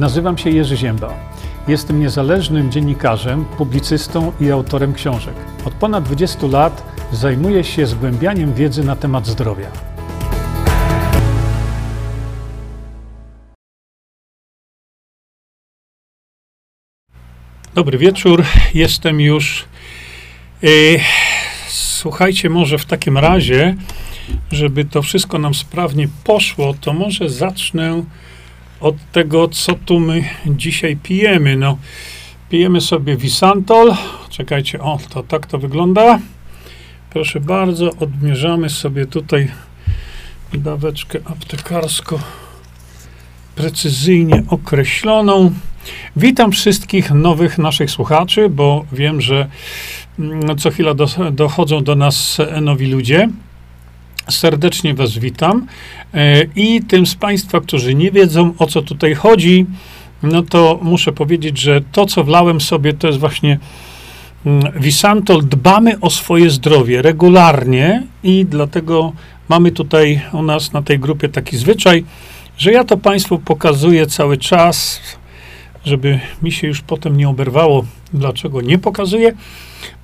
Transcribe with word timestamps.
Nazywam 0.00 0.38
się 0.38 0.50
Jerzy 0.50 0.76
Ziemba. 0.76 1.14
Jestem 1.68 2.00
niezależnym 2.00 2.72
dziennikarzem, 2.72 3.44
publicystą 3.44 4.32
i 4.40 4.50
autorem 4.50 4.94
książek. 4.94 5.34
Od 5.64 5.74
ponad 5.74 6.04
20 6.04 6.46
lat 6.46 6.82
zajmuję 7.12 7.64
się 7.64 7.86
zgłębianiem 7.86 8.54
wiedzy 8.54 8.84
na 8.84 8.96
temat 8.96 9.26
zdrowia. 9.26 9.70
Dobry 17.74 17.98
wieczór, 17.98 18.44
jestem 18.74 19.20
już. 19.20 19.64
Yy, 20.62 21.00
słuchajcie, 21.68 22.50
może 22.50 22.78
w 22.78 22.84
takim 22.84 23.18
razie, 23.18 23.76
żeby 24.52 24.84
to 24.84 25.02
wszystko 25.02 25.38
nam 25.38 25.54
sprawnie 25.54 26.08
poszło, 26.24 26.74
to 26.80 26.92
może 26.92 27.28
zacznę 27.28 28.02
od 28.80 28.96
tego, 29.12 29.48
co 29.48 29.74
tu 29.74 30.00
my 30.00 30.24
dzisiaj 30.46 30.96
pijemy. 30.96 31.56
No, 31.56 31.78
pijemy 32.50 32.80
sobie 32.80 33.16
Visantol. 33.16 33.94
Czekajcie, 34.28 34.80
o, 34.80 34.98
to 35.10 35.22
tak 35.22 35.46
to 35.46 35.58
wygląda. 35.58 36.18
Proszę 37.10 37.40
bardzo, 37.40 37.90
odmierzamy 38.00 38.70
sobie 38.70 39.06
tutaj 39.06 39.48
daweczkę 40.54 41.18
aptekarsko 41.24 42.20
precyzyjnie 43.54 44.42
określoną. 44.48 45.52
Witam 46.16 46.52
wszystkich 46.52 47.10
nowych 47.10 47.58
naszych 47.58 47.90
słuchaczy, 47.90 48.48
bo 48.48 48.84
wiem, 48.92 49.20
że 49.20 49.48
mm, 50.18 50.58
co 50.58 50.70
chwila 50.70 50.94
do, 50.94 51.06
dochodzą 51.32 51.84
do 51.84 51.94
nas 51.94 52.38
nowi 52.60 52.86
ludzie. 52.86 53.28
Serdecznie 54.30 54.94
Was 54.94 55.18
witam. 55.18 55.66
E, 56.14 56.44
I 56.56 56.82
tym 56.82 57.06
z 57.06 57.14
Państwa, 57.14 57.60
którzy 57.60 57.94
nie 57.94 58.10
wiedzą 58.10 58.54
o 58.58 58.66
co 58.66 58.82
tutaj 58.82 59.14
chodzi, 59.14 59.66
no 60.22 60.42
to 60.42 60.78
muszę 60.82 61.12
powiedzieć, 61.12 61.58
że 61.58 61.80
to, 61.92 62.06
co 62.06 62.24
wlałem 62.24 62.60
sobie, 62.60 62.92
to 62.92 63.06
jest 63.06 63.18
właśnie 63.18 63.58
Visantol. 64.80 65.36
Mm, 65.36 65.48
Dbamy 65.48 66.00
o 66.00 66.10
swoje 66.10 66.50
zdrowie 66.50 67.02
regularnie 67.02 68.02
i 68.22 68.44
dlatego 68.44 69.12
mamy 69.48 69.72
tutaj 69.72 70.20
u 70.32 70.42
nas 70.42 70.72
na 70.72 70.82
tej 70.82 70.98
grupie 70.98 71.28
taki 71.28 71.56
zwyczaj, 71.56 72.04
że 72.58 72.72
ja 72.72 72.84
to 72.84 72.96
Państwu 72.96 73.38
pokazuję 73.38 74.06
cały 74.06 74.36
czas, 74.36 75.00
żeby 75.84 76.20
mi 76.42 76.52
się 76.52 76.66
już 76.66 76.80
potem 76.80 77.16
nie 77.16 77.28
oberwało, 77.28 77.84
dlaczego 78.12 78.60
nie 78.60 78.78
pokazuję. 78.78 79.32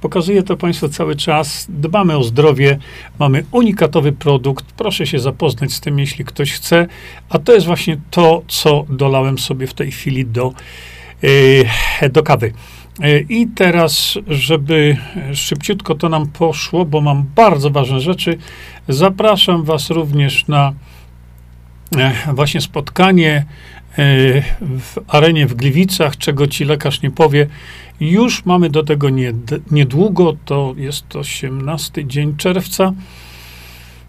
Pokazuję 0.00 0.42
to 0.42 0.56
Państwu 0.56 0.88
cały 0.88 1.16
czas. 1.16 1.66
Dbamy 1.68 2.16
o 2.16 2.22
zdrowie, 2.22 2.78
mamy 3.18 3.44
unikatowy 3.50 4.12
produkt. 4.12 4.64
Proszę 4.64 5.06
się 5.06 5.18
zapoznać 5.18 5.72
z 5.72 5.80
tym, 5.80 5.98
jeśli 5.98 6.24
ktoś 6.24 6.52
chce. 6.52 6.86
A 7.28 7.38
to 7.38 7.52
jest 7.52 7.66
właśnie 7.66 8.00
to, 8.10 8.42
co 8.48 8.84
dolałem 8.88 9.38
sobie 9.38 9.66
w 9.66 9.74
tej 9.74 9.90
chwili 9.90 10.26
do, 10.26 10.52
yy, 11.22 12.10
do 12.10 12.22
kawy. 12.22 12.52
Yy, 13.00 13.26
I 13.28 13.46
teraz, 13.46 14.18
żeby 14.28 14.96
szybciutko 15.34 15.94
to 15.94 16.08
nam 16.08 16.26
poszło, 16.26 16.84
bo 16.84 17.00
mam 17.00 17.24
bardzo 17.34 17.70
ważne 17.70 18.00
rzeczy, 18.00 18.38
zapraszam 18.88 19.64
Was 19.64 19.90
również 19.90 20.48
na 20.48 20.72
yy, 21.96 22.34
właśnie 22.34 22.60
spotkanie 22.60 23.46
w 24.80 24.96
arenie 25.08 25.46
w 25.46 25.54
Gliwicach, 25.54 26.16
czego 26.16 26.46
ci 26.46 26.64
lekarz 26.64 27.02
nie 27.02 27.10
powie. 27.10 27.46
Już 28.00 28.44
mamy 28.44 28.70
do 28.70 28.82
tego 28.82 29.08
niedługo, 29.70 30.36
to 30.44 30.74
jest 30.76 31.16
18 31.16 32.06
dzień 32.06 32.36
czerwca. 32.36 32.92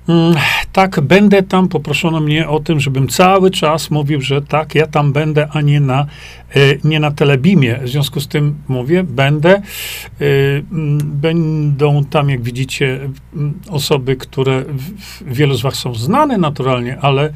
Mm, 0.08 0.36
tak, 0.74 1.02
będę 1.02 1.44
tam. 1.44 1.68
Poproszono 1.68 2.20
mnie 2.20 2.50
o 2.50 2.60
tym, 2.60 2.80
żebym 2.80 3.08
cały 3.08 3.52
czas 3.52 3.92
mówił, 3.92 4.22
że 4.22 4.42
tak, 4.42 4.76
ja 4.76 4.88
tam 4.88 5.14
będę, 5.14 5.48
a 5.52 5.62
nie 5.62 5.80
na, 5.80 6.06
e, 6.56 6.60
nie 6.84 7.00
na 7.00 7.12
telebimie. 7.12 7.80
W 7.84 7.90
związku 7.90 8.20
z 8.20 8.28
tym 8.28 8.56
mówię, 8.68 9.04
będę. 9.04 9.50
E, 9.56 9.62
mm, 10.72 10.98
będą 11.04 12.04
tam, 12.04 12.30
jak 12.30 12.42
widzicie, 12.42 13.00
mm, 13.34 13.54
osoby, 13.70 14.16
które 14.16 14.66
wielu 15.22 15.56
z 15.56 15.61
Was 15.61 15.76
są 15.76 15.94
znane 15.94 16.38
naturalnie, 16.38 16.98
ale 17.02 17.30
E, 17.30 17.34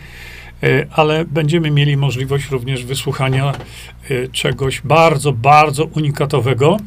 ale 0.92 1.26
będziemy 1.26 1.72
mieli 1.72 1.98
możliwość 1.98 2.50
również 2.50 2.86
wysłuchania 2.86 3.52
e, 3.52 4.28
czegoś 4.28 4.82
bardzo, 4.82 5.32
bardzo 5.32 5.86
unikatowego. 5.86 6.78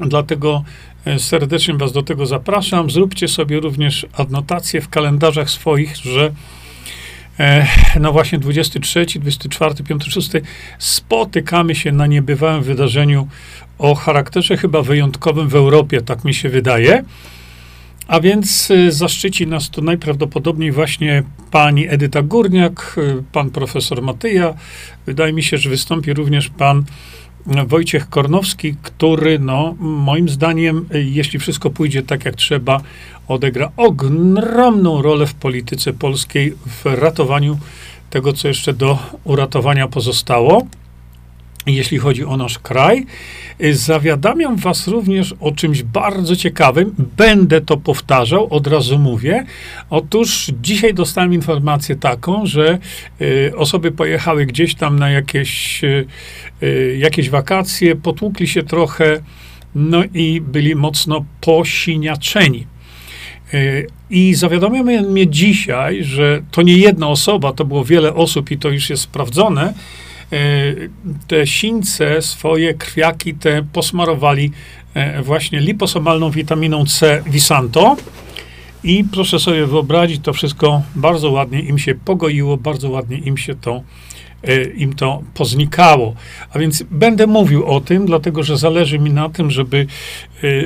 Dlatego 0.00 0.64
e, 1.04 1.18
serdecznie 1.18 1.74
Was 1.74 1.92
do 1.92 2.02
tego 2.02 2.26
zapraszam. 2.26 2.90
Zróbcie 2.90 3.28
sobie 3.28 3.60
również 3.60 4.06
adnotacje 4.12 4.80
w 4.80 4.88
kalendarzach 4.88 5.50
swoich, 5.50 5.96
że 5.96 6.32
no 8.00 8.12
właśnie 8.12 8.38
23, 8.38 9.06
24, 9.06 9.74
5, 9.84 10.04
6 10.04 10.30
spotykamy 10.78 11.74
się 11.74 11.92
na 11.92 12.06
niebywałym 12.06 12.62
wydarzeniu 12.62 13.28
o 13.78 13.94
charakterze 13.94 14.56
chyba 14.56 14.82
wyjątkowym 14.82 15.48
w 15.48 15.54
Europie, 15.54 16.00
tak 16.00 16.24
mi 16.24 16.34
się 16.34 16.48
wydaje. 16.48 17.04
A 18.06 18.20
więc 18.20 18.70
y, 18.70 18.92
zaszczyci 18.92 19.46
nas 19.46 19.70
tu 19.70 19.82
najprawdopodobniej 19.82 20.72
właśnie 20.72 21.22
pani 21.50 21.88
Edyta 21.88 22.22
Górniak, 22.22 22.94
y, 22.98 23.22
pan 23.32 23.50
profesor 23.50 24.02
Matyja. 24.02 24.54
Wydaje 25.06 25.32
mi 25.32 25.42
się, 25.42 25.56
że 25.56 25.70
wystąpi 25.70 26.12
również 26.12 26.48
pan 26.48 26.84
Wojciech 27.66 28.08
Kornowski, 28.08 28.74
który, 28.82 29.38
no, 29.38 29.74
moim 29.78 30.28
zdaniem, 30.28 30.86
y, 30.94 31.02
jeśli 31.02 31.38
wszystko 31.38 31.70
pójdzie 31.70 32.02
tak 32.02 32.24
jak 32.24 32.36
trzeba, 32.36 32.80
odegra 33.28 33.72
ogromną 33.76 35.02
rolę 35.02 35.26
w 35.26 35.34
polityce 35.34 35.92
polskiej 35.92 36.54
w 36.66 36.84
ratowaniu 36.84 37.58
tego, 38.10 38.32
co 38.32 38.48
jeszcze 38.48 38.72
do 38.72 38.98
uratowania 39.24 39.88
pozostało 39.88 40.66
jeśli 41.66 41.98
chodzi 41.98 42.24
o 42.24 42.36
nasz 42.36 42.58
kraj. 42.58 43.06
Y, 43.62 43.74
zawiadamiam 43.74 44.56
Was 44.56 44.88
również 44.88 45.34
o 45.40 45.52
czymś 45.52 45.82
bardzo 45.82 46.36
ciekawym. 46.36 46.94
Będę 47.16 47.60
to 47.60 47.76
powtarzał, 47.76 48.46
od 48.50 48.66
razu 48.66 48.98
mówię. 48.98 49.44
Otóż 49.90 50.52
dzisiaj 50.62 50.94
dostałem 50.94 51.34
informację 51.34 51.96
taką, 51.96 52.46
że 52.46 52.78
y, 53.20 53.52
osoby 53.56 53.92
pojechały 53.92 54.46
gdzieś 54.46 54.74
tam 54.74 54.98
na 54.98 55.10
jakieś, 55.10 55.84
y, 55.84 56.96
jakieś 56.98 57.30
wakacje, 57.30 57.96
potłukli 57.96 58.48
się 58.48 58.62
trochę, 58.62 59.22
no 59.74 60.02
i 60.14 60.40
byli 60.40 60.74
mocno 60.74 61.24
posiniaczeni. 61.40 62.66
I 64.10 64.34
zawiadomiono 64.34 65.08
mnie 65.08 65.28
dzisiaj, 65.28 66.04
że 66.04 66.42
to 66.50 66.62
nie 66.62 66.76
jedna 66.76 67.08
osoba, 67.08 67.52
to 67.52 67.64
było 67.64 67.84
wiele 67.84 68.14
osób 68.14 68.50
i 68.50 68.58
to 68.58 68.70
już 68.70 68.90
jest 68.90 69.02
sprawdzone, 69.02 69.74
te 71.26 71.46
sińce, 71.46 72.22
swoje 72.22 72.74
krwiaki 72.74 73.34
te 73.34 73.62
posmarowali 73.72 74.50
e, 74.94 75.22
właśnie 75.22 75.60
liposomalną 75.60 76.30
witaminą 76.30 76.86
C 76.86 77.22
Visanto. 77.26 77.96
I 78.84 79.04
proszę 79.12 79.38
sobie 79.38 79.66
wyobrazić, 79.66 80.24
to 80.24 80.32
wszystko 80.32 80.82
bardzo 80.94 81.30
ładnie 81.30 81.60
im 81.60 81.78
się 81.78 81.94
pogoiło, 81.94 82.56
bardzo 82.56 82.90
ładnie 82.90 83.18
im 83.18 83.36
się 83.36 83.54
to, 83.54 83.82
e, 84.42 84.64
im 84.64 84.92
to 84.92 85.22
poznikało. 85.34 86.14
A 86.52 86.58
więc 86.58 86.84
będę 86.90 87.26
mówił 87.26 87.66
o 87.66 87.80
tym, 87.80 88.06
dlatego 88.06 88.42
że 88.42 88.58
zależy 88.58 88.98
mi 88.98 89.10
na 89.10 89.28
tym, 89.28 89.50
żeby, 89.50 89.86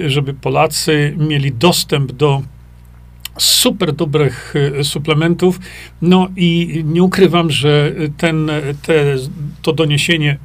żeby 0.06 0.34
Polacy 0.34 1.14
mieli 1.16 1.52
dostęp 1.52 2.12
do 2.12 2.42
super 3.38 3.92
dobrych 3.92 4.54
e, 4.80 4.84
suplementów. 4.84 5.60
No 6.02 6.28
i 6.36 6.82
nie 6.86 7.02
ukrywam, 7.02 7.50
że 7.50 7.92
ten, 8.16 8.50
te, 8.82 9.16
to 9.62 9.72
doniesienie, 9.72 10.38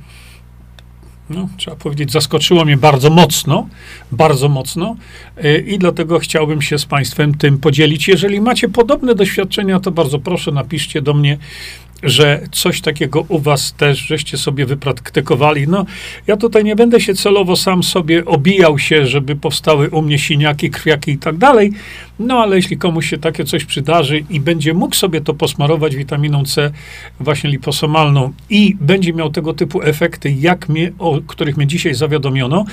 no, 1.29 1.49
trzeba 1.57 1.77
powiedzieć, 1.77 2.11
zaskoczyło 2.11 2.65
mnie 2.65 2.77
bardzo 2.77 3.09
mocno, 3.09 3.67
bardzo 4.11 4.49
mocno 4.49 4.95
e, 5.37 5.57
i 5.57 5.79
dlatego 5.79 6.19
chciałbym 6.19 6.61
się 6.61 6.77
z 6.77 6.85
Państwem 6.85 7.33
tym 7.33 7.57
podzielić. 7.57 8.07
Jeżeli 8.07 8.41
macie 8.41 8.69
podobne 8.69 9.15
doświadczenia, 9.15 9.79
to 9.79 9.91
bardzo 9.91 10.19
proszę, 10.19 10.51
napiszcie 10.51 11.01
do 11.01 11.13
mnie 11.13 11.37
że 12.03 12.41
coś 12.51 12.81
takiego 12.81 13.25
u 13.27 13.39
was 13.39 13.73
też 13.73 13.99
żeście 13.99 14.37
sobie 14.37 14.65
wypraktykowali. 14.65 15.67
No, 15.67 15.85
ja 16.27 16.37
tutaj 16.37 16.63
nie 16.63 16.75
będę 16.75 17.01
się 17.01 17.13
celowo 17.13 17.55
sam 17.55 17.83
sobie 17.83 18.25
obijał 18.25 18.79
się, 18.79 19.05
żeby 19.05 19.35
powstały 19.35 19.89
u 19.89 20.01
mnie 20.01 20.19
siniaki, 20.19 20.69
krwiaki 20.69 21.11
i 21.11 21.17
tak 21.17 21.37
dalej, 21.37 21.71
no 22.19 22.39
ale 22.39 22.55
jeśli 22.55 22.77
komuś 22.77 23.09
się 23.09 23.17
takie 23.17 23.45
coś 23.45 23.65
przydarzy 23.65 24.23
i 24.29 24.39
będzie 24.39 24.73
mógł 24.73 24.95
sobie 24.95 25.21
to 25.21 25.33
posmarować 25.33 25.95
witaminą 25.95 26.45
C, 26.45 26.71
właśnie 27.19 27.49
liposomalną 27.49 28.33
i 28.49 28.75
będzie 28.79 29.13
miał 29.13 29.29
tego 29.29 29.53
typu 29.53 29.81
efekty, 29.81 30.31
jak 30.31 30.69
mnie, 30.69 30.91
o 30.99 31.19
których 31.27 31.57
mnie 31.57 31.67
dzisiaj 31.67 31.93
zawiadomiono, 31.93 32.65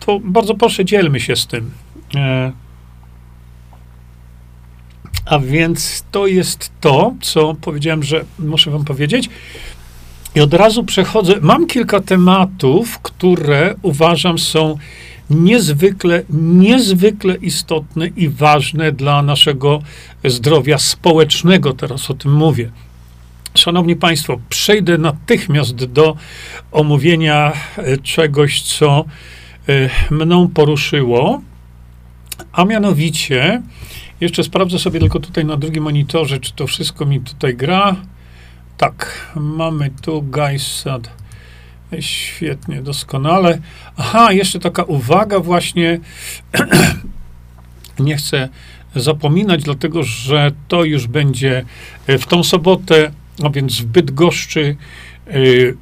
to 0.00 0.20
bardzo 0.24 0.54
proszę, 0.54 0.84
dzielmy 0.84 1.20
się 1.20 1.36
z 1.36 1.46
tym. 1.46 1.70
E, 2.14 2.63
a 5.24 5.38
więc 5.38 6.04
to 6.10 6.26
jest 6.26 6.70
to, 6.80 7.14
co 7.20 7.54
powiedziałem, 7.60 8.02
że 8.02 8.24
muszę 8.38 8.70
wam 8.70 8.84
powiedzieć. 8.84 9.30
I 10.34 10.40
od 10.40 10.54
razu 10.54 10.84
przechodzę. 10.84 11.34
Mam 11.40 11.66
kilka 11.66 12.00
tematów, 12.00 12.98
które 12.98 13.74
uważam 13.82 14.38
są 14.38 14.78
niezwykle, 15.30 16.22
niezwykle 16.30 17.34
istotne 17.34 18.06
i 18.06 18.28
ważne 18.28 18.92
dla 18.92 19.22
naszego 19.22 19.82
zdrowia 20.24 20.78
społecznego. 20.78 21.72
Teraz 21.72 22.10
o 22.10 22.14
tym 22.14 22.32
mówię. 22.32 22.70
Szanowni 23.54 23.96
Państwo, 23.96 24.38
przejdę 24.48 24.98
natychmiast 24.98 25.74
do 25.74 26.16
omówienia 26.72 27.52
e, 27.76 27.96
czegoś, 27.96 28.62
co 28.62 29.04
e, 29.68 29.90
mną 30.10 30.48
poruszyło, 30.48 31.40
a 32.52 32.64
mianowicie, 32.64 33.62
jeszcze 34.20 34.44
sprawdzę 34.44 34.78
sobie 34.78 35.00
tylko 35.00 35.20
tutaj 35.20 35.44
na 35.44 35.56
drugim 35.56 35.84
monitorze, 35.84 36.40
czy 36.40 36.52
to 36.52 36.66
wszystko 36.66 37.06
mi 37.06 37.20
tutaj 37.20 37.56
gra. 37.56 37.96
Tak, 38.76 39.30
mamy 39.36 39.90
tu 40.02 40.22
GuysSat. 40.22 41.10
Świetnie, 42.00 42.82
doskonale. 42.82 43.58
Aha, 43.96 44.32
jeszcze 44.32 44.60
taka 44.60 44.82
uwaga 44.82 45.40
właśnie. 45.40 46.00
Nie 47.98 48.16
chcę 48.16 48.48
zapominać, 48.96 49.62
dlatego 49.62 50.02
że 50.02 50.52
to 50.68 50.84
już 50.84 51.06
będzie 51.06 51.64
w 52.08 52.26
tą 52.26 52.44
sobotę, 52.44 53.10
a 53.44 53.50
więc 53.50 53.80
w 53.80 53.84
Bydgoszczy, 53.84 54.76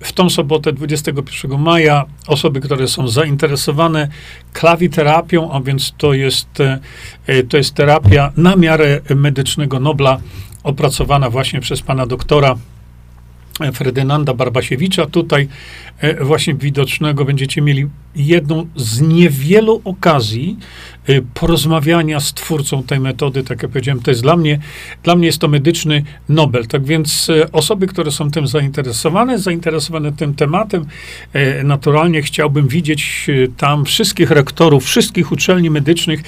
w 0.01 0.13
tą 0.15 0.31
sobotę 0.31 0.73
21 0.73 1.61
maja 1.61 2.05
osoby, 2.27 2.61
które 2.61 2.89
są 2.89 3.09
zainteresowane 3.09 4.09
klawiterapią, 4.53 5.53
a 5.53 5.61
więc 5.61 5.95
to 5.99 6.15
jest, 6.15 6.61
e, 6.61 7.43
to 7.43 7.57
jest 7.57 7.75
terapia 7.75 8.33
na 8.37 8.57
miarę 8.57 9.01
medycznego 9.17 9.81
Nobla, 9.81 10.21
opracowana 10.63 11.31
właśnie 11.31 11.61
przez 11.61 11.83
pana 11.83 12.07
doktora 12.07 12.57
Ferdynanda 13.75 14.35
Barbasiewicza. 14.35 15.07
Tutaj 15.07 15.49
e, 15.99 16.25
właśnie 16.25 16.55
widocznego 16.55 17.25
będziecie 17.25 17.63
mieli 17.63 17.87
jedną 18.17 18.67
z 18.77 19.01
niewielu 19.01 19.81
okazji 19.85 20.57
e, 21.07 21.23
porozmawiania 21.35 22.21
z 22.21 22.35
twórcą 22.35 22.83
tej 22.83 23.01
metody. 23.01 23.45
Tak 23.45 23.63
jak 23.63 23.71
powiedziałem, 23.71 24.03
to 24.03 24.11
jest 24.11 24.23
dla 24.23 24.37
mnie, 24.37 24.59
dla 25.03 25.17
mnie 25.17 25.27
jest 25.27 25.39
to 25.39 25.49
medyczny 25.49 26.05
Nobel. 26.29 26.67
Tak 26.67 26.85
więc 26.85 27.31
e, 27.31 27.53
osoby, 27.53 27.87
które 27.87 28.11
są 28.11 28.31
tym 28.31 28.47
zainteresowane, 28.47 29.39
zainteresowane 29.39 30.13
tym 30.13 30.35
tematem, 30.35 30.87
naturalnie 31.65 32.23
chciałbym 32.23 32.69
widzieć 32.69 33.27
tam 33.57 33.85
wszystkich 33.85 34.31
rektorów, 34.31 34.85
wszystkich 34.85 35.33
uczelni 35.33 35.71
medycznych, 35.71 36.23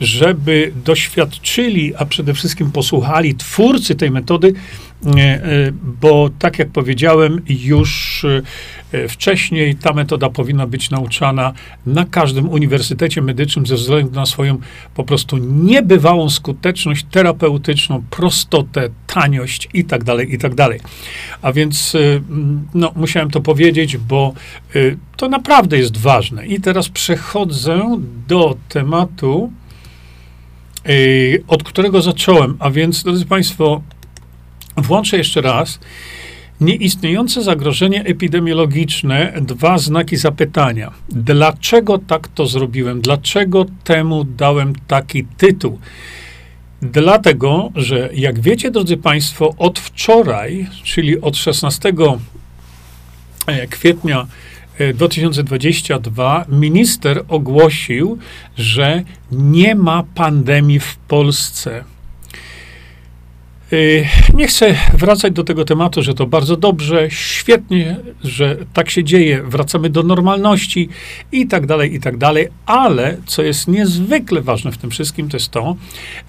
żeby 0.00 0.72
doświadczyli, 0.84 1.96
a 1.96 2.04
przede 2.04 2.34
wszystkim 2.34 2.72
posłuchali 2.72 3.34
twórcy 3.34 3.94
tej 3.94 4.10
metody, 4.10 4.52
bo 6.00 6.30
tak 6.38 6.58
jak 6.58 6.68
powiedziałem 6.68 7.42
już 7.48 8.24
e, 8.92 9.08
wcześniej, 9.08 9.74
ta 9.74 9.92
metoda 9.92 10.30
powinna 10.30 10.66
być 10.66 10.90
nauczana 10.90 11.52
na 11.86 12.04
każdym 12.04 12.48
uniwersytecie 12.48 13.22
medycznym 13.22 13.66
ze 13.66 13.74
względu 13.74 14.14
na 14.14 14.26
swoją 14.26 14.58
po 14.94 15.04
prostu 15.04 15.38
niebywałą 15.38 16.30
skuteczność 16.30 17.06
terapeutyczną, 17.10 18.02
prostotę, 18.10 18.88
taniość 19.06 19.68
i 19.74 19.84
tak 19.84 20.04
dalej, 20.04 20.34
i 20.34 20.38
tak. 20.38 20.52
A 21.42 21.52
więc 21.52 21.94
e, 21.94 21.98
no, 22.74 22.92
musiałem 22.96 23.30
to 23.30 23.40
powiedzieć, 23.40 23.96
bo 23.96 24.34
to 25.16 25.28
naprawdę 25.28 25.78
jest 25.78 25.96
ważne. 25.96 26.46
I 26.46 26.60
teraz 26.60 26.88
przechodzę 26.88 28.00
do 28.28 28.56
tematu, 28.68 29.52
od 31.48 31.62
którego 31.62 32.02
zacząłem, 32.02 32.56
a 32.58 32.70
więc, 32.70 33.02
drodzy 33.02 33.26
Państwo, 33.26 33.82
Włączę 34.80 35.16
jeszcze 35.16 35.40
raz. 35.40 35.78
Nieistniejące 36.60 37.42
zagrożenie 37.42 38.04
epidemiologiczne, 38.04 39.32
dwa 39.40 39.78
znaki 39.78 40.16
zapytania. 40.16 40.90
Dlaczego 41.08 41.98
tak 41.98 42.28
to 42.28 42.46
zrobiłem? 42.46 43.00
Dlaczego 43.00 43.66
temu 43.84 44.24
dałem 44.24 44.72
taki 44.86 45.24
tytuł? 45.24 45.78
Dlatego, 46.82 47.70
że 47.76 48.10
jak 48.14 48.40
wiecie, 48.40 48.70
drodzy 48.70 48.96
Państwo, 48.96 49.54
od 49.58 49.78
wczoraj, 49.78 50.66
czyli 50.82 51.20
od 51.20 51.36
16 51.36 51.92
e, 53.46 53.66
kwietnia 53.66 54.26
2022, 54.94 56.42
e, 56.42 56.54
minister 56.54 57.24
ogłosił, 57.28 58.18
że 58.56 59.02
nie 59.32 59.74
ma 59.74 60.04
pandemii 60.14 60.80
w 60.80 60.96
Polsce. 60.96 61.84
Y, 63.72 64.06
nie 64.34 64.46
chcę 64.46 64.74
wracać 64.94 65.32
do 65.32 65.44
tego 65.44 65.64
tematu, 65.64 66.02
że 66.02 66.14
to 66.14 66.26
bardzo 66.26 66.56
dobrze, 66.56 67.10
świetnie, 67.10 67.96
że 68.24 68.56
tak 68.72 68.90
się 68.90 69.04
dzieje, 69.04 69.42
wracamy 69.42 69.90
do 69.90 70.02
normalności 70.02 70.88
i 71.32 71.46
tak 71.46 71.66
dalej, 71.66 71.94
i 71.94 72.00
tak 72.00 72.16
dalej, 72.16 72.48
ale 72.66 73.16
co 73.26 73.42
jest 73.42 73.68
niezwykle 73.68 74.40
ważne 74.40 74.72
w 74.72 74.78
tym 74.78 74.90
wszystkim, 74.90 75.28
to 75.28 75.36
jest 75.36 75.50
to, 75.50 75.76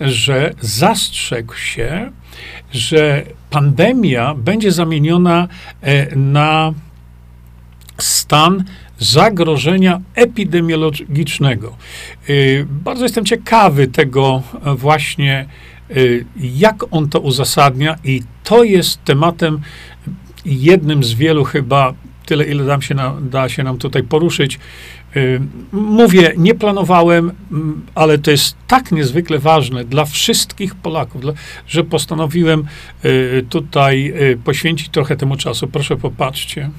że 0.02 0.54
zastrzegł 0.62 1.56
się, 1.56 2.12
że 2.72 3.24
pandemia 3.50 4.36
będzie 4.36 4.72
zamieniona 4.72 5.48
e, 5.82 6.16
na 6.16 6.74
stan 7.98 8.64
zagrożenia 9.00 10.02
epidemiologicznego. 10.16 11.76
Y, 12.30 12.66
bardzo 12.70 13.04
jestem 13.04 13.26
ciekawy 13.26 13.88
tego 13.88 14.44
właśnie 14.76 15.46
Y, 15.46 15.71
jak 16.36 16.84
on 16.92 17.10
to 17.10 17.20
uzasadnia, 17.20 17.96
i 18.04 18.22
to 18.44 18.64
jest 18.64 19.04
tematem 19.04 19.60
jednym 20.46 21.04
z 21.04 21.14
wielu 21.14 21.44
chyba, 21.44 21.94
tyle 22.26 22.46
ile 22.46 22.66
dam 22.66 22.82
się 22.82 22.96
na, 22.96 23.16
da 23.22 23.50
się 23.50 23.64
nam 23.64 23.78
tutaj 23.78 24.04
poruszyć. 24.04 24.60
Y, 25.16 25.42
mówię, 25.72 26.34
nie 26.38 26.56
planowałem, 26.56 27.32
mm, 27.52 27.86
ale 27.96 28.18
to 28.18 28.32
jest 28.32 28.56
tak 28.68 28.92
niezwykle 28.92 29.40
ważne 29.40 29.86
dla 29.86 30.06
wszystkich 30.06 30.76
Polaków, 30.76 31.22
że 31.68 31.84
postanowiłem 31.84 32.66
y, 33.06 33.46
tutaj 33.50 34.14
poświęcić 34.44 34.90
trochę 34.90 35.16
temu 35.16 35.36
czasu. 35.36 35.68
Proszę 35.68 35.98
popatrzcie. 35.98 36.70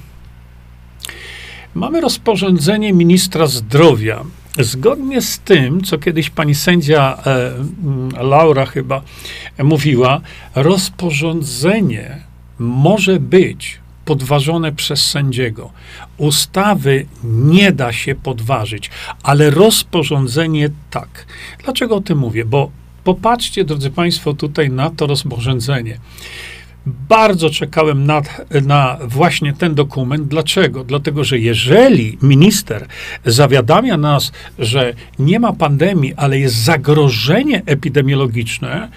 Mamy 1.75 2.01
rozporządzenie 2.01 2.93
ministra 2.93 3.47
zdrowia 3.47 4.25
Zgodnie 4.59 5.23
z 5.23 5.39
tym, 5.39 5.85
co 5.85 5.99
kiedyś 5.99 6.31
pani 6.31 6.55
sędzia 6.55 7.19
e, 7.27 8.23
Laura 8.23 8.67
chyba 8.67 9.03
mówiła, 9.59 10.21
rozporządzenie 10.55 12.21
może 12.59 13.21
być 13.21 13.81
podważone 14.05 14.73
przez 14.73 15.11
sędziego. 15.11 15.71
Ustawy 16.17 17.07
nie 17.25 17.73
da 17.73 17.93
się 17.93 18.15
podważyć, 18.15 18.91
ale 19.23 19.51
rozporządzenie 19.51 20.69
tak. 20.91 21.27
Dlaczego 21.65 21.97
o 21.97 22.01
tym 22.01 22.19
mówię? 22.19 22.45
Bo 22.45 22.71
popatrzcie, 23.05 23.65
drodzy 23.65 23.91
Państwo, 23.91 24.35
tutaj 24.35 24.71
na 24.71 24.91
to 24.91 25.07
rozporządzenie. 25.07 25.99
Bardzo 26.87 27.51
czekałem 27.51 28.07
na, 28.07 28.23
na, 28.67 28.99
właśnie 29.07 29.53
ten 29.53 29.75
dokument. 29.75 30.29
Dlaczego? 30.29 30.85
Dlatego, 30.85 31.25
że 31.25 31.39
jeżeli 31.39 32.19
minister 32.23 32.87
zawiadamia 33.25 33.97
nas, 33.97 34.33
że 34.59 34.95
nie 35.19 35.41
ma 35.41 35.53
pandemii, 35.53 36.15
ale 36.17 36.39
jest 36.39 36.55
zagrożenie 36.55 37.63
epidemiologiczne, 37.67 38.89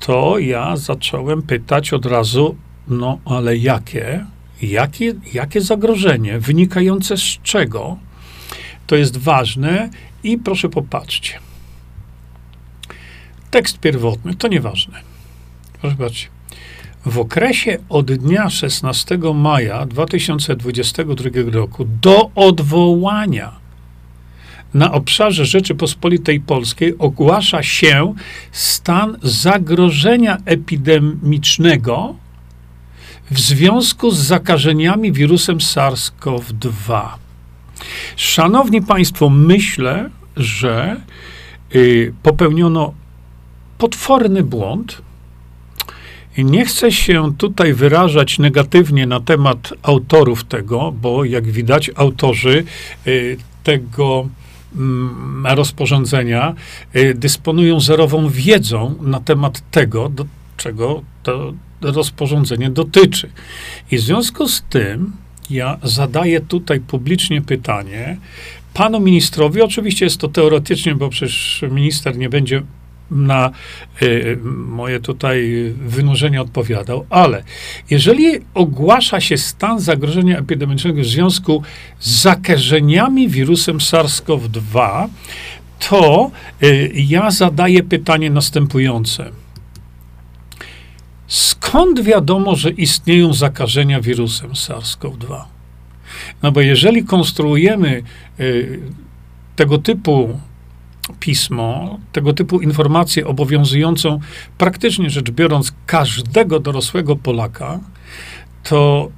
to 0.00 0.38
ja 0.38 0.76
zacząłem 0.76 1.42
pytać 1.42 1.92
od 1.92 2.06
razu, 2.06 2.56
no 2.88 3.18
ale 3.24 3.56
jakie? 3.56 4.26
Jakie, 4.62 5.14
jakie 5.34 5.60
zagrożenie? 5.60 6.38
Wynikające 6.38 7.16
z 7.16 7.38
czego? 7.42 7.96
To 8.86 8.96
jest 8.96 9.16
ważne 9.16 9.90
i 10.24 10.38
proszę 10.38 10.68
popatrzcie. 10.68 11.38
Tekst 13.50 13.78
pierwotny, 13.78 14.34
to 14.34 14.48
nieważne. 14.48 15.00
Proszę 15.80 15.96
patrzcie. 15.96 16.41
W 17.06 17.18
okresie 17.18 17.78
od 17.88 18.12
dnia 18.12 18.50
16 18.50 19.18
maja 19.34 19.86
2022 19.86 21.30
roku 21.52 21.84
do 21.84 22.30
odwołania 22.34 23.52
na 24.74 24.92
obszarze 24.92 25.46
Rzeczypospolitej 25.46 26.40
Polskiej 26.40 26.98
ogłasza 26.98 27.62
się 27.62 28.14
stan 28.52 29.18
zagrożenia 29.22 30.38
epidemicznego 30.44 32.14
w 33.30 33.40
związku 33.40 34.10
z 34.10 34.18
zakażeniami 34.18 35.12
wirusem 35.12 35.58
SARS-CoV-2. 35.58 37.08
Szanowni 38.16 38.82
Państwo, 38.82 39.28
myślę, 39.28 40.10
że 40.36 40.96
y, 41.74 42.14
popełniono 42.22 42.94
potworny 43.78 44.42
błąd 44.42 45.02
i 46.36 46.44
nie 46.44 46.64
chcę 46.66 46.92
się 46.92 47.32
tutaj 47.38 47.74
wyrażać 47.74 48.38
negatywnie 48.38 49.06
na 49.06 49.20
temat 49.20 49.72
autorów 49.82 50.44
tego, 50.44 50.92
bo 50.92 51.24
jak 51.24 51.50
widać, 51.50 51.90
autorzy 51.94 52.64
y, 53.06 53.36
tego 53.62 54.28
mm, 54.76 55.46
rozporządzenia 55.46 56.54
y, 56.96 57.14
dysponują 57.14 57.80
zerową 57.80 58.28
wiedzą 58.28 58.94
na 59.00 59.20
temat 59.20 59.70
tego, 59.70 60.08
do 60.08 60.26
czego 60.56 61.02
to 61.22 61.52
rozporządzenie 61.80 62.70
dotyczy. 62.70 63.30
I 63.90 63.96
w 63.96 64.00
związku 64.00 64.48
z 64.48 64.62
tym 64.62 65.12
ja 65.50 65.78
zadaję 65.82 66.40
tutaj 66.40 66.80
publicznie 66.80 67.42
pytanie 67.42 68.16
panu 68.74 69.00
ministrowi. 69.00 69.62
Oczywiście 69.62 70.06
jest 70.06 70.18
to 70.18 70.28
teoretycznie, 70.28 70.94
bo 70.94 71.08
przecież 71.08 71.64
minister 71.70 72.16
nie 72.16 72.28
będzie 72.28 72.62
na 73.12 73.50
y, 74.02 74.38
moje 74.44 75.00
tutaj 75.00 75.72
wynurzenie 75.86 76.42
odpowiadał, 76.42 77.06
ale 77.10 77.42
jeżeli 77.90 78.24
ogłasza 78.54 79.20
się 79.20 79.36
stan 79.36 79.80
zagrożenia 79.80 80.38
epidemicznego 80.38 81.02
w 81.02 81.06
związku 81.06 81.62
z 82.00 82.22
zakażeniami 82.22 83.28
wirusem 83.28 83.78
SARS-CoV-2, 83.78 85.06
to 85.88 86.30
y, 86.62 86.92
ja 86.94 87.30
zadaję 87.30 87.82
pytanie 87.82 88.30
następujące. 88.30 89.30
Skąd 91.26 92.00
wiadomo, 92.00 92.56
że 92.56 92.70
istnieją 92.70 93.34
zakażenia 93.34 94.00
wirusem 94.00 94.50
SARS-CoV-2? 94.50 95.44
No 96.42 96.52
bo 96.52 96.60
jeżeli 96.60 97.04
konstruujemy 97.04 98.02
y, 98.40 98.80
tego 99.56 99.78
typu 99.78 100.38
pismo, 101.20 101.98
tego 102.12 102.32
typu 102.32 102.60
informację 102.60 103.26
obowiązującą 103.26 104.20
praktycznie 104.58 105.10
rzecz 105.10 105.30
biorąc 105.30 105.72
każdego 105.86 106.60
dorosłego 106.60 107.16
Polaka, 107.16 107.80
to 108.62 109.10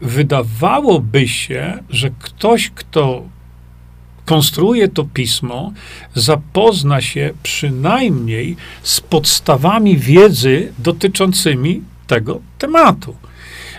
wydawałoby 0.00 1.28
się, 1.28 1.78
że 1.90 2.10
ktoś, 2.10 2.70
kto 2.74 3.22
konstruuje 4.24 4.88
to 4.88 5.04
pismo, 5.04 5.72
zapozna 6.14 7.00
się 7.00 7.30
przynajmniej 7.42 8.56
z 8.82 9.00
podstawami 9.00 9.98
wiedzy 9.98 10.72
dotyczącymi 10.78 11.82
tego 12.06 12.40
tematu. 12.58 13.16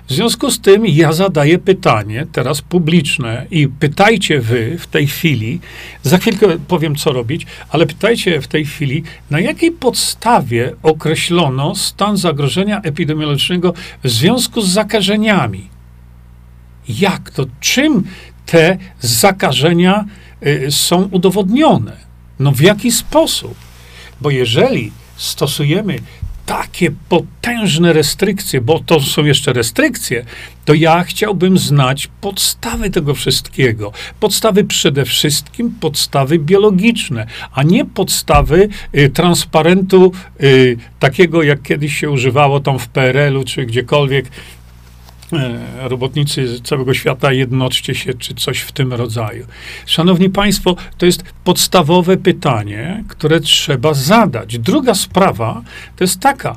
W 0.08 0.14
związku 0.14 0.52
z 0.52 0.60
tym 0.60 0.86
ja 0.86 1.14
zadaję 1.14 1.60
pytanie, 1.60 2.28
teraz 2.32 2.62
publiczne, 2.62 3.46
i 3.52 3.68
pytajcie 3.68 4.42
wy 4.42 4.78
w 4.78 4.88
tej 4.88 5.08
chwili, 5.08 5.60
za 6.04 6.18
chwilkę 6.18 6.48
powiem, 6.68 6.96
co 6.96 7.12
robić, 7.12 7.46
ale 7.70 7.86
pytajcie 7.86 8.42
w 8.42 8.48
tej 8.48 8.66
chwili, 8.66 9.04
na 9.30 9.40
jakiej 9.40 9.72
podstawie 9.72 10.74
określono 10.84 11.76
stan 11.76 12.18
zagrożenia 12.18 12.82
epidemiologicznego 12.82 13.74
w 14.04 14.10
związku 14.10 14.62
z 14.62 14.70
zakażeniami. 14.70 15.70
Jak 16.90 17.30
to? 17.30 17.46
Czym 17.60 18.04
te 18.46 18.78
zakażenia 19.00 20.06
y, 20.46 20.72
są 20.72 21.04
udowodnione? 21.12 21.98
No 22.40 22.52
w 22.52 22.62
jaki 22.62 22.92
sposób? 22.92 23.56
Bo 24.22 24.30
jeżeli 24.30 24.92
stosujemy 25.16 26.00
takie 26.46 26.92
potężne 27.10 27.94
restrykcje, 27.94 28.62
bo 28.62 28.80
to 28.80 29.02
są 29.02 29.26
jeszcze 29.26 29.54
restrykcje, 29.54 30.26
to 30.66 30.74
ja 30.74 31.04
chciałbym 31.04 31.58
znać 31.58 32.10
podstawy 32.22 32.90
tego 32.90 33.14
wszystkiego. 33.14 33.92
Podstawy 34.20 34.64
przede 34.64 35.06
wszystkim, 35.06 35.76
podstawy 35.80 36.40
biologiczne, 36.40 37.26
a 37.54 37.64
nie 37.64 37.86
podstawy 37.86 38.70
y, 38.96 39.10
transparentu 39.10 40.12
y, 40.44 40.78
takiego, 41.00 41.44
jak 41.44 41.62
kiedyś 41.62 41.98
się 41.98 42.10
używało 42.10 42.60
tam 42.60 42.80
w 42.80 42.88
PRL-u 42.88 43.44
czy 43.44 43.66
gdziekolwiek, 43.66 44.26
robotnicy 45.80 46.62
całego 46.62 46.94
świata, 46.94 47.32
jednoczcie 47.32 47.96
się, 47.96 48.14
czy 48.14 48.34
coś 48.36 48.60
w 48.60 48.72
tym 48.72 48.94
rodzaju. 48.94 49.46
Szanowni 49.86 50.30
Państwo, 50.30 50.76
to 50.98 51.06
jest 51.06 51.24
podstawowe 51.44 52.18
pytanie, 52.18 53.04
które 53.08 53.40
trzeba 53.40 53.94
zadać. 53.94 54.60
Druga 54.60 54.96
sprawa 54.96 55.62
to 55.96 56.04
jest 56.04 56.20
taka. 56.20 56.56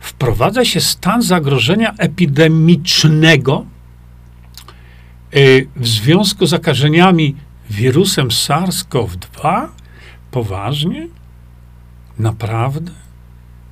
Wprowadza 0.00 0.64
się 0.64 0.80
stan 0.80 1.22
zagrożenia 1.22 1.94
epidemicznego 1.98 3.64
e, 5.32 5.38
w 5.76 5.88
związku 5.88 6.46
z 6.46 6.50
zakażeniami 6.50 7.36
wirusem 7.70 8.28
SARS-CoV-2? 8.28 9.66
Poważnie? 10.30 11.08
Naprawdę? 12.18 12.92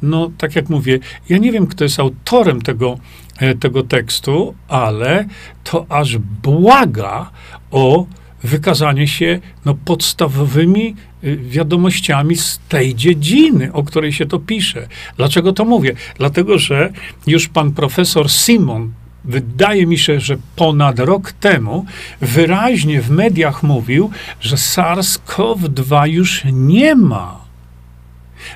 No, 0.03 0.31
tak 0.39 0.57
jak 0.57 0.69
mówię, 0.69 0.99
ja 1.29 1.39
nie 1.39 1.53
wiem, 1.53 1.67
kto 1.67 1.85
jest 1.85 2.01
autorem 2.01 2.63
tego 2.63 2.99
E, 2.99 3.28
tego 3.61 3.83
tekstu, 3.83 4.55
ale 4.69 5.25
to 5.65 5.87
aż 5.89 6.19
błaga 6.19 7.31
o 7.71 8.07
wykazanie 8.43 9.09
się 9.09 9.41
no, 9.65 9.75
podstawowymi 9.85 10.97
y, 11.25 11.37
wiadomościami 11.37 12.37
z 12.37 12.61
tej 12.69 12.95
dziedziny, 12.95 13.73
o 13.73 13.83
której 13.83 14.13
się 14.13 14.27
to 14.27 14.39
pisze. 14.39 14.89
Dlaczego 15.17 15.53
to 15.53 15.65
mówię? 15.65 15.95
Dlatego, 16.19 16.59
że 16.59 16.93
już 17.27 17.49
pan 17.49 17.73
profesor 17.73 18.31
Simon, 18.31 18.93
wydaje 19.25 19.87
mi 19.87 19.99
się, 19.99 20.21
że 20.21 20.37
ponad 20.57 20.99
rok 20.99 21.33
temu, 21.33 21.87
wyraźnie 22.21 23.03
w 23.03 23.11
mediach 23.11 23.63
mówił, 23.63 24.11
że 24.41 24.57
SARS-CoV-2 24.57 26.09
już 26.09 26.43
nie 26.53 26.95
ma. 26.95 27.41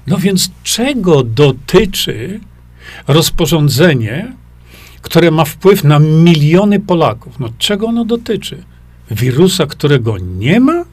No 0.07 0.19
więc 0.19 0.51
czego 0.63 1.23
dotyczy 1.23 2.41
rozporządzenie, 3.09 4.33
które 5.03 5.31
ma 5.31 5.45
wpływ 5.45 5.85
na 5.85 5.99
miliony 5.99 6.81
Polaków. 6.81 7.41
No 7.41 7.49
czego 7.59 7.87
ono 7.87 8.05
dotyczy? 8.05 8.63
Wirusa, 9.11 9.67
którego 9.67 10.19
nie 10.19 10.61
ma? 10.61 10.85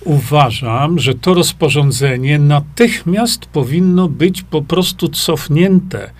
Uważam, 0.00 0.98
że 0.98 1.14
to 1.14 1.34
rozporządzenie 1.34 2.38
natychmiast 2.38 3.46
powinno 3.46 4.08
być 4.08 4.42
po 4.42 4.62
prostu 4.62 5.08
cofnięte, 5.08 6.10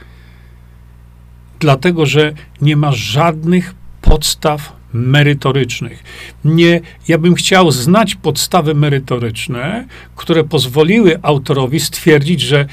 dlatego 1.58 2.06
że 2.06 2.32
nie 2.60 2.76
ma 2.76 2.92
żadnych 2.92 3.74
podstaw 4.02 4.72
merytorycznych. 4.92 6.04
Nie, 6.44 6.80
ja 7.08 7.18
bym 7.18 7.34
chciał 7.34 7.70
znać 7.70 8.14
podstawy 8.14 8.74
merytoryczne, 8.74 9.86
które 10.16 10.44
pozwoliły 10.44 11.18
autorowi 11.22 11.80
stwierdzić, 11.80 12.40
że 12.40 12.66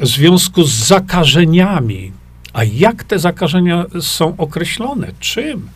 w 0.00 0.06
związku 0.06 0.64
z 0.64 0.72
zakażeniami. 0.72 2.12
A 2.52 2.64
jak 2.64 3.04
te 3.04 3.18
zakażenia 3.18 3.84
są 4.00 4.36
określone? 4.36 5.12
Czym? 5.20 5.68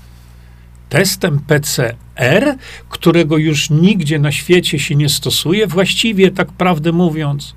Testem 0.89 1.39
PCR, 1.39 2.57
którego 2.89 3.37
już 3.37 3.71
nigdzie 3.71 4.19
na 4.19 4.33
świecie 4.33 4.79
się 4.79 4.95
nie 4.95 5.09
stosuje, 5.09 5.67
właściwie 5.67 6.31
tak 6.31 6.53
prawdę 6.53 6.93
mówiąc. 6.93 7.55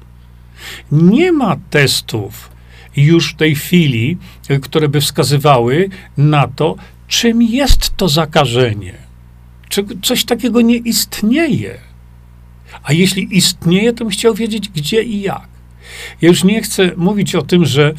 Nie 0.92 1.32
ma 1.32 1.58
testów 1.70 2.50
już 2.96 3.34
w 3.34 3.36
tej 3.36 3.56
chwili, 3.56 4.18
które 4.62 4.90
by 4.90 5.02
wskazywały 5.02 5.90
na 6.18 6.48
to, 6.48 6.76
czym 7.08 7.42
jest 7.42 7.98
to 7.98 8.10
zakażenie. 8.10 8.94
Czy 9.70 9.86
coś 10.04 10.26
takiego 10.26 10.62
nie 10.62 10.76
istnieje. 10.76 11.78
A 12.84 12.94
jeśli 12.94 13.38
istnieje, 13.38 13.94
to 13.94 14.04
bym 14.04 14.12
chciał 14.12 14.34
wiedzieć, 14.34 14.70
gdzie 14.70 15.04
i 15.04 15.22
jak. 15.22 15.59
Ja 16.22 16.30
już 16.30 16.44
nie 16.44 16.62
chcę 16.62 16.92
mówić 16.98 17.36
o 17.36 17.42
tym, 17.42 17.66
że 17.66 17.94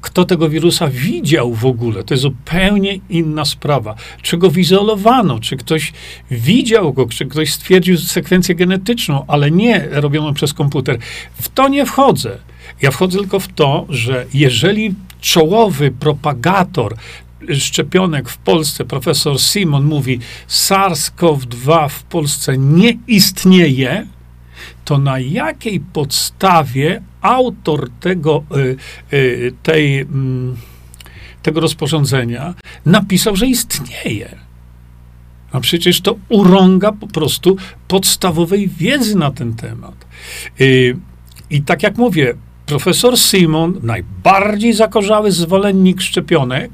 kto 0.00 0.24
tego 0.24 0.48
wirusa 0.48 0.88
widział 0.88 1.54
w 1.54 1.66
ogóle, 1.66 2.04
to 2.04 2.14
jest 2.14 2.22
zupełnie 2.22 2.98
inna 3.10 3.44
sprawa. 3.44 3.94
Czy 4.22 4.38
go 4.38 4.50
wyizolowano, 4.50 5.40
czy 5.40 5.56
ktoś 5.56 5.92
widział 6.30 6.92
go, 6.92 7.06
czy 7.06 7.26
ktoś 7.26 7.52
stwierdził 7.52 7.98
sekwencję 7.98 8.54
genetyczną, 8.54 9.24
ale 9.28 9.50
nie 9.50 9.88
robioną 9.90 10.34
przez 10.34 10.54
komputer. 10.54 10.98
W 11.34 11.48
to 11.48 11.68
nie 11.68 11.86
wchodzę. 11.86 12.38
Ja 12.82 12.90
wchodzę 12.90 13.18
tylko 13.18 13.40
w 13.40 13.48
to, 13.48 13.86
że 13.88 14.26
jeżeli 14.34 14.94
czołowy 15.20 15.90
propagator 15.90 16.96
szczepionek 17.54 18.28
w 18.28 18.36
Polsce, 18.36 18.84
profesor 18.84 19.40
Simon 19.40 19.84
mówi, 19.84 20.18
SARS-CoV-2 20.48 21.88
w 21.88 22.02
Polsce 22.02 22.58
nie 22.58 22.98
istnieje, 23.06 24.06
to 24.84 24.98
na 24.98 25.18
jakiej 25.18 25.80
podstawie 25.80 27.02
autor 27.20 27.90
tego, 28.00 28.44
y, 28.56 28.76
y, 29.16 29.52
tej, 29.62 29.98
mm, 29.98 30.56
tego 31.42 31.60
rozporządzenia 31.60 32.54
napisał, 32.86 33.36
że 33.36 33.46
istnieje? 33.46 34.36
A 35.52 35.60
przecież 35.60 36.00
to 36.00 36.16
urąga 36.28 36.92
po 36.92 37.06
prostu 37.06 37.56
podstawowej 37.88 38.68
wiedzy 38.68 39.16
na 39.16 39.30
ten 39.30 39.54
temat. 39.54 40.06
Y, 40.60 40.96
I 41.50 41.62
tak 41.62 41.82
jak 41.82 41.96
mówię, 41.96 42.34
profesor 42.66 43.18
Simon, 43.18 43.80
najbardziej 43.82 44.72
zakorzały 44.72 45.32
zwolennik 45.32 46.00
szczepionek, 46.00 46.70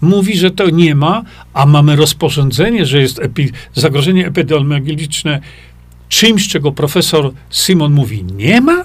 mówi, 0.00 0.36
że 0.38 0.50
to 0.50 0.70
nie 0.70 0.94
ma, 0.94 1.22
a 1.54 1.66
mamy 1.66 1.96
rozporządzenie, 1.96 2.86
że 2.86 3.00
jest 3.00 3.18
epi 3.18 3.50
zagrożenie 3.74 4.26
epidemiologiczne 4.26 5.40
czymś, 6.08 6.48
czego 6.48 6.72
profesor 6.72 7.32
Simon 7.50 7.92
mówi, 7.92 8.24
nie 8.24 8.60
ma? 8.60 8.84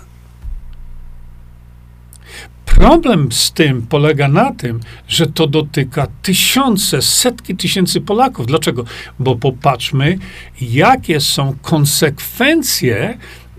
Problem 2.66 3.32
z 3.32 3.52
tym 3.52 3.82
polega 3.82 4.28
na 4.28 4.54
tym, 4.54 4.80
że 5.08 5.28
to 5.28 5.48
dotyka 5.48 6.08
tysiące, 6.22 7.02
setki 7.02 7.56
tysięcy 7.56 8.02
Polaków. 8.02 8.48
Dlaczego? 8.48 8.84
Bo 9.20 9.36
popatrzmy, 9.36 10.18
jakie 10.62 11.20
są 11.20 11.56
konsekwencje 11.62 13.18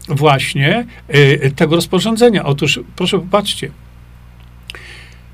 właśnie 0.08 0.86
y, 1.14 1.52
tego 1.56 1.76
rozporządzenia. 1.76 2.44
Otóż, 2.44 2.80
proszę 2.96 3.18
popatrzcie, 3.18 3.70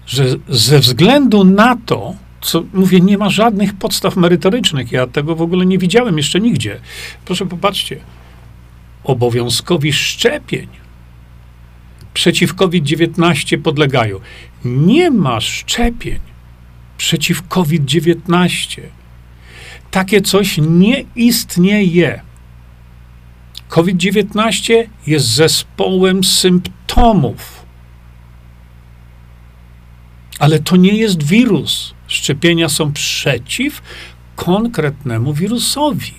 że 0.06 0.24
ze 0.48 0.78
względu 0.78 1.44
na 1.44 1.76
to, 1.86 2.14
co 2.40 2.62
mówię, 2.72 3.00
nie 3.00 3.18
ma 3.18 3.30
żadnych 3.30 3.74
podstaw 3.74 4.16
merytorycznych. 4.16 4.92
Ja 4.92 5.06
tego 5.06 5.36
w 5.36 5.42
ogóle 5.42 5.66
nie 5.66 5.78
widziałem 5.78 6.16
jeszcze 6.16 6.40
nigdzie. 6.40 6.80
Proszę 7.24 7.46
popatrzcie. 7.46 8.00
Obowiązkowi 9.06 9.92
szczepień 9.92 10.68
przeciw 12.14 12.54
COVID-19 12.54 13.58
podlegają. 13.58 14.20
Nie 14.64 15.10
ma 15.10 15.40
szczepień 15.40 16.18
przeciw 16.98 17.48
COVID-19. 17.48 18.80
Takie 19.90 20.20
coś 20.20 20.58
nie 20.58 21.04
istnieje. 21.16 22.22
COVID-19 23.68 24.74
jest 25.06 25.26
zespołem 25.26 26.24
symptomów. 26.24 27.66
Ale 30.38 30.58
to 30.58 30.76
nie 30.76 30.94
jest 30.94 31.22
wirus. 31.22 31.94
Szczepienia 32.08 32.68
są 32.68 32.92
przeciw 32.92 33.82
konkretnemu 34.36 35.32
wirusowi. 35.32 36.14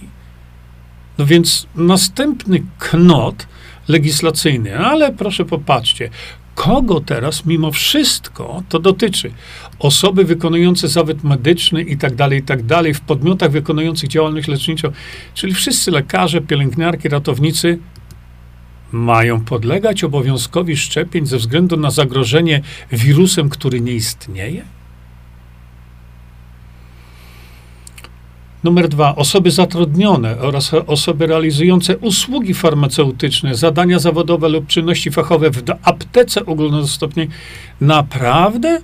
No 1.18 1.26
więc 1.26 1.68
następny 1.76 2.64
knot 2.80 3.48
legislacyjny, 3.88 4.78
ale 4.80 5.14
proszę 5.14 5.46
popatrzcie, 5.46 6.10
kogo 6.56 7.02
teraz 7.02 7.46
mimo 7.46 7.72
wszystko 7.72 8.64
to 8.70 8.80
dotyczy? 8.80 9.32
Osoby 9.80 10.24
wykonujące 10.24 10.88
zawód 10.88 11.24
medyczny 11.24 11.82
i 11.82 11.98
tak 11.98 12.16
dalej, 12.16 12.40
i 12.40 12.44
tak 12.44 12.64
dalej, 12.64 12.94
w 12.94 13.02
podmiotach 13.02 13.52
wykonujących 13.52 14.10
działalność 14.10 14.48
leczniczą, 14.48 14.92
czyli 15.34 15.54
wszyscy 15.54 15.92
lekarze, 15.92 16.42
pielęgniarki, 16.42 17.10
ratownicy 17.10 17.80
mają 18.92 19.42
podlegać 19.42 20.04
obowiązkowi 20.04 20.78
szczepień 20.78 21.26
ze 21.26 21.38
względu 21.38 21.78
na 21.78 21.92
zagrożenie 21.92 22.62
wirusem, 22.92 23.50
który 23.50 23.82
nie 23.82 23.94
istnieje? 23.94 24.77
Numer 28.64 28.90
dwa, 28.90 29.16
osoby 29.16 29.52
zatrudnione 29.52 30.38
oraz 30.40 30.74
osoby 30.74 31.28
realizujące 31.28 31.98
usługi 31.98 32.54
farmaceutyczne, 32.54 33.56
zadania 33.56 34.00
zawodowe 34.00 34.50
lub 34.50 34.68
czynności 34.68 35.12
fachowe 35.12 35.52
w 35.52 35.64
aptece 35.84 36.46
ogólnodostępnej. 36.46 37.30
Naprawdę? 37.82 38.82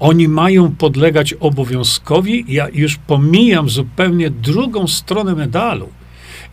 Oni 0.00 0.28
mają 0.28 0.70
podlegać 0.70 1.32
obowiązkowi. 1.32 2.44
Ja 2.48 2.68
już 2.72 2.96
pomijam 2.96 3.68
zupełnie 3.68 4.30
drugą 4.30 4.86
stronę 4.86 5.34
medalu, 5.34 5.88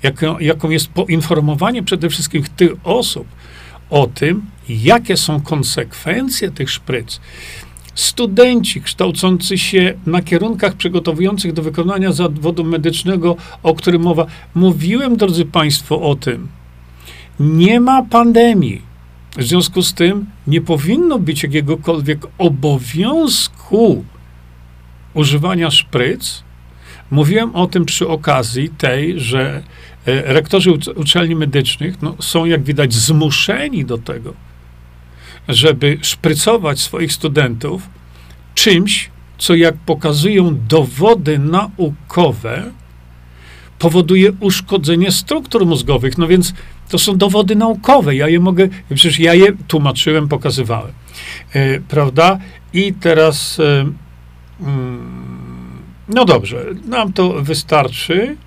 jaką, 0.03 0.39
jaką 0.39 0.69
jest 0.69 0.87
poinformowanie 0.87 1.83
przede 1.83 2.09
wszystkim 2.09 2.43
tych 2.55 2.71
osób 2.83 3.27
o 3.89 4.07
tym, 4.07 4.41
jakie 4.69 5.17
są 5.17 5.41
konsekwencje 5.41 6.51
tych 6.51 6.69
szpryc 6.69 7.19
studenci 7.97 8.81
kształcący 8.81 9.57
się 9.57 9.93
na 10.05 10.21
kierunkach 10.21 10.73
przygotowujących 10.73 11.53
do 11.53 11.61
wykonania 11.61 12.11
zawodu 12.11 12.63
medycznego, 12.63 13.35
o 13.63 13.75
którym 13.75 14.01
mowa. 14.01 14.25
Mówiłem, 14.55 15.17
drodzy 15.17 15.45
Państwo, 15.45 16.01
o 16.01 16.15
tym. 16.15 16.47
Nie 17.39 17.79
ma 17.79 18.03
pandemii. 18.03 18.81
W 19.37 19.43
związku 19.43 19.81
z 19.81 19.93
tym 19.93 20.25
nie 20.47 20.61
powinno 20.61 21.19
być 21.19 21.43
jakiegokolwiek 21.43 22.19
obowiązku 22.37 24.05
używania 25.13 25.71
szpryc. 25.71 26.43
Mówiłem 27.11 27.55
o 27.55 27.67
tym 27.67 27.85
przy 27.85 28.07
okazji 28.07 28.69
tej, 28.69 29.19
że 29.19 29.63
e, 30.05 30.33
rektorzy 30.33 30.71
uczelni 30.95 31.35
medycznych 31.35 32.01
no, 32.01 32.15
są, 32.19 32.45
jak 32.45 32.63
widać, 32.63 32.93
zmuszeni 32.93 33.85
do 33.85 33.97
tego 33.97 34.46
żeby 35.47 35.97
szprycować 36.01 36.79
swoich 36.79 37.13
studentów 37.13 37.89
czymś, 38.55 39.09
co 39.37 39.55
jak 39.55 39.75
pokazują 39.75 40.57
dowody 40.67 41.39
naukowe, 41.39 42.71
powoduje 43.79 44.31
uszkodzenie 44.39 45.11
struktur 45.11 45.65
mózgowych. 45.65 46.17
No 46.17 46.27
więc 46.27 46.53
to 46.89 46.97
są 46.99 47.17
dowody 47.17 47.55
naukowe. 47.55 48.15
Ja 48.15 48.27
je 48.27 48.39
mogę, 48.39 48.67
przecież 48.95 49.19
ja 49.19 49.33
je 49.33 49.47
tłumaczyłem, 49.67 50.27
pokazywałem. 50.27 50.91
E, 51.53 51.79
prawda? 51.79 52.39
I 52.73 52.93
teraz, 52.93 53.59
e, 53.59 53.91
mm, 54.61 55.81
no 56.09 56.25
dobrze, 56.25 56.65
nam 56.85 57.13
to 57.13 57.29
wystarczy. 57.29 58.37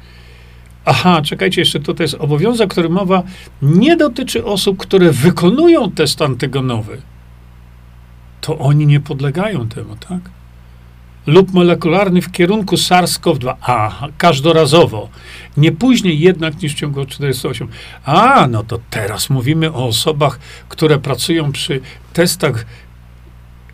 Aha, 0.91 1.23
czekajcie, 1.23 1.61
jeszcze 1.61 1.81
tutaj 1.81 2.05
jest 2.05 2.15
obowiązek, 2.15 2.71
który 2.71 2.89
mowa 2.89 3.23
nie 3.63 3.97
dotyczy 3.97 4.45
osób, 4.45 4.79
które 4.79 5.13
wykonują 5.13 5.91
test 5.91 6.23
antygenowy. 6.23 7.03
To 8.41 8.59
oni 8.59 8.87
nie 8.87 9.01
podlegają 9.01 9.69
temu, 9.69 9.97
tak? 10.09 10.21
Lub 11.27 11.53
molekularny 11.53 12.23
w 12.23 12.33
kierunku 12.33 12.77
SARS-CoV-2. 12.77 13.55
A, 13.61 14.09
każdorazowo. 14.19 15.09
Nie 15.57 15.73
później 15.73 16.21
jednak 16.21 16.63
niż 16.63 16.75
w 16.75 16.77
ciągu 16.77 17.07
48. 17.07 17.69
A, 18.05 18.47
no 18.51 18.63
to 18.63 18.79
teraz 18.91 19.31
mówimy 19.31 19.73
o 19.73 19.87
osobach, 19.87 20.39
które 20.69 20.99
pracują 20.99 21.53
przy 21.53 21.81
testach 22.13 22.67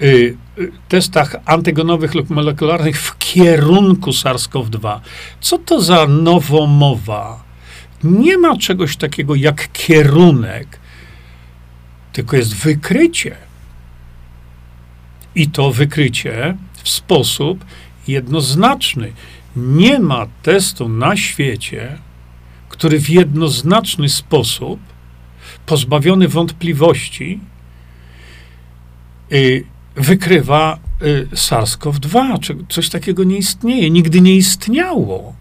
Y, 0.02 0.36
y, 0.58 0.72
testach 0.88 1.36
antygenowych 1.44 2.14
lub 2.14 2.30
molekularnych 2.30 3.00
w 3.00 3.18
kierunku 3.18 4.10
SARS-CoV-2. 4.10 5.00
Co 5.40 5.58
to 5.58 5.80
za 5.80 6.06
nowomowa? 6.06 7.44
Nie 8.04 8.38
ma 8.38 8.56
czegoś 8.56 8.96
takiego 8.96 9.34
jak 9.34 9.72
kierunek, 9.72 10.78
tylko 12.12 12.36
jest 12.36 12.54
wykrycie. 12.54 13.36
I 15.34 15.48
to 15.48 15.70
wykrycie 15.70 16.56
w 16.82 16.88
sposób 16.88 17.64
jednoznaczny. 18.08 19.12
Nie 19.56 19.98
ma 19.98 20.26
testu 20.42 20.88
na 20.88 21.16
świecie, 21.16 21.98
który 22.68 23.00
w 23.00 23.10
jednoznaczny 23.10 24.08
sposób, 24.08 24.80
pozbawiony 25.66 26.28
wątpliwości, 26.28 27.40
y, 29.32 29.64
wykrywa 29.96 30.78
y, 31.02 31.28
SARS-CoV-2. 31.34 32.40
Czy 32.40 32.56
coś 32.68 32.88
takiego 32.88 33.24
nie 33.24 33.36
istnieje, 33.36 33.90
nigdy 33.90 34.20
nie 34.20 34.36
istniało. 34.36 35.34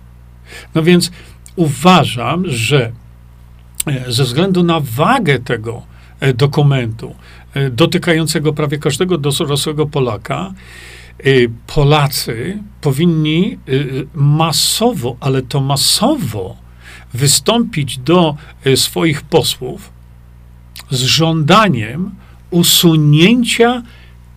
No 0.76 0.84
więc 0.84 1.12
uważam, 1.56 2.44
że 2.48 2.92
e, 3.88 4.12
ze 4.12 4.24
względu 4.24 4.64
na 4.64 4.80
wagę 4.80 5.40
tego 5.40 5.82
e, 6.20 6.34
dokumentu, 6.34 7.16
e, 7.54 7.70
dotykającego 7.70 8.54
prawie 8.54 8.78
każdego 8.78 9.18
dorosłego 9.18 9.86
Polaka, 9.86 10.54
Polacy 11.68 12.60
powinni 12.82 13.58
masowo, 14.14 15.18
ale 15.20 15.42
to 15.42 15.62
masowo 15.62 16.56
wystąpić 17.14 17.98
do 17.98 18.36
swoich 18.76 19.22
posłów 19.22 19.92
z 20.92 21.02
żądaniem 21.02 22.16
usunięcia 22.50 23.84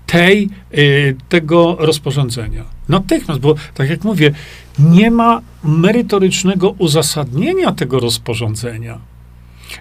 tej, 0.08 0.48
y, 0.78 1.16
tego 1.28 1.76
rozporządzenia. 1.78 2.64
Natychmiast, 2.88 3.40
bo 3.40 3.54
tak 3.74 3.90
jak 3.90 4.04
mówię, 4.04 4.32
nie 4.78 5.10
ma 5.10 5.40
merytorycznego 5.64 6.70
uzasadnienia 6.70 7.72
tego 7.72 8.00
rozporządzenia. 8.00 8.98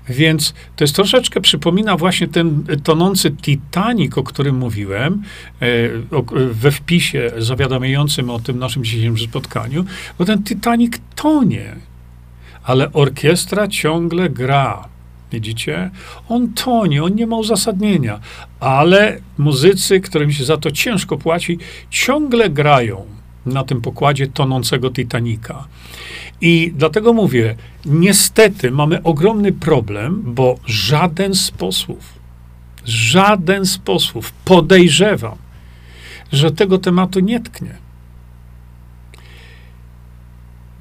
Więc 0.10 0.54
to 0.76 0.84
jest 0.84 0.96
troszeczkę 0.96 1.42
przypomina 1.42 1.98
właśnie 1.98 2.28
ten 2.28 2.64
tonący 2.84 3.32
Titanic, 3.32 4.18
o 4.18 4.24
którym 4.24 4.58
mówiłem, 4.58 5.24
e, 5.62 5.68
we 6.52 6.72
wpisie 6.72 7.32
zawiadamiającym 7.38 8.30
o 8.30 8.40
tym 8.40 8.60
naszym 8.60 8.84
dzisiejszym 8.84 9.18
spotkaniu, 9.18 9.86
bo 10.20 10.26
ten 10.26 10.44
Titanic 10.44 10.94
tonie, 11.16 11.76
ale 12.64 12.94
orkiestra 12.94 13.68
ciągle 13.68 14.30
gra. 14.30 14.97
Widzicie? 15.32 15.90
On 16.30 16.54
tonie, 16.54 17.04
on 17.04 17.16
nie 17.16 17.28
ma 17.28 17.38
uzasadnienia, 17.38 18.20
ale 18.60 19.20
muzycy, 19.38 20.00
którym 20.00 20.32
się 20.32 20.46
za 20.46 20.58
to 20.58 20.72
ciężko 20.72 21.18
płaci, 21.18 21.58
ciągle 21.90 22.50
grają 22.50 23.06
na 23.46 23.64
tym 23.64 23.82
pokładzie 23.82 24.28
tonącego 24.28 24.92
Titanica. 24.92 25.68
I 26.42 26.74
dlatego 26.76 27.14
mówię, 27.14 27.56
niestety 27.86 28.72
mamy 28.72 29.04
ogromny 29.04 29.54
problem, 29.54 30.22
bo 30.26 30.60
żaden 30.66 31.36
z 31.36 31.52
posłów, 31.52 32.14
żaden 32.86 33.66
z 33.66 33.78
posłów, 33.78 34.32
podejrzewam, 34.46 35.36
że 36.32 36.52
tego 36.52 36.78
tematu 36.78 37.20
nie 37.20 37.40
tknie. 37.40 37.76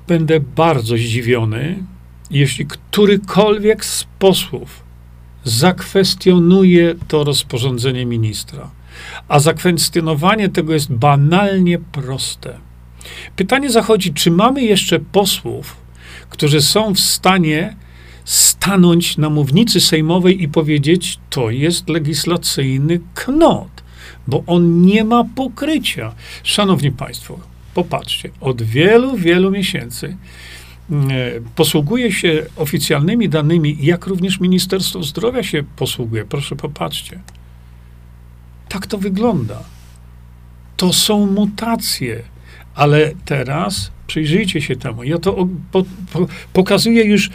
Będę 0.08 0.40
bardzo 0.40 0.96
zdziwiony, 0.96 1.84
jeśli 2.30 2.66
którykolwiek 2.66 3.84
z 3.84 4.06
posłów 4.18 4.82
zakwestionuje 5.44 6.94
to 7.08 7.24
rozporządzenie 7.24 8.06
ministra, 8.06 8.70
a 9.28 9.40
zakwestionowanie 9.40 10.48
tego 10.48 10.72
jest 10.72 10.92
banalnie 10.92 11.78
proste. 11.78 12.58
Pytanie 13.36 13.70
zachodzi, 13.70 14.12
czy 14.14 14.30
mamy 14.30 14.62
jeszcze 14.62 14.98
posłów, 14.98 15.76
którzy 16.30 16.62
są 16.62 16.94
w 16.94 17.00
stanie 17.00 17.76
stanąć 18.24 19.16
na 19.16 19.30
mównicy 19.30 19.80
sejmowej 19.80 20.42
i 20.42 20.48
powiedzieć, 20.48 21.18
to 21.30 21.50
jest 21.50 21.88
legislacyjny 21.88 23.00
knot. 23.14 23.68
bo 24.28 24.44
on 24.46 24.82
nie 24.82 25.04
ma 25.04 25.24
pokrycia. 25.24 26.14
Szanowni 26.42 26.92
Państwo, 26.92 27.38
popatrzcie, 27.74 28.30
od 28.40 28.62
wielu, 28.62 29.16
wielu 29.16 29.50
miesięcy 29.50 30.16
posługuje 31.54 32.12
się 32.12 32.46
oficjalnymi 32.56 33.28
danymi, 33.28 33.78
jak 33.80 34.06
również 34.06 34.40
Ministerstwo 34.40 35.02
Zdrowia 35.02 35.42
się 35.42 35.64
posługuje. 35.76 36.24
Proszę 36.24 36.56
popatrzcie. 36.56 37.20
Tak 38.68 38.86
to 38.86 38.98
wygląda. 38.98 39.62
To 40.76 40.92
są 40.92 41.26
mutacje, 41.26 42.22
ale 42.74 43.12
teraz 43.24 43.90
przyjrzyjcie 44.06 44.60
się 44.60 44.76
temu. 44.76 45.04
Ja 45.04 45.18
to 45.18 45.48
po, 45.72 45.84
po, 46.12 46.26
pokazuję 46.52 47.04
już, 47.04 47.30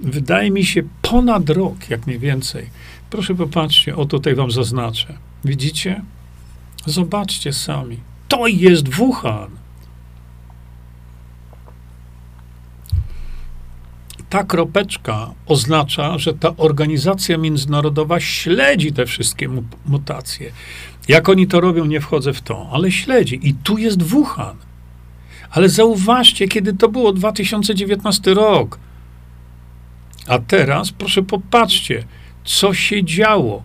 wydaje 0.00 0.50
mi 0.50 0.64
się, 0.64 0.82
ponad 1.02 1.50
rok, 1.50 1.90
jak 1.90 2.06
mniej 2.06 2.18
więcej. 2.18 2.70
Proszę 3.10 3.34
popatrzcie, 3.34 3.96
o 3.96 4.04
tutaj 4.04 4.34
wam 4.34 4.50
zaznaczę. 4.50 5.18
Widzicie? 5.44 6.02
Zobaczcie 6.86 7.52
sami. 7.52 7.98
To 8.28 8.46
jest 8.46 8.88
Wuhan. 8.88 9.57
Ta 14.30 14.44
kropeczka 14.44 15.34
oznacza, 15.46 16.18
że 16.18 16.34
ta 16.34 16.56
organizacja 16.56 17.38
międzynarodowa 17.38 18.20
śledzi 18.20 18.92
te 18.92 19.06
wszystkie 19.06 19.48
mutacje. 19.86 20.52
Jak 21.08 21.28
oni 21.28 21.46
to 21.46 21.60
robią, 21.60 21.84
nie 21.84 22.00
wchodzę 22.00 22.32
w 22.32 22.42
to, 22.42 22.68
ale 22.72 22.90
śledzi. 22.90 23.40
I 23.48 23.54
tu 23.54 23.78
jest 23.78 24.02
Wuhan. 24.02 24.56
Ale 25.50 25.68
zauważcie, 25.68 26.48
kiedy 26.48 26.72
to 26.72 26.88
było 26.88 27.12
2019 27.12 28.34
rok. 28.34 28.78
A 30.26 30.38
teraz, 30.38 30.92
proszę 30.92 31.22
popatrzcie, 31.22 32.04
co 32.44 32.74
się 32.74 33.04
działo. 33.04 33.62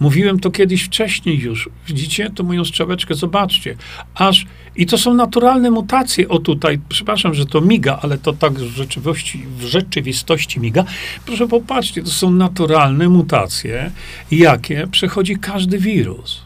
Mówiłem 0.00 0.40
to 0.40 0.50
kiedyś 0.50 0.82
wcześniej 0.82 1.38
już. 1.38 1.68
Widzicie? 1.86 2.30
To 2.30 2.42
moją 2.44 2.64
strzałeczkę, 2.64 3.14
zobaczcie. 3.14 3.76
Aż, 4.14 4.46
i 4.76 4.86
to 4.86 4.98
są 4.98 5.14
naturalne 5.14 5.70
mutacje. 5.70 6.28
O 6.28 6.38
tutaj, 6.38 6.78
przepraszam, 6.88 7.34
że 7.34 7.46
to 7.46 7.60
miga, 7.60 7.98
ale 8.02 8.18
to 8.18 8.32
tak 8.32 8.52
w 8.52 8.76
rzeczywistości, 8.76 9.44
w 9.58 9.62
rzeczywistości 9.62 10.60
miga. 10.60 10.84
Proszę 11.26 11.48
popatrzcie, 11.48 12.02
to 12.02 12.10
są 12.10 12.30
naturalne 12.30 13.08
mutacje, 13.08 13.90
jakie 14.30 14.86
przechodzi 14.90 15.36
każdy 15.36 15.78
wirus. 15.78 16.40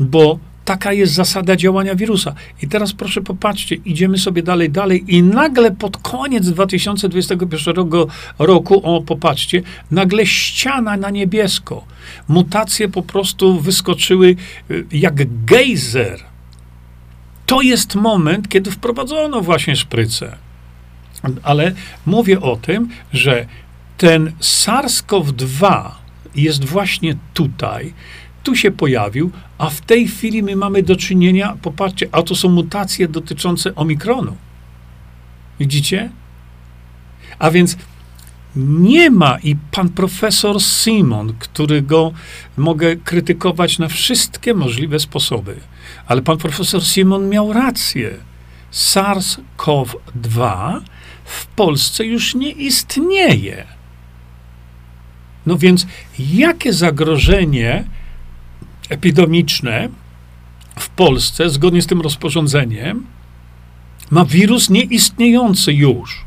Bo 0.00 0.38
Taka 0.64 0.92
jest 0.92 1.12
zasada 1.12 1.56
działania 1.56 1.94
wirusa. 1.94 2.34
I 2.62 2.68
teraz 2.68 2.92
proszę 2.92 3.20
popatrzcie, 3.20 3.74
idziemy 3.74 4.18
sobie 4.18 4.42
dalej, 4.42 4.70
dalej 4.70 5.04
i 5.16 5.22
nagle 5.22 5.70
pod 5.70 5.96
koniec 5.96 6.50
2021 6.50 7.90
roku, 8.38 8.80
o 8.96 9.02
popatrzcie, 9.02 9.62
nagle 9.90 10.26
ściana 10.26 10.96
na 10.96 11.10
niebiesko. 11.10 11.84
Mutacje 12.28 12.88
po 12.88 13.02
prostu 13.02 13.60
wyskoczyły 13.60 14.36
y, 14.70 14.86
jak 14.92 15.44
gejzer. 15.44 16.20
To 17.46 17.60
jest 17.60 17.94
moment, 17.94 18.48
kiedy 18.48 18.70
wprowadzono 18.70 19.40
właśnie 19.40 19.76
szprycę. 19.76 20.36
Ale 21.42 21.72
mówię 22.06 22.40
o 22.40 22.56
tym, 22.56 22.88
że 23.12 23.46
ten 23.96 24.32
SARS-CoV-2 24.40 25.90
jest 26.34 26.64
właśnie 26.64 27.16
tutaj, 27.34 27.94
tu 28.44 28.56
się 28.56 28.70
pojawił, 28.70 29.30
a 29.58 29.70
w 29.70 29.80
tej 29.80 30.08
chwili 30.08 30.42
my 30.42 30.56
mamy 30.56 30.82
do 30.82 30.96
czynienia, 30.96 31.56
popatrzcie, 31.62 32.08
a 32.12 32.22
to 32.22 32.34
są 32.34 32.48
mutacje 32.48 33.08
dotyczące 33.08 33.74
omikronu. 33.74 34.36
Widzicie? 35.60 36.10
A 37.38 37.50
więc 37.50 37.76
nie 38.56 39.10
ma 39.10 39.38
i 39.38 39.56
pan 39.70 39.88
profesor 39.88 40.62
Simon, 40.62 41.34
którego 41.38 42.12
mogę 42.56 42.96
krytykować 42.96 43.78
na 43.78 43.88
wszystkie 43.88 44.54
możliwe 44.54 44.98
sposoby, 44.98 45.56
ale 46.06 46.22
pan 46.22 46.38
profesor 46.38 46.84
Simon 46.84 47.28
miał 47.28 47.52
rację. 47.52 48.14
SARS-CoV-2 48.72 50.80
w 51.24 51.46
Polsce 51.46 52.04
już 52.04 52.34
nie 52.34 52.50
istnieje. 52.50 53.66
No 55.46 55.56
więc 55.56 55.86
jakie 56.18 56.72
zagrożenie 56.72 57.84
epidemiczne 58.88 59.88
w 60.78 60.88
Polsce, 60.88 61.50
zgodnie 61.50 61.82
z 61.82 61.86
tym 61.86 62.00
rozporządzeniem, 62.00 63.06
ma 64.10 64.24
wirus 64.24 64.70
nieistniejący 64.70 65.72
już. 65.72 66.24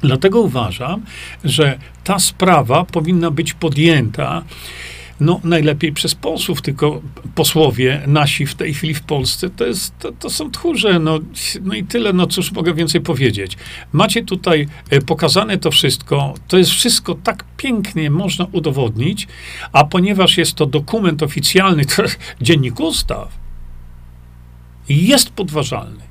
Dlatego 0.00 0.40
uważam, 0.40 1.02
że 1.44 1.78
ta 2.04 2.18
sprawa 2.18 2.84
powinna 2.84 3.30
być 3.30 3.54
podjęta 3.54 4.42
no, 5.20 5.40
najlepiej 5.44 5.92
przez 5.92 6.14
posłów, 6.14 6.62
tylko 6.62 7.02
posłowie 7.34 8.02
nasi 8.06 8.46
w 8.46 8.54
tej 8.54 8.74
chwili 8.74 8.94
w 8.94 9.02
Polsce 9.02 9.50
to, 9.50 9.66
jest, 9.66 9.98
to, 9.98 10.12
to 10.12 10.30
są 10.30 10.50
tchórze. 10.50 10.98
No, 10.98 11.18
no 11.62 11.74
i 11.74 11.84
tyle, 11.84 12.12
no 12.12 12.26
cóż 12.26 12.52
mogę 12.52 12.74
więcej 12.74 13.00
powiedzieć. 13.00 13.56
Macie 13.92 14.24
tutaj 14.24 14.68
e, 14.90 15.00
pokazane 15.00 15.58
to 15.58 15.70
wszystko. 15.70 16.34
To 16.48 16.58
jest 16.58 16.70
wszystko 16.70 17.14
tak 17.14 17.44
pięknie 17.56 18.10
można 18.10 18.46
udowodnić, 18.52 19.28
a 19.72 19.84
ponieważ 19.84 20.38
jest 20.38 20.54
to 20.54 20.66
dokument 20.66 21.22
oficjalny, 21.22 21.84
to 21.84 22.02
dziennik 22.42 22.80
ustaw, 22.80 23.28
jest 24.88 25.30
podważalny. 25.30 26.10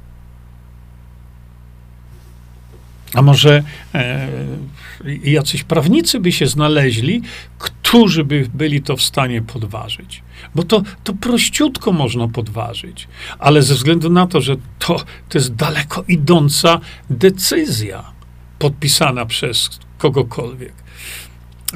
A 3.13 3.21
może 3.21 3.63
e, 3.93 4.27
jacyś 5.23 5.63
prawnicy 5.63 6.19
by 6.19 6.31
się 6.31 6.47
znaleźli, 6.47 7.21
by 8.25 8.49
byli 8.53 8.81
to 8.81 8.95
w 8.95 9.01
stanie 9.01 9.41
podważyć. 9.41 10.23
Bo 10.55 10.63
to, 10.63 10.83
to 11.03 11.13
prościutko 11.13 11.91
można 11.91 12.27
podważyć. 12.27 13.07
Ale 13.39 13.63
ze 13.63 13.73
względu 13.75 14.09
na 14.09 14.27
to, 14.27 14.41
że 14.41 14.55
to, 14.79 14.95
to 15.29 15.37
jest 15.37 15.55
daleko 15.55 16.03
idąca 16.07 16.79
decyzja 17.09 18.03
podpisana 18.59 19.25
przez 19.25 19.79
kogokolwiek. 19.97 20.73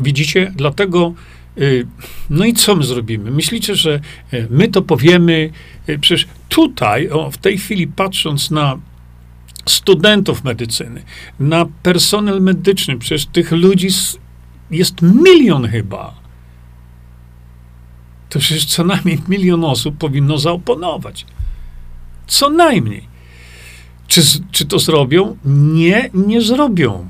Widzicie? 0.02 0.52
Dlatego. 0.56 1.13
Y, 1.58 1.88
no 2.30 2.45
i 2.45 2.54
co 2.54 2.76
my 2.76 2.84
zrobimy? 2.84 3.32
Myślicie, 3.32 3.76
że 3.76 3.99
y, 4.34 4.47
my 4.49 4.67
to 4.67 4.82
powiemy? 4.82 5.49
Y, 5.89 5.99
przecież 5.99 6.28
tutaj, 6.49 7.10
o, 7.10 7.32
w 7.32 7.38
tej 7.38 7.58
chwili 7.58 7.88
patrząc 7.88 8.52
na 8.52 8.80
studentów 9.65 10.43
medycyny, 10.43 11.04
na 11.39 11.65
personel 11.84 12.41
medyczny, 12.41 12.97
przecież 12.97 13.26
tych 13.26 13.52
ludzi 13.52 13.88
jest 14.73 15.01
milion 15.01 15.67
chyba. 15.67 16.13
To 18.29 18.39
przecież 18.39 18.65
co 18.65 18.83
najmniej 18.83 19.19
milion 19.27 19.63
osób 19.63 19.97
powinno 19.97 20.38
zaoponować. 20.38 21.25
Co 22.27 22.49
najmniej. 22.49 23.07
Czy, 24.07 24.21
czy 24.51 24.65
to 24.65 24.79
zrobią? 24.79 25.38
Nie, 25.45 26.09
nie 26.13 26.41
zrobią, 26.41 27.07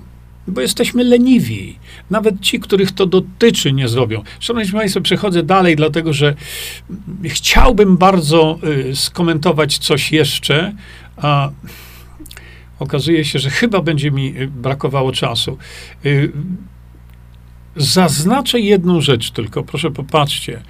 bo 0.47 0.61
jesteśmy 0.61 1.03
leniwi. 1.03 1.79
Nawet 2.09 2.41
ci, 2.41 2.59
których 2.59 2.91
to 2.91 3.05
dotyczy, 3.05 3.73
nie 3.73 3.87
zrobią. 3.87 4.23
Szanowni 4.39 4.71
Państwo, 4.71 5.01
przechodzę 5.01 5.43
dalej, 5.43 5.75
dlatego 5.75 6.13
że 6.13 6.35
chciałbym 7.23 7.97
bardzo 7.97 8.59
y, 8.89 8.95
skomentować 8.95 9.77
coś 9.77 10.11
jeszcze, 10.11 10.73
a 11.17 11.49
okazuje 12.79 13.25
się, 13.25 13.39
że 13.39 13.49
chyba 13.49 13.81
będzie 13.81 14.11
mi 14.11 14.41
y, 14.41 14.47
brakowało 14.47 15.11
czasu. 15.11 15.57
Y, 16.05 16.31
zaznaczę 17.75 18.59
jedną 18.59 19.01
rzecz 19.01 19.31
tylko, 19.31 19.63
proszę 19.63 19.91
popatrzcie. 19.91 20.61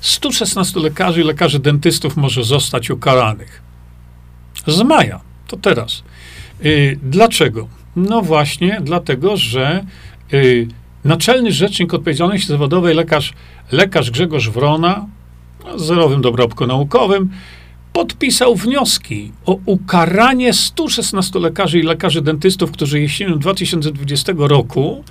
116 0.00 0.80
y, 0.80 0.82
lekarzy 0.82 1.20
i 1.20 1.24
lekarzy 1.24 1.58
dentystów 1.58 2.16
może 2.16 2.44
zostać 2.44 2.90
ukaranych. 2.90 3.62
Z 4.66 4.82
maja, 4.82 5.20
to 5.46 5.56
teraz. 5.56 6.02
Dlaczego? 7.02 7.68
No 7.96 8.22
właśnie, 8.22 8.80
dlatego, 8.82 9.36
że 9.36 9.84
Naczelny 11.04 11.52
Rzecznik 11.52 11.94
Odpowiedzialności 11.94 12.48
Zawodowej, 12.48 12.94
lekarz, 12.94 13.32
lekarz 13.72 14.10
Grzegorz 14.10 14.50
Wrona, 14.50 15.06
z 15.76 15.82
zerowym 15.82 16.22
dorobku 16.22 16.66
naukowym, 16.66 17.30
podpisał 17.92 18.56
wnioski 18.56 19.32
o 19.46 19.58
ukaranie 19.66 20.52
116 20.52 21.38
lekarzy 21.38 21.78
i 21.78 21.82
lekarzy 21.82 22.22
dentystów, 22.22 22.70
którzy 22.70 23.00
jesienią 23.00 23.38
2020 23.38 24.32
roku 24.36 25.04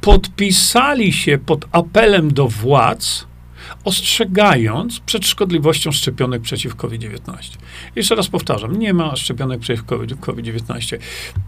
podpisali 0.00 1.12
się 1.12 1.38
pod 1.38 1.64
apelem 1.72 2.34
do 2.34 2.48
władz, 2.48 3.26
ostrzegając 3.84 5.00
przed 5.00 5.26
szkodliwością 5.26 5.92
szczepionek 5.92 6.42
przeciw 6.42 6.76
COVID-19. 6.76 7.18
Jeszcze 7.96 8.14
raz 8.14 8.28
powtarzam, 8.28 8.78
nie 8.78 8.94
ma 8.94 9.16
szczepionek 9.16 9.60
przeciw 9.60 9.84
COVID-19. 10.20 10.98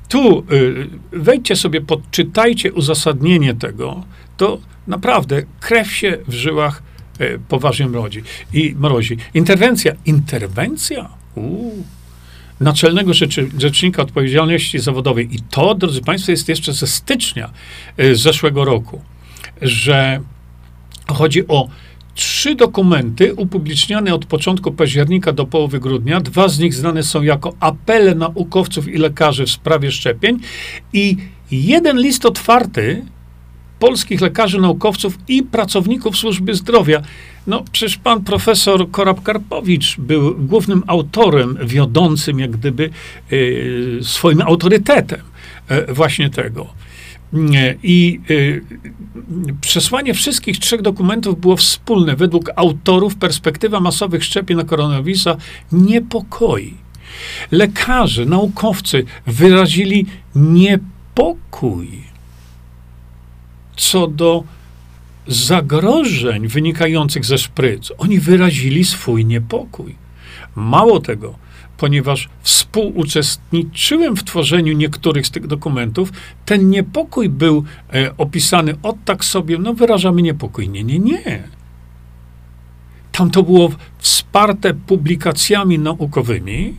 Tu 0.08 0.44
y, 0.52 0.88
wejdźcie 1.12 1.56
sobie, 1.56 1.80
podczytajcie 1.80 2.72
uzasadnienie 2.72 3.54
tego, 3.54 4.04
to 4.36 4.58
naprawdę 4.86 5.42
krew 5.60 5.92
się 5.92 6.18
w 6.28 6.32
żyłach 6.32 6.82
poważnie 7.48 7.86
mrozi. 7.86 8.22
I 8.52 8.74
mrozi. 8.78 9.16
Interwencja. 9.34 9.92
Interwencja? 10.04 11.08
Uuu. 11.34 11.84
Naczelnego 12.60 13.14
Rzeczy, 13.14 13.48
Rzecznika 13.58 14.02
Odpowiedzialności 14.02 14.78
Zawodowej. 14.78 15.34
I 15.34 15.38
to, 15.50 15.74
drodzy 15.74 16.00
Państwo, 16.00 16.30
jest 16.30 16.48
jeszcze 16.48 16.72
ze 16.72 16.86
stycznia 16.86 17.50
e, 17.96 18.14
zeszłego 18.14 18.64
roku, 18.64 19.02
że 19.62 20.20
chodzi 21.08 21.48
o 21.48 21.68
trzy 22.14 22.54
dokumenty 22.54 23.34
upubliczniane 23.34 24.14
od 24.14 24.26
początku 24.26 24.72
października 24.72 25.32
do 25.32 25.46
połowy 25.46 25.80
grudnia. 25.80 26.20
Dwa 26.20 26.48
z 26.48 26.58
nich 26.58 26.74
znane 26.74 27.02
są 27.02 27.22
jako 27.22 27.54
apele 27.60 28.14
naukowców 28.14 28.88
i 28.88 28.98
lekarzy 28.98 29.46
w 29.46 29.50
sprawie 29.50 29.92
szczepień 29.92 30.40
i 30.92 31.16
jeden 31.50 31.98
list 31.98 32.26
otwarty 32.26 33.04
polskich 33.78 34.20
lekarzy, 34.20 34.60
naukowców 34.60 35.18
i 35.28 35.42
pracowników 35.42 36.16
służby 36.16 36.54
zdrowia. 36.54 37.02
No, 37.46 37.64
przecież 37.72 37.96
pan 37.96 38.24
profesor 38.24 38.90
Korab-Karpowicz 38.90 40.00
był 40.00 40.34
głównym 40.34 40.82
autorem, 40.86 41.58
wiodącym 41.64 42.38
jak 42.38 42.50
gdyby 42.50 42.90
y, 43.32 43.98
swoim 44.02 44.40
autorytetem 44.40 45.20
y, 45.70 45.94
właśnie 45.94 46.30
tego. 46.30 46.66
I 47.82 48.20
y, 48.30 48.64
przesłanie 49.60 50.14
wszystkich 50.14 50.58
trzech 50.58 50.82
dokumentów 50.82 51.40
było 51.40 51.56
wspólne. 51.56 52.16
Według 52.16 52.50
autorów 52.56 53.16
perspektywa 53.16 53.80
masowych 53.80 54.24
szczepień 54.24 54.56
na 54.56 54.64
koronawirusa 54.64 55.36
niepokoi. 55.72 56.74
Lekarze, 57.50 58.24
naukowcy 58.24 59.04
wyrazili 59.26 60.06
niepokój 60.34 62.07
co 63.78 64.06
do 64.06 64.44
zagrożeń 65.26 66.48
wynikających 66.48 67.24
ze 67.24 67.38
szpryc. 67.38 67.92
Oni 67.98 68.20
wyrazili 68.20 68.84
swój 68.84 69.24
niepokój. 69.24 69.94
Mało 70.54 71.00
tego, 71.00 71.34
ponieważ 71.76 72.28
współuczestniczyłem 72.42 74.16
w 74.16 74.24
tworzeniu 74.24 74.72
niektórych 74.72 75.26
z 75.26 75.30
tych 75.30 75.46
dokumentów, 75.46 76.12
ten 76.44 76.70
niepokój 76.70 77.28
był 77.28 77.64
e, 77.92 78.16
opisany 78.16 78.74
od 78.82 78.96
tak 79.04 79.24
sobie, 79.24 79.58
no 79.58 79.74
wyrażamy 79.74 80.22
niepokój. 80.22 80.68
Nie, 80.68 80.84
nie, 80.84 80.98
nie. 80.98 81.42
Tam 83.12 83.30
to 83.30 83.42
było 83.42 83.70
wsparte 83.98 84.74
publikacjami 84.74 85.78
naukowymi, 85.78 86.76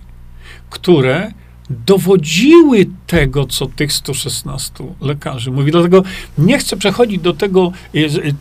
które 0.69 1.31
dowodziły 1.69 2.85
tego, 3.07 3.45
co 3.45 3.65
tych 3.65 3.93
116 3.93 4.73
lekarzy 5.01 5.51
mówi. 5.51 5.71
Dlatego 5.71 6.03
nie 6.37 6.57
chcę 6.57 6.77
przechodzić 6.77 7.19
do 7.19 7.33
tego 7.33 7.71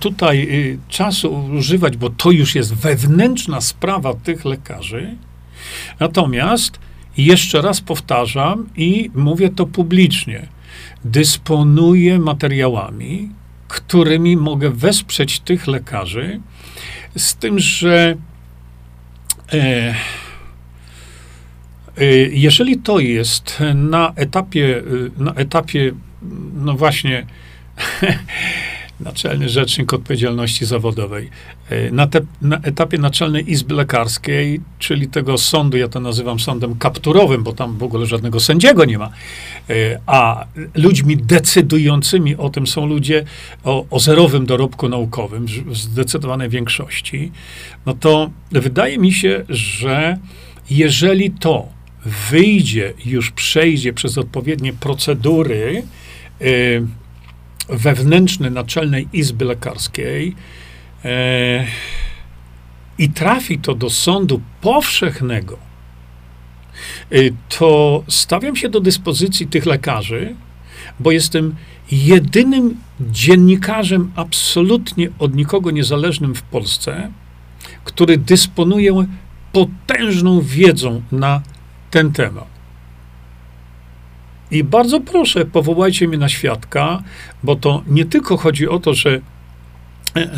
tutaj 0.01 0.49
y, 0.51 0.79
czasu 0.89 1.45
używać, 1.59 1.97
bo 1.97 2.11
to 2.11 2.31
już 2.31 2.55
jest 2.55 2.75
wewnętrzna 2.75 3.61
sprawa 3.61 4.15
tych 4.15 4.45
lekarzy. 4.45 5.17
Natomiast 6.01 6.79
jeszcze 7.17 7.63
raz 7.63 7.81
powtarzam 7.81 8.69
i 8.77 9.11
mówię 9.15 9.49
to 9.49 9.67
publicznie. 9.67 10.49
Dysponuję 11.05 12.19
materiałami, 12.19 13.29
którymi 13.69 14.37
mogę 14.37 14.71
wesprzeć 14.71 15.41
tych 15.41 15.67
lekarzy, 15.67 16.41
z 17.17 17.35
tym, 17.35 17.59
że 17.59 18.17
e 19.53 19.95
jeżeli 22.31 22.79
to 22.79 22.99
jest 22.99 23.63
na 23.75 24.13
etapie, 24.17 24.83
na 25.19 25.35
etapie, 25.35 25.93
no 26.55 26.75
właśnie, 26.75 27.27
Naczelny 29.01 29.49
Rzecznik 29.49 29.93
Odpowiedzialności 29.93 30.67
Zawodowej. 30.67 31.31
E, 31.71 31.91
na, 31.91 32.07
te, 32.07 32.21
na, 32.43 32.57
etapie 32.57 32.99
Naczelnej 32.99 33.51
Izby 33.51 33.75
Lekarskiej, 33.75 34.61
czyli 34.79 35.09
tego 35.09 35.39
sądu, 35.39 35.77
ja 35.77 35.89
to 35.89 36.01
nazywam 36.01 36.41
sądem 36.41 36.79
kapturowym, 36.79 37.43
bo 37.43 37.53
tam 37.53 37.79
w 37.79 37.83
ogóle 37.83 38.07
żadnego 38.07 38.41
sędziego 38.41 38.85
nie 38.85 38.99
ma, 38.99 39.11
a 40.07 40.45
ludźmi 40.75 41.17
decydującymi 41.17 42.37
o 42.37 42.51
tym 42.51 42.67
są 42.67 42.87
ludzie 42.87 43.25
o, 43.65 43.87
o 43.91 44.01
zerowym 44.01 44.47
dorobku 44.47 44.89
naukowym, 44.89 45.47
w 45.47 45.77
zdecydowanej 45.77 46.49
większości, 46.49 47.33
no 47.87 47.95
to 47.95 48.31
wydaje 48.53 48.99
mi 48.99 49.13
się, 49.13 49.45
że 49.49 50.19
jeżeli 50.71 51.31
to 51.31 51.78
wyjdzie, 52.05 52.93
już 53.05 53.31
przejdzie 53.31 53.93
przez 53.93 54.19
odpowiednie 54.19 54.73
procedury, 54.73 55.83
yy, 56.41 56.87
wewnętrzny 57.69 58.51
Naczelnej 58.51 59.09
Izby 59.13 59.45
Lekarskiej 59.45 60.35
e, 61.05 61.67
i 62.99 63.11
trafi 63.11 63.59
to 63.59 63.75
do 63.75 63.91
sądu 63.91 64.41
powszechnego, 64.61 65.59
e, 67.13 67.17
to 67.59 68.03
stawiam 68.09 68.57
się 68.57 68.69
do 68.69 68.81
dyspozycji 68.81 69.47
tych 69.47 69.67
lekarzy, 69.67 70.35
bo 71.01 71.11
jestem 71.11 71.55
jedynym 71.93 72.77
dziennikarzem 73.01 74.13
absolutnie 74.17 75.09
od 75.19 75.35
nikogo 75.35 75.71
niezależnym 75.71 76.35
w 76.35 76.43
Polsce, 76.43 77.11
który 77.85 78.19
dysponuje 78.19 79.07
potężną 79.53 80.41
wiedzą 80.41 81.03
na 81.13 81.43
ten 81.91 82.13
temat. 82.13 82.59
I 84.51 84.65
bardzo 84.65 85.01
proszę, 85.01 85.45
powołajcie 85.45 86.09
mnie 86.09 86.19
na 86.19 86.29
świadka, 86.29 87.03
bo 87.43 87.57
to 87.57 87.83
nie 87.87 88.05
tylko 88.05 88.37
chodzi 88.37 88.69
o 88.69 88.79
to, 88.79 88.95
że, 88.95 89.21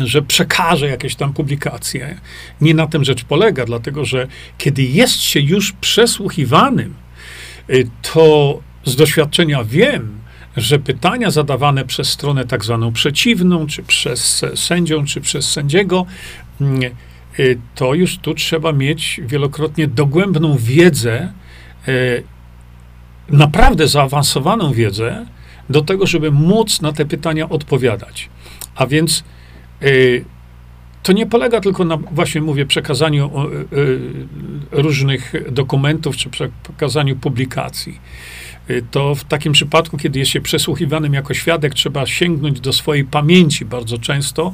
że 0.03 0.21
przekażę 0.21 0.87
jakieś 0.87 1.15
tam 1.15 1.33
publikacje. 1.33 2.17
Nie 2.61 2.73
na 2.73 2.87
tym 2.87 3.03
rzecz 3.03 3.23
polega, 3.23 3.65
dlatego 3.65 4.05
że 4.05 4.27
kiedy 4.57 4.83
jest 4.83 5.21
się 5.21 5.39
już 5.39 5.71
przesłuchiwanym, 5.71 6.93
y, 7.69 7.87
to 8.13 8.59
z 8.85 8.95
doświadczenia 8.95 9.63
wiem, 9.63 10.21
że 10.57 10.79
pytania 10.79 11.31
zadawane 11.31 11.85
przez 11.85 12.09
stronę 12.09 12.45
tak 12.45 12.65
zwaną 12.65 12.93
przeciwną, 12.93 13.67
czy 13.67 13.83
przez 13.83 14.45
sędzią, 14.55 15.05
czy 15.05 15.21
przez 15.21 15.51
sędziego, 15.51 16.05
y, 17.39 17.59
to 17.75 17.93
już 17.93 18.17
tu 18.17 18.33
trzeba 18.33 18.71
mieć 18.71 19.21
wielokrotnie 19.25 19.87
dogłębną 19.87 20.57
wiedzę 20.57 21.33
naprawdę 23.29 23.87
zaawansowaną 23.87 24.73
wiedzę 24.73 25.25
do 25.69 25.81
tego, 25.81 26.07
żeby 26.07 26.31
móc 26.31 26.81
na 26.81 26.93
te 26.93 27.05
pytania 27.05 27.49
odpowiadać. 27.49 28.29
A 28.75 28.87
więc 28.87 29.23
y, 29.83 30.25
to 31.03 31.13
nie 31.13 31.25
polega 31.25 31.61
tylko 31.61 31.85
na, 31.85 31.97
właśnie 31.97 32.41
mówię, 32.41 32.65
przekazaniu 32.65 33.31
y, 33.45 33.77
y, 33.77 33.99
różnych 34.71 35.33
dokumentów 35.51 36.17
czy 36.17 36.29
przekazaniu 36.29 37.15
publikacji. 37.15 37.99
Y, 38.69 38.83
to 38.91 39.15
w 39.15 39.23
takim 39.23 39.53
przypadku, 39.53 39.97
kiedy 39.97 40.19
jest 40.19 40.31
się 40.31 40.41
przesłuchiwanym 40.41 41.13
jako 41.13 41.33
świadek, 41.33 41.73
trzeba 41.73 42.05
sięgnąć 42.05 42.59
do 42.59 42.73
swojej 42.73 43.05
pamięci 43.05 43.65
bardzo 43.65 43.97
często 43.97 44.53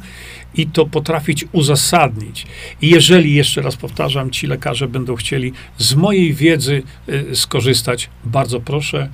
i 0.55 0.67
to 0.67 0.85
potrafić 0.85 1.45
uzasadnić. 1.51 2.47
I 2.81 2.89
jeżeli, 2.89 3.33
jeszcze 3.33 3.61
raz 3.61 3.75
powtarzam, 3.75 4.31
ci 4.31 4.47
lekarze 4.47 4.87
będą 4.87 5.15
chcieli 5.15 5.53
z 5.77 5.95
mojej 5.95 6.33
wiedzy 6.33 6.83
y, 7.09 7.35
skorzystać, 7.35 8.09
bardzo 8.25 8.59
proszę. 8.59 9.09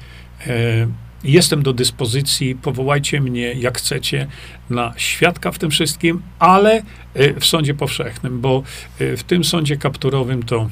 Y, 0.47 0.87
jestem 1.23 1.63
do 1.63 1.73
dyspozycji, 1.73 2.55
powołajcie 2.55 3.21
mnie 3.21 3.53
jak 3.53 3.77
chcecie 3.77 4.27
na 4.69 4.93
świadka 4.97 5.51
w 5.51 5.59
tym 5.59 5.71
wszystkim, 5.71 6.21
ale 6.39 6.81
w 7.39 7.45
sądzie 7.45 7.73
powszechnym, 7.73 8.41
bo 8.41 8.63
w 8.99 9.23
tym 9.27 9.43
sądzie 9.43 9.77
kapturowym 9.77 10.43
to 10.43 10.69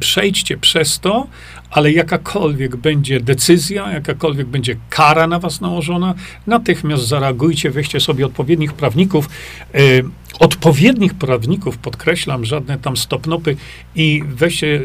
Przejdźcie 0.00 0.56
przez 0.56 1.00
to, 1.00 1.26
ale 1.70 1.92
jakakolwiek 1.92 2.76
będzie 2.76 3.20
decyzja, 3.20 3.92
jakakolwiek 3.92 4.46
będzie 4.46 4.76
kara 4.90 5.26
na 5.26 5.38
was 5.38 5.60
nałożona, 5.60 6.14
natychmiast 6.46 7.06
zareagujcie, 7.06 7.70
weźcie 7.70 8.00
sobie 8.00 8.26
odpowiednich 8.26 8.72
prawników, 8.72 9.28
e, 9.74 9.78
odpowiednich 10.38 11.14
prawników, 11.14 11.78
podkreślam, 11.78 12.44
żadne 12.44 12.78
tam 12.78 12.96
stopnopy 12.96 13.56
i 13.94 14.22
weźcie 14.26 14.76
e, 14.76 14.80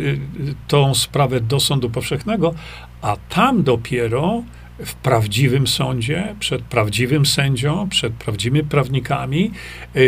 tą 0.68 0.96
sprawę 0.96 1.42
do 1.42 1.60
sądu 1.60 1.90
powszechnego, 1.90 2.54
a 3.02 3.18
tam 3.30 3.64
dopiero 3.64 4.44
w 4.86 4.94
prawdziwym 4.96 5.68
sądzie, 5.68 6.36
przed 6.40 6.62
prawdziwym 6.62 7.26
sędzią, 7.26 7.90
przed 7.90 8.14
prawdziwymi 8.14 8.64
prawnikami, 8.64 9.52
e, 9.96 10.00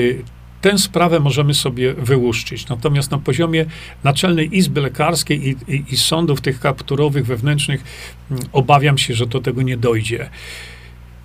tę 0.64 0.78
sprawę 0.78 1.20
możemy 1.20 1.54
sobie 1.54 1.94
wyłuszczyć. 1.94 2.68
Natomiast 2.68 3.12
na 3.12 3.18
poziomie 3.18 3.66
Naczelnej 4.04 4.58
Izby 4.58 4.82
Lekarskiej 4.82 5.50
i, 5.50 5.56
i, 5.76 5.84
i 5.90 5.98
sądów 5.98 6.42
tych 6.42 6.60
kapturowych, 6.60 7.26
wewnętrznych, 7.26 7.84
mm, 8.32 8.44
obawiam 8.52 8.98
się, 8.98 9.14
że 9.14 9.26
do 9.26 9.40
tego 9.40 9.62
nie 9.62 9.78
dojdzie. 9.78 10.30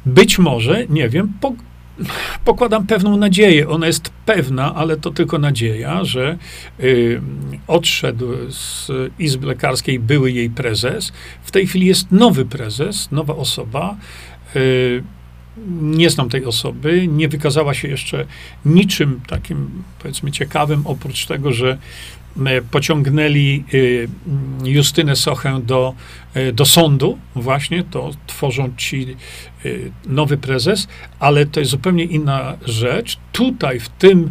Być 0.07 0.39
może, 0.39 0.87
nie 0.87 1.09
wiem, 1.09 1.33
po, 1.41 1.53
pokładam 2.45 2.87
pewną 2.87 3.17
nadzieję. 3.17 3.69
Ona 3.69 3.87
jest 3.87 4.11
pewna, 4.27 4.75
ale 4.75 4.97
to 4.97 5.11
tylko 5.11 5.39
nadzieja, 5.39 6.05
że 6.05 6.39
y, 6.81 7.21
odszedł 7.67 8.27
z 8.51 8.91
Izby 9.19 9.47
Lekarskiej 9.47 9.99
były 9.99 10.33
jej 10.33 10.51
prezes. 10.51 11.13
W 11.43 11.51
tej 11.51 11.67
chwili 11.67 11.87
jest 11.87 12.13
nowy 12.13 12.45
prezes, 12.45 13.11
nowa 13.11 13.37
osoba. 13.37 13.97
Y, 14.57 15.03
nie 15.81 16.11
znam 16.11 16.29
tej 16.29 16.45
osoby, 16.45 17.09
nie 17.09 17.29
wykazała 17.29 17.75
się 17.75 17.89
jeszcze 17.89 18.27
niczym 18.65 19.21
takim, 19.27 19.71
powiedzmy, 19.99 20.31
ciekawym, 20.31 20.83
oprócz 20.85 21.27
tego, 21.27 21.53
że 21.53 21.79
pociągnęli 22.71 23.65
y, 23.75 24.09
Justynę 24.65 25.17
Sochę 25.17 25.61
do, 25.61 25.95
y, 26.37 26.53
do 26.53 26.65
sądu, 26.65 27.19
właśnie, 27.35 27.85
to 27.85 28.11
tworzą 28.27 28.73
ci 28.77 29.17
nowy 30.07 30.37
prezes, 30.37 30.89
ale 31.19 31.47
to 31.47 31.61
jest 31.61 31.71
zupełnie 31.71 32.05
inna 32.05 32.57
rzecz. 32.67 33.19
Tutaj, 33.33 33.81
w 33.81 33.89
tym 33.89 34.25
e, 34.25 34.31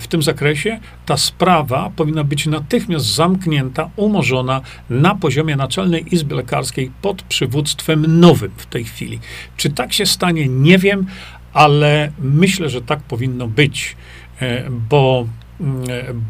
w 0.00 0.06
tym 0.08 0.22
zakresie, 0.22 0.80
ta 1.06 1.16
sprawa 1.16 1.90
powinna 1.96 2.24
być 2.24 2.46
natychmiast 2.46 3.06
zamknięta, 3.06 3.90
umorzona 3.96 4.60
na 4.90 5.14
poziomie 5.14 5.56
Naczelnej 5.56 6.14
Izby 6.14 6.34
Lekarskiej 6.34 6.90
pod 7.02 7.22
przywództwem 7.22 8.20
nowym 8.20 8.50
w 8.56 8.66
tej 8.66 8.84
chwili. 8.84 9.18
Czy 9.56 9.70
tak 9.70 9.92
się 9.92 10.06
stanie, 10.06 10.48
nie 10.48 10.78
wiem, 10.78 11.06
ale 11.52 12.12
myślę, 12.18 12.68
że 12.68 12.82
tak 12.82 13.00
powinno 13.02 13.48
być, 13.48 13.96
e, 14.40 14.70
bo, 14.70 15.26
mm, 15.60 15.82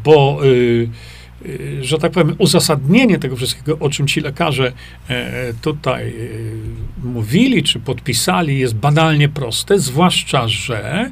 bo 0.03 0.45
y, 0.45 0.89
y, 1.45 1.83
że 1.83 1.97
tak 1.97 2.11
powiem, 2.11 2.35
uzasadnienie 2.37 3.19
tego 3.19 3.35
wszystkiego, 3.35 3.79
o 3.79 3.89
czym 3.89 4.07
ci 4.07 4.21
lekarze 4.21 4.71
e, 5.09 5.53
tutaj 5.61 6.09
e, 6.09 7.07
mówili 7.07 7.63
czy 7.63 7.79
podpisali, 7.79 8.59
jest 8.59 8.75
banalnie 8.75 9.29
proste, 9.29 9.79
zwłaszcza, 9.79 10.47
że 10.47 11.11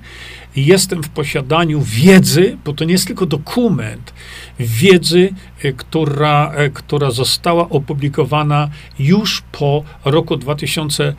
jestem 0.56 1.04
w 1.04 1.10
posiadaniu 1.10 1.82
wiedzy, 1.82 2.58
bo 2.66 2.74
to 2.74 2.86
nie 2.86 2.92
jest 2.92 3.08
tylko 3.08 3.26
dokument, 3.26 4.14
wiedzy, 4.60 5.30
która, 5.78 6.54
która 6.74 7.12
została 7.12 7.70
opublikowana 7.70 8.70
już 9.00 9.44
po 9.52 9.84
roku 10.06 10.38
2000. 10.38 11.14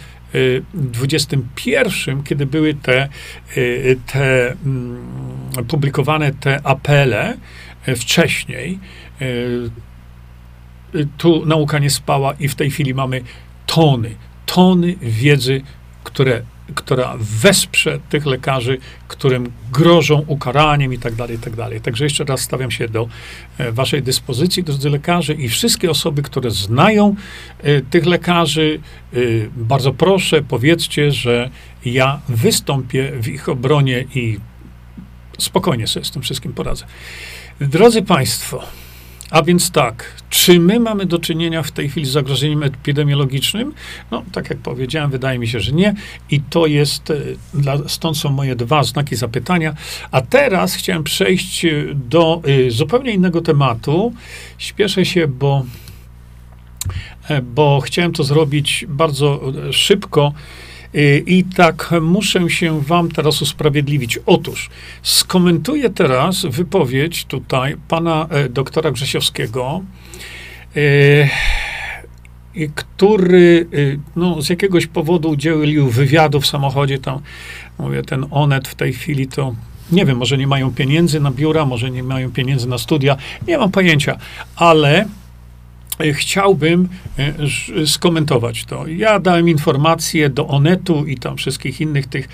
21, 0.75 2.23
kiedy 2.23 2.47
były 2.47 2.75
te, 2.75 3.09
y, 3.57 3.99
te 4.13 4.53
mm, 4.53 5.07
publikowane 5.69 6.33
te 6.33 6.67
apele 6.67 7.37
wcześniej, 7.97 8.79
tu 11.19 11.47
nauka 11.47 11.79
nie 11.79 11.91
spała 11.91 12.35
i 12.41 12.49
w 12.49 12.55
tej 12.55 12.71
chwili 12.71 12.95
mamy 12.95 13.23
tony, 13.67 14.15
tony 14.47 14.97
wiedzy, 15.01 15.63
które 16.05 16.43
która 16.75 17.15
wesprze 17.19 18.01
tych 18.09 18.27
lekarzy, 18.27 18.79
którym 19.09 19.53
grożą 19.73 20.25
ukaraniem 20.27 20.93
i 20.93 20.99
tak 20.99 21.15
dalej, 21.15 21.37
i 21.37 21.39
tak 21.39 21.57
dalej. 21.57 21.81
Także 21.81 22.05
jeszcze 22.05 22.25
raz 22.25 22.41
stawiam 22.41 22.71
się 22.71 22.89
do 22.89 23.09
e, 23.59 23.73
waszej 23.73 24.03
dyspozycji, 24.03 24.65
drodzy 24.65 24.91
lekarze 24.91 25.33
i 25.33 25.49
wszystkie 25.49 25.91
osoby, 25.91 26.23
które 26.23 26.51
znają 26.51 27.15
e, 27.63 27.81
tych 27.81 28.07
lekarzy, 28.07 28.81
e, 29.13 29.17
bardzo 29.57 29.93
proszę, 29.93 30.43
powiedzcie, 30.43 31.11
że 31.11 31.51
ja 31.85 32.21
wystąpię 32.29 33.13
w 33.21 33.29
ich 33.29 33.49
obronie 33.49 34.05
i 34.15 34.39
spokojnie 35.39 35.87
sobie 35.87 36.05
z 36.05 36.11
tym 36.11 36.23
wszystkim 36.23 36.53
poradzę. 36.53 36.85
Drodzy 37.61 38.03
Państwo, 38.03 38.63
a 39.35 39.43
więc 39.43 39.71
tak, 39.71 40.23
czy 40.31 40.61
my 40.61 40.81
mamy 40.81 41.07
do 41.07 41.19
czynienia 41.19 41.63
w 41.63 41.71
tej 41.71 41.89
chwili 41.89 42.07
z 42.07 42.11
zagrożeniem 42.11 42.63
epidemiologicznym? 42.63 43.75
No, 44.11 44.23
tak 44.33 44.51
jak 44.51 44.59
powiedziałem, 44.59 45.11
wydaje 45.11 45.39
mi 45.39 45.49
się, 45.49 45.61
że 45.61 45.73
nie. 45.73 45.95
I 46.31 46.41
to 46.41 46.67
jest, 46.67 47.11
e, 47.11 47.17
dla, 47.55 47.89
stąd 47.89 48.19
są 48.19 48.31
moje 48.31 48.57
dwa 48.57 48.83
znaki 48.83 49.17
zapytania. 49.17 49.75
A 50.11 50.21
teraz 50.21 50.75
chciałem 50.75 51.05
przejść 51.05 51.65
e, 51.65 51.71
do 51.95 52.43
y, 52.49 52.71
zupełnie 52.71 53.13
innego 53.13 53.41
tematu. 53.41 54.13
Śpieszę 54.59 55.05
się, 55.05 55.29
bo, 55.29 55.65
bo 57.43 57.81
chciałem 57.81 58.13
to 58.13 58.25
zrobić 58.25 58.87
bardzo 58.89 59.53
szybko. 59.71 60.33
Y, 60.97 61.25
I 61.27 61.45
tak 61.45 61.91
muszę 62.01 62.51
się 62.51 62.81
wam 62.81 63.11
teraz 63.11 63.43
usprawiedliwić. 63.43 64.19
Otóż 64.27 64.71
skomentuję 65.03 65.91
teraz 65.91 66.47
wypowiedź 66.47 67.25
tutaj 67.25 67.77
pana 67.89 68.27
e, 68.31 68.49
doktora 68.49 68.91
Grzesiowskiego, 68.91 69.83
e, 70.77 71.29
który 72.75 73.67
y, 73.75 73.99
no, 74.17 74.43
z 74.43 74.49
jakiegoś 74.49 74.87
powodu 74.87 75.31
udzielił 75.31 75.89
wywiadu 75.89 76.41
w 76.41 76.47
samochodzie. 76.47 76.99
Tam, 76.99 77.21
mówię, 77.79 78.03
ten 78.03 78.27
Onet 78.31 78.69
w 78.69 78.75
tej 78.75 78.93
chwili 78.93 79.27
to 79.27 79.55
nie 79.93 80.05
wiem, 80.07 80.17
może 80.19 80.39
nie 80.39 80.47
mają 80.47 80.73
pieniędzy 80.73 81.21
na 81.21 81.31
biura, 81.31 81.67
może 81.67 81.91
nie 81.91 82.03
mają 82.03 82.31
pieniędzy 82.31 82.69
na 82.69 82.79
studia, 82.79 83.17
nie 83.49 83.59
mam 83.59 83.71
pojęcia, 83.71 84.19
ale 84.57 85.05
E, 85.05 85.24
chciałbym 86.13 86.89
e, 87.19 87.87
skomentować 87.87 88.65
to. 88.65 88.87
Ja 88.87 89.21
dałem 89.21 89.49
informację 89.49 90.31
do 90.31 90.47
Onetu 90.47 91.07
i 91.07 91.19
tam 91.19 91.37
wszystkich 91.37 91.81
innych 91.81 92.07
tych 92.07 92.29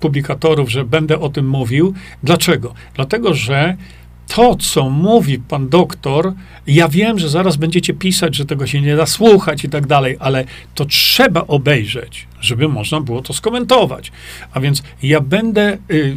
publikatorów, 0.00 0.70
że 0.70 0.84
będę 0.84 1.18
o 1.18 1.28
tym 1.28 1.48
mówił. 1.48 1.94
Dlaczego? 2.22 2.74
Dlatego, 2.94 3.34
że 3.34 3.76
to, 4.28 4.56
co 4.56 4.90
mówi 4.90 5.38
pan 5.38 5.68
doktor, 5.68 6.32
ja 6.66 6.88
wiem, 6.88 7.18
że 7.18 7.28
zaraz 7.28 7.56
będziecie 7.56 7.94
pisać, 7.94 8.34
że 8.34 8.44
tego 8.44 8.66
się 8.66 8.80
nie 8.80 8.96
da 8.96 9.06
słuchać 9.06 9.64
i 9.64 9.68
tak 9.68 9.86
dalej, 9.86 10.16
ale 10.20 10.44
to 10.74 10.84
trzeba 10.84 11.40
obejrzeć, 11.46 12.26
żeby 12.40 12.68
można 12.68 13.00
było 13.00 13.22
to 13.22 13.32
skomentować. 13.32 14.12
A 14.52 14.60
więc 14.60 14.82
ja 15.02 15.20
będę 15.20 15.78
y, 15.90 16.16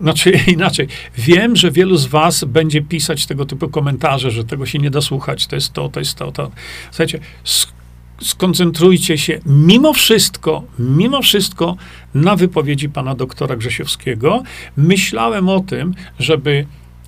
znaczy 0.00 0.30
inaczej, 0.56 0.88
wiem, 1.18 1.56
że 1.56 1.70
wielu 1.70 1.96
z 1.96 2.06
was 2.06 2.44
będzie 2.44 2.82
pisać 2.82 3.26
tego 3.26 3.46
typu 3.46 3.68
komentarze, 3.68 4.30
że 4.30 4.44
tego 4.44 4.66
się 4.66 4.78
nie 4.78 4.90
da 4.90 5.00
słuchać, 5.00 5.46
to 5.46 5.56
jest 5.56 5.72
to, 5.72 5.88
to 5.88 6.00
jest 6.00 6.14
to, 6.14 6.32
to. 6.32 6.50
Słuchajcie, 6.90 7.18
skoncentrujcie 8.20 9.18
się 9.18 9.40
mimo 9.46 9.92
wszystko, 9.92 10.62
mimo 10.78 11.22
wszystko 11.22 11.76
na 12.14 12.36
wypowiedzi 12.36 12.88
pana 12.88 13.14
doktora 13.14 13.56
Grzesiowskiego. 13.56 14.42
Myślałem 14.76 15.48
o 15.48 15.60
tym, 15.60 15.94
żeby, 16.18 16.66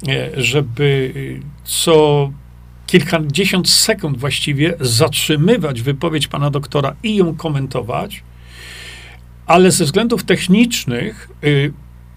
e, 0.08 0.42
żeby 0.42 1.12
co 1.64 2.30
kilkadziesiąt 2.86 3.70
sekund 3.70 4.18
właściwie 4.18 4.74
zatrzymywać 4.80 5.82
wypowiedź 5.82 6.28
pana 6.28 6.50
doktora 6.50 6.94
i 7.02 7.16
ją 7.16 7.34
komentować, 7.34 8.22
ale 9.46 9.70
ze 9.70 9.84
względów 9.84 10.24
technicznych 10.24 11.28
y, 11.44 11.72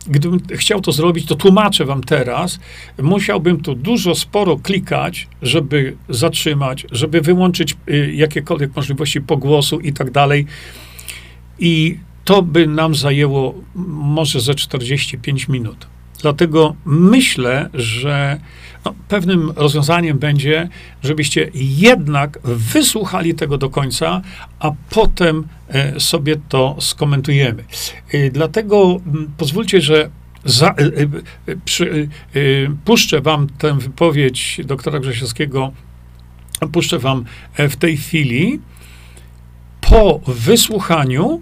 gdybym 0.07 0.39
chciał 0.55 0.81
to 0.81 0.91
zrobić, 0.91 1.25
to 1.25 1.35
tłumaczę 1.35 1.85
wam 1.85 2.03
teraz, 2.03 2.59
musiałbym 3.01 3.61
tu 3.61 3.75
dużo, 3.75 4.15
sporo 4.15 4.57
klikać, 4.57 5.27
żeby 5.41 5.95
zatrzymać, 6.09 6.87
żeby 6.91 7.21
wyłączyć 7.21 7.77
y, 7.89 8.11
jakiekolwiek 8.15 8.75
możliwości 8.75 9.21
pogłosu 9.21 9.79
i 9.79 9.93
tak 9.93 10.11
dalej. 10.11 10.45
I 11.59 11.97
to 12.25 12.41
by 12.41 12.67
nam 12.67 12.95
zajęło 12.95 13.55
może 14.15 14.41
ze 14.41 14.55
45 14.55 15.47
minut. 15.47 15.87
Dlatego 16.21 16.75
myślę, 16.85 17.69
że 17.73 18.39
no, 18.85 18.93
pewnym 19.07 19.51
rozwiązaniem 19.55 20.19
będzie, 20.19 20.69
żebyście 21.03 21.51
jednak 21.53 22.39
wysłuchali 22.43 23.35
tego 23.35 23.57
do 23.57 23.69
końca, 23.69 24.21
a 24.59 24.71
potem 24.89 25.47
e, 25.67 25.99
sobie 25.99 26.35
to 26.49 26.75
skomentujemy. 26.79 27.63
E, 28.13 28.29
dlatego 28.29 28.99
pozwólcie, 29.37 29.81
że 29.81 30.09
za, 30.45 30.69
e, 30.69 30.75
przy, 31.65 32.09
puszczę 32.85 33.21
wam 33.21 33.47
tę 33.57 33.79
wypowiedź 33.79 34.61
doktora 34.65 34.99
Grzesiowskiego, 34.99 35.71
puszczę 36.71 36.99
wam 36.99 37.25
w 37.57 37.75
tej 37.75 37.97
chwili. 37.97 38.59
Po 39.81 40.21
wysłuchaniu 40.27 41.41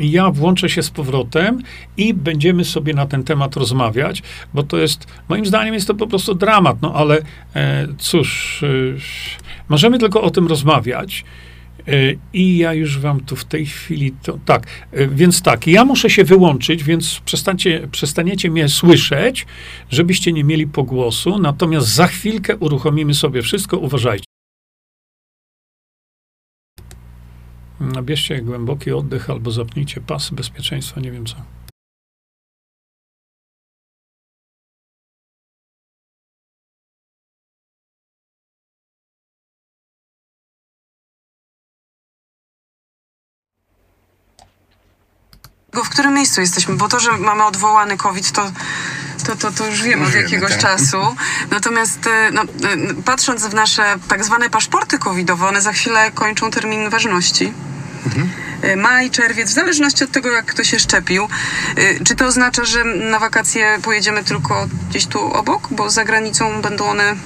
ja 0.00 0.30
włączę 0.30 0.68
się 0.68 0.82
z 0.82 0.90
powrotem 0.90 1.62
i 1.96 2.14
będziemy 2.14 2.64
sobie 2.64 2.94
na 2.94 3.06
ten 3.06 3.24
temat 3.24 3.56
rozmawiać, 3.56 4.22
bo 4.54 4.62
to 4.62 4.78
jest, 4.78 5.06
moim 5.28 5.46
zdaniem 5.46 5.74
jest 5.74 5.86
to 5.86 5.94
po 5.94 6.06
prostu 6.06 6.34
dramat, 6.34 6.82
no 6.82 6.94
ale 6.94 7.18
e, 7.54 7.88
cóż, 7.98 8.62
e, 8.62 8.66
możemy 9.68 9.98
tylko 9.98 10.22
o 10.22 10.30
tym 10.30 10.46
rozmawiać. 10.46 11.24
E, 11.88 11.92
I 12.32 12.58
ja 12.58 12.74
już 12.74 12.98
wam 12.98 13.20
tu 13.20 13.36
w 13.36 13.44
tej 13.44 13.66
chwili 13.66 14.12
to. 14.22 14.38
Tak, 14.44 14.66
e, 14.92 15.08
więc 15.08 15.42
tak, 15.42 15.66
ja 15.66 15.84
muszę 15.84 16.10
się 16.10 16.24
wyłączyć, 16.24 16.84
więc 16.84 17.20
przestańcie, 17.24 17.88
przestaniecie 17.92 18.50
mnie 18.50 18.68
słyszeć, 18.68 19.46
żebyście 19.90 20.32
nie 20.32 20.44
mieli 20.44 20.66
pogłosu. 20.66 21.38
Natomiast 21.38 21.88
za 21.88 22.06
chwilkę 22.06 22.56
uruchomimy 22.56 23.14
sobie 23.14 23.42
wszystko. 23.42 23.78
Uważajcie. 23.78 24.29
Bierzcie 28.02 28.42
głęboki 28.42 28.92
oddech 28.92 29.30
albo 29.30 29.50
zapnijcie 29.50 30.00
pas 30.00 30.30
bezpieczeństwa, 30.30 31.00
nie 31.00 31.10
wiem 31.10 31.26
co. 31.26 31.36
w 45.84 45.88
którym 45.88 46.14
miejscu 46.14 46.40
jesteśmy, 46.40 46.76
bo 46.76 46.88
to, 46.88 47.00
że 47.00 47.18
mamy 47.18 47.44
odwołany 47.44 47.96
COVID, 47.96 48.32
to, 48.32 48.52
to, 49.30 49.36
to, 49.36 49.52
to 49.52 49.66
już 49.66 49.82
wiemy 49.82 50.06
od 50.06 50.14
jakiegoś 50.14 50.50
tak. 50.50 50.60
czasu. 50.60 51.16
Natomiast 51.50 52.06
e, 52.06 52.30
no, 52.32 52.42
e, 52.42 52.46
patrząc 53.04 53.46
w 53.46 53.54
nasze 53.54 53.96
tak 54.08 54.24
zwane 54.24 54.50
paszporty 54.50 54.98
covidowe, 54.98 55.46
one 55.46 55.60
za 55.62 55.72
chwilę 55.72 56.10
kończą 56.14 56.50
termin 56.50 56.90
ważności. 56.90 57.52
Mhm. 58.06 58.30
Maj, 58.80 59.10
czerwiec, 59.10 59.50
w 59.50 59.54
zależności 59.54 60.04
od 60.04 60.10
tego, 60.10 60.30
jak 60.30 60.46
kto 60.46 60.64
się 60.64 60.78
szczepił. 60.78 61.28
Czy 62.04 62.16
to 62.16 62.26
oznacza, 62.26 62.64
że 62.64 62.84
na 62.84 63.18
wakacje 63.18 63.78
pojedziemy 63.82 64.24
tylko 64.24 64.68
gdzieś 64.90 65.06
tu 65.06 65.32
obok, 65.32 65.68
bo 65.70 65.90
za 65.90 66.04
granicą 66.04 66.62
będą 66.62 66.84
one 66.84 67.16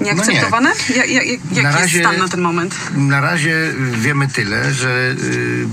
nieakceptowane? 0.00 0.68
No 0.68 0.94
nie. 0.94 0.96
Ja, 0.96 1.22
ja, 1.22 1.38
jak 1.52 1.64
na 1.64 1.80
jest 1.80 1.94
stan 1.94 2.18
na 2.18 2.28
ten 2.28 2.40
moment? 2.40 2.76
Na 2.96 3.20
razie 3.20 3.74
wiemy 3.92 4.28
tyle, 4.28 4.74
że 4.74 5.14
y, 5.24 5.66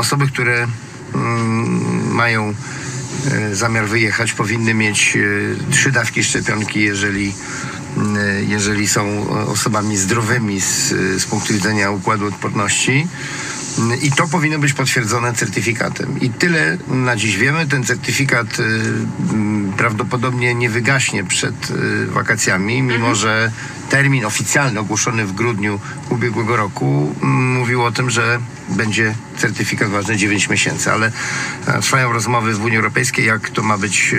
osoby, 0.00 0.26
które 0.26 0.64
y, 0.64 0.66
mają 2.10 2.48
e, 2.48 2.54
zamiar 3.52 3.88
wyjechać, 3.88 4.32
powinny 4.32 4.74
mieć 4.74 5.16
e, 5.16 5.72
trzy 5.72 5.92
dawki 5.92 6.24
szczepionki, 6.24 6.80
jeżeli, 6.80 7.34
e, 8.18 8.42
jeżeli 8.42 8.88
są 8.88 9.28
osobami 9.28 9.96
zdrowymi 9.96 10.60
z, 10.60 10.88
z 11.22 11.26
punktu 11.26 11.54
widzenia 11.54 11.90
układu 11.90 12.26
odporności. 12.26 13.06
I 14.02 14.10
to 14.12 14.28
powinno 14.28 14.58
być 14.58 14.72
potwierdzone 14.72 15.34
certyfikatem. 15.34 16.20
I 16.20 16.30
tyle 16.30 16.78
na 16.88 17.16
dziś 17.16 17.36
wiemy. 17.36 17.66
Ten 17.66 17.84
certyfikat 17.84 18.58
y, 18.58 18.62
m, 19.32 19.72
prawdopodobnie 19.76 20.54
nie 20.54 20.70
wygaśnie 20.70 21.24
przed 21.24 21.70
y, 21.70 22.06
wakacjami, 22.06 22.82
mimo 22.82 23.14
że 23.14 23.52
termin 23.90 24.24
oficjalny 24.24 24.80
ogłoszony 24.80 25.26
w 25.26 25.32
grudniu 25.32 25.80
ubiegłego 26.10 26.56
roku 26.56 27.14
m, 27.22 27.28
mówił 27.28 27.82
o 27.82 27.92
tym, 27.92 28.10
że 28.10 28.38
będzie 28.68 29.14
certyfikat 29.36 29.88
ważny 29.88 30.16
9 30.16 30.48
miesięcy, 30.48 30.92
ale 30.92 31.12
e, 31.66 31.80
trwają 31.80 32.12
rozmowy 32.12 32.54
w 32.54 32.64
Unii 32.64 32.76
Europejskiej, 32.76 33.26
jak 33.26 33.50
to 33.50 33.62
ma 33.62 33.78
być 33.78 34.12
y, 34.12 34.16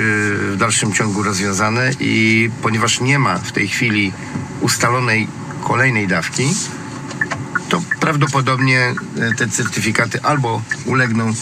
w 0.54 0.56
dalszym 0.58 0.94
ciągu 0.94 1.24
rozwiązane 1.24 1.92
i 2.00 2.50
ponieważ 2.62 3.02
nie 3.02 3.20
ma 3.20 3.40
w 3.40 3.52
tej 3.52 3.68
chwili 3.68 4.14
ustalonej 4.62 5.28
kolejnej 5.64 6.08
dawki, 6.08 6.48
to 7.68 7.82
prawdopodobnie 8.00 8.80
e, 8.80 9.34
te 9.36 9.50
certyfikaty 9.50 10.22
albo 10.22 10.62
ulegną 10.86 11.34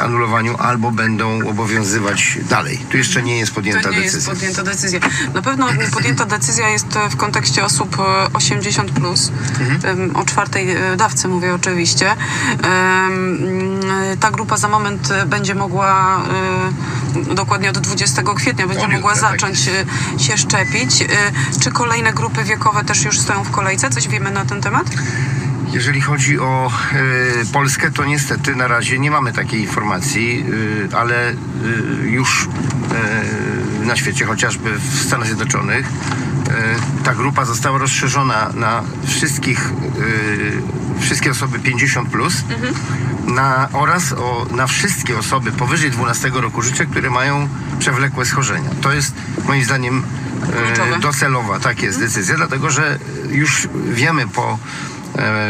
anulowaniu, 0.00 0.56
albo 0.56 0.90
będą 0.90 1.48
obowiązywać 1.48 2.38
dalej. 2.48 2.78
Tu 2.90 2.96
jeszcze 2.96 3.22
nie 3.22 3.38
jest 3.38 3.54
podjęta 3.54 3.82
To 3.82 3.90
nie 3.90 3.96
decyzja. 3.96 4.16
jest 4.16 4.28
podjęta 4.28 4.62
decyzja. 4.62 5.00
Na 5.34 5.42
pewno 5.42 5.68
podjęta 5.92 6.24
decyzja 6.24 6.68
jest 6.68 6.96
e, 6.96 7.10
w 7.10 7.16
kontekście 7.16 7.64
osób 7.64 7.96
e, 7.98 8.32
80 8.32 8.90
plus. 8.90 9.32
Mhm. 9.60 10.16
O 10.16 10.24
czwartej 10.24 10.66
dawce 10.96 11.28
mówię 11.28 11.54
oczywiście. 11.54 12.16
Ta 14.20 14.30
grupa 14.30 14.56
za 14.56 14.68
moment 14.68 15.08
będzie 15.26 15.54
mogła 15.54 16.22
dokładnie 17.34 17.70
od 17.70 17.78
20 17.78 18.22
kwietnia 18.36 18.66
będzie 18.66 18.88
mogła 18.88 19.10
tak 19.10 19.20
zacząć 19.20 19.68
e, 19.68 20.20
się 20.20 20.38
szczepić. 20.38 21.04
Czy 21.60 21.70
kolejne 21.70 22.12
grupy 22.12 22.44
wiekowe 22.44 22.84
też 22.84 23.04
już 23.04 23.20
stoją 23.20 23.44
w 23.44 23.50
kolejce? 23.50 23.90
Coś 23.90 24.08
wiemy 24.08 24.30
na 24.30 24.44
ten 24.44 24.60
temat? 24.60 24.86
Jeżeli 25.72 26.00
chodzi 26.00 26.38
o 26.38 26.70
e, 26.92 27.52
Polskę, 27.52 27.90
to 27.90 28.04
niestety 28.04 28.56
na 28.56 28.68
razie 28.68 28.98
nie 28.98 29.10
mamy 29.10 29.32
takiej 29.32 29.60
informacji, 29.60 30.44
e, 30.92 30.96
ale 30.96 31.30
e, 31.30 31.34
już 32.04 32.48
na 33.84 33.96
świecie, 33.96 34.24
chociażby 34.24 34.78
w 34.78 35.02
Stanach 35.06 35.26
Zjednoczonych, 35.26 35.86
ta 37.04 37.14
grupa 37.14 37.44
została 37.44 37.78
rozszerzona 37.78 38.50
na 38.54 38.82
wszystkich, 39.06 39.72
wszystkie 41.00 41.30
osoby 41.30 41.58
50 41.58 42.08
plus 42.08 42.34
na, 43.26 43.68
oraz 43.72 44.12
o, 44.12 44.46
na 44.50 44.66
wszystkie 44.66 45.18
osoby 45.18 45.52
powyżej 45.52 45.90
12 45.90 46.30
roku 46.34 46.62
życia, 46.62 46.86
które 46.86 47.10
mają 47.10 47.48
przewlekłe 47.78 48.24
schorzenia. 48.24 48.70
To 48.80 48.92
jest 48.92 49.14
moim 49.46 49.64
zdaniem 49.64 50.02
Kluczowe. 50.66 50.98
docelowa, 50.98 51.60
tak 51.60 51.82
jest 51.82 51.98
decyzja, 52.00 52.36
dlatego 52.36 52.70
że 52.70 52.98
już 53.30 53.68
wiemy 53.92 54.28
po 54.28 54.58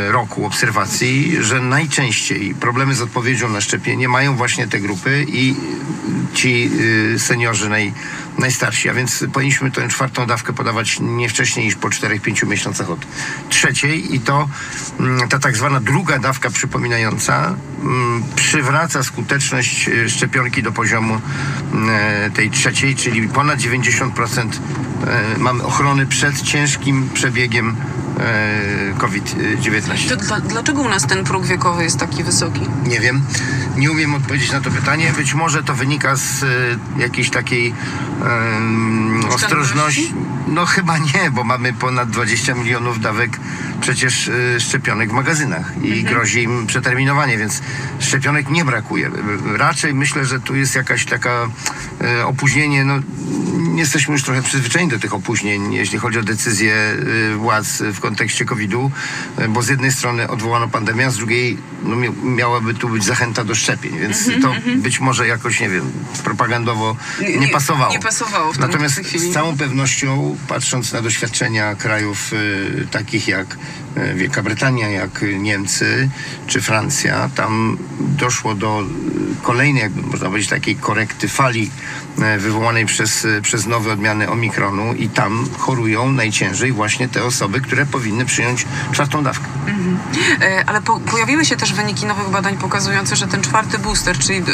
roku 0.09 0.47
obserwacji, 0.47 1.37
że 1.41 1.61
najczęściej 1.61 2.55
problemy 2.55 2.95
z 2.95 3.03
odpowiedzią 3.03 3.49
na 3.49 3.61
szczepienie 3.61 4.09
mają 4.09 4.37
właśnie 4.37 4.69
te 4.69 4.81
grupy 4.81 5.27
i 5.29 5.55
ci 6.35 6.71
y, 7.15 7.19
seniorzy 7.19 7.69
naj, 7.69 7.93
najstarsi, 8.43 8.89
a 8.89 8.95
więc 8.95 9.25
powinniśmy 9.33 9.71
tę 9.71 9.89
czwartą 9.89 10.27
dawkę 10.27 10.53
podawać 10.53 10.99
nie 11.01 11.29
wcześniej 11.29 11.67
niż 11.67 11.75
po 11.75 11.89
4-5 11.89 12.47
miesiącach 12.47 12.91
od 12.91 13.07
trzeciej 13.49 14.15
i 14.15 14.21
to 14.21 14.49
mm, 15.01 15.29
ta 15.29 15.39
tak 15.39 15.57
zwana 15.57 15.81
druga 15.81 16.19
dawka 16.19 16.51
przypominająca 16.51 17.55
mm, 17.83 18.23
przywraca 18.37 19.03
skuteczność 19.03 19.89
y, 19.89 20.11
szczepionki 20.11 20.63
do 20.63 20.73
poziomu 20.73 21.21
mm, 21.73 22.33
tej 22.33 22.51
trzeciej, 22.51 22.97
czyli 22.97 23.29
ponad 23.29 23.59
90% 23.59 24.49
e, 25.07 25.39
mamy 25.39 25.63
ochrony 25.63 26.07
przed 26.07 26.43
ciężkim 26.43 27.09
przebiegiem 27.15 27.77
e, 28.21 28.95
COVID-19. 28.99 30.09
To 30.09 30.17
dla, 30.17 30.41
dlaczego 30.41 30.83
u 30.83 30.89
nas 30.89 31.07
ten 31.07 31.25
próg 31.25 31.47
wiekowy 31.47 31.85
jest 31.85 31.99
taki 31.99 32.25
wysoki? 32.25 32.61
Nie 32.87 33.01
wiem. 33.01 33.23
Nie 33.77 33.91
umiem 33.91 34.15
odpowiedzieć 34.15 34.53
na 34.53 34.61
to 34.61 34.71
pytanie. 34.71 35.13
Być 35.17 35.35
może 35.35 35.63
to 35.63 35.75
wynika 35.75 36.17
z 36.17 36.43
e, 36.43 36.47
jakiejś 36.99 37.31
takiej 37.31 37.75
em, 38.39 39.25
ostrożności. 39.35 40.15
No 40.49 40.67
chyba 40.67 40.99
nie, 40.99 41.31
bo 41.33 41.45
mamy 41.45 41.73
ponad 41.73 42.11
20 42.11 42.55
milionów 42.55 43.01
dawek 43.01 43.41
przecież 43.81 44.29
e, 44.29 44.61
szczepionek 44.61 45.11
w 45.11 45.13
magazynach 45.13 45.73
i 45.83 46.03
grozi 46.05 46.43
im 46.43 46.67
przeterminowanie, 46.67 47.39
więc 47.39 47.63
szczepionek 48.01 48.51
nie 48.51 48.65
brakuje. 48.65 49.07
E, 49.07 49.59
Raczej 49.59 49.95
myślę, 49.95 50.25
że 50.25 50.41
tu 50.41 50.57
jest 50.57 50.75
jakaś 50.75 51.05
taka 51.07 51.49
e, 52.01 52.27
opóźnienie. 52.27 52.85
No, 52.85 52.95
jesteśmy 53.77 54.13
już 54.13 54.23
trochę 54.23 54.43
przyzwyczajeni 54.43 54.91
do 54.91 54.99
tych 54.99 55.15
opóźnień, 55.15 55.73
jeśli 55.75 55.99
chodzi 55.99 56.19
o 56.19 56.23
decyzje 56.23 56.75
e, 57.33 57.37
władz 57.37 57.83
w 57.83 58.01
kontekście 58.01 58.45
COVID-u, 58.45 58.91
e, 59.39 59.49
bo 59.49 59.63
z 59.63 59.69
jednej 59.69 59.93
strony 59.93 60.29
odwołano 60.29 60.69
pandemię, 60.69 61.07
a 61.07 61.11
z 61.11 61.17
drugiej 61.17 61.59
no, 61.83 61.97
mia- 61.97 62.25
miałaby 62.25 62.75
tu 62.75 62.89
być 62.89 63.05
zachęta 63.05 63.45
do 63.45 63.55
szczepień, 63.55 63.99
więc 63.99 64.31
to 64.43 64.55
być 64.77 65.01
może 65.01 65.27
jakoś, 65.29 65.61
nie 65.61 65.69
wiem, 65.69 65.93
propagandowo 66.25 66.97
Nie- 67.21 67.29
nie, 67.29 67.37
nie- 67.37 67.49
pasowało. 67.49 67.93
nie 67.93 67.99
pasowało 68.19 68.53
w 68.53 68.59
tym- 68.59 68.67
Natomiast 68.67 68.99
chwili. 69.01 69.31
z 69.31 69.35
całą 69.35 69.57
pewnością, 69.57 70.37
patrząc 70.49 70.93
na 70.93 71.03
doświadczenia 71.03 71.75
krajów 71.75 72.33
y, 72.33 72.87
takich 72.91 73.29
jak 73.29 73.57
y, 73.97 74.15
Wielka 74.15 74.43
Brytania, 74.43 74.89
jak 74.91 75.25
Niemcy 75.39 76.09
czy 76.47 76.61
Francja, 76.61 77.31
tam 77.35 77.79
doszło 78.01 78.55
do 78.55 78.83
kolejnej, 79.43 79.83
jakby 79.83 80.03
można 80.03 80.27
powiedzieć, 80.27 80.51
takiej 80.51 80.77
korekty 80.77 81.29
fali 81.29 81.71
wywołanej 82.39 82.87
przez, 82.87 83.25
y, 83.25 83.41
przez 83.43 83.67
nowe 83.67 83.93
odmiany 83.93 84.31
Omikronu 84.31 84.95
i 84.95 85.09
tam 85.09 85.47
chorują 85.59 86.13
najciężej 86.13 86.73
właśnie 86.73 87.09
te 87.09 87.25
osoby, 87.25 87.61
które 87.61 87.87
powinny 87.87 88.25
przyjąć 88.25 88.67
czwartą 88.93 89.23
dawkę. 89.25 89.47
E, 90.43 90.65
Ale 90.67 90.83
po, 90.83 91.01
pojawiły 91.01 91.45
się 91.45 91.57
też 91.57 91.73
wyniki 91.73 92.07
nowych 92.07 92.29
badań 92.31 92.57
pokazujące, 92.57 93.17
że 93.17 93.27
ten 93.27 93.41
czwarty 93.43 93.79
booster, 93.79 94.19
czyli 94.19 94.43
d- 94.43 94.53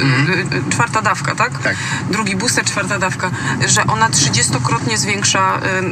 czwarta 0.71 1.03
dawka, 1.03 1.35
tak? 1.35 1.49
Mhm. 1.55 1.65
Tak. 1.65 1.77
Drugi 2.11 2.37
booster, 2.37 2.65
czwarta 2.65 2.99
dawka, 2.99 3.31
że 3.69 3.87
ona 3.87 4.09
30-krotnie 4.11 4.97
zwiększa 4.97 5.61
e, 5.63 5.83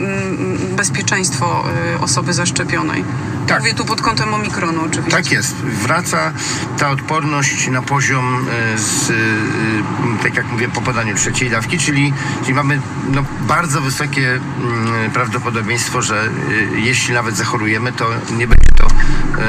bezpieczeństwo 0.77 1.65
e, 1.97 2.01
osoby 2.01 2.33
zaszczepionej. 2.35 3.05
Tak. 3.47 3.59
Mówię 3.61 3.75
tu 3.75 3.85
pod 3.85 4.01
kątem 4.03 4.35
omikronu 4.35 4.81
oczywiście. 4.87 5.17
Tak 5.17 5.31
jest. 5.33 5.55
Wraca 5.57 6.33
ta 6.79 6.91
odporność 6.91 7.69
na 7.69 7.83
poziom, 7.83 8.47
e, 8.75 8.79
z, 8.79 9.11
e, 9.11 10.23
tak 10.23 10.35
jak 10.37 10.47
mówię, 10.53 10.69
po 10.69 10.81
podaniu 10.81 11.15
trzeciej 11.15 11.51
dawki, 11.51 11.56
czyli, 11.79 12.13
czyli 12.43 12.55
mamy 12.55 12.81
no, 13.13 13.25
bardzo 13.41 13.81
wysokie 13.81 14.31
mm, 14.31 15.11
prawdopodobieństwo, 15.11 16.03
że 16.03 16.23
e, 16.23 16.81
jeśli 16.81 17.15
nawet 17.15 17.37
zachorujemy, 17.37 17.93
to 17.93 18.09
nie 18.39 18.47
będzie 18.47 18.67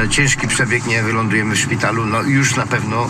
ciężki 0.10 0.48
przebieg, 0.48 0.86
nie 0.86 1.04
wylądujemy 1.04 1.56
w 1.56 1.60
szpitalu. 1.60 2.06
No 2.06 2.22
już 2.22 2.56
na 2.56 2.66
pewno 2.66 3.08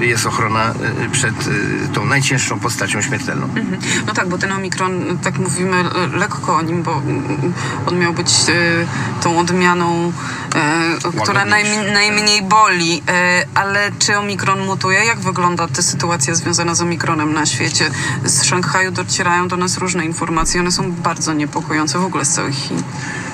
e, 0.00 0.04
jest 0.06 0.26
ochrona 0.26 0.64
e, 1.06 1.10
przed 1.12 1.34
e, 1.34 1.88
tą 1.92 2.04
najcięższą 2.04 2.60
postacią 2.60 3.02
śmiertelną. 3.02 3.44
Mhm. 3.46 3.78
No 4.06 4.14
tak, 4.14 4.28
bo 4.28 4.38
ten 4.38 4.52
omikron, 4.52 5.18
tak 5.22 5.38
mówimy 5.38 5.76
e, 5.76 6.16
lekko 6.16 6.56
o 6.56 6.62
nim, 6.62 6.82
bo 6.82 6.92
mm, 6.92 7.52
on 7.86 7.98
miał 7.98 8.12
być 8.12 8.30
e, 8.48 9.22
tą 9.22 9.38
odmianą, 9.38 10.12
e, 10.54 10.96
która 10.98 11.40
Łagodniejszy. 11.40 11.50
najm, 11.50 11.92
najmniej 11.92 12.42
boli. 12.42 13.02
E, 13.08 13.46
ale 13.54 13.90
czy 13.98 14.18
omikron 14.18 14.60
mutuje? 14.66 15.04
Jak 15.04 15.18
wygląda 15.18 15.68
ta 15.68 15.82
sytuacja 15.82 16.34
związana 16.34 16.74
z 16.74 16.80
omikronem 16.80 17.32
na 17.32 17.46
świecie? 17.46 17.90
Z 18.24 18.42
Szanghaju 18.44 18.90
docierają 18.90 19.48
do 19.48 19.56
nas 19.56 19.78
różne 19.78 20.04
informacje. 20.04 20.60
One 20.60 20.72
są 20.72 20.92
bardzo 20.92 21.32
niepokojące 21.32 21.98
w 21.98 22.04
ogóle 22.04 22.24
z 22.24 22.28
całych 22.34 22.54
Chin. 22.54 22.82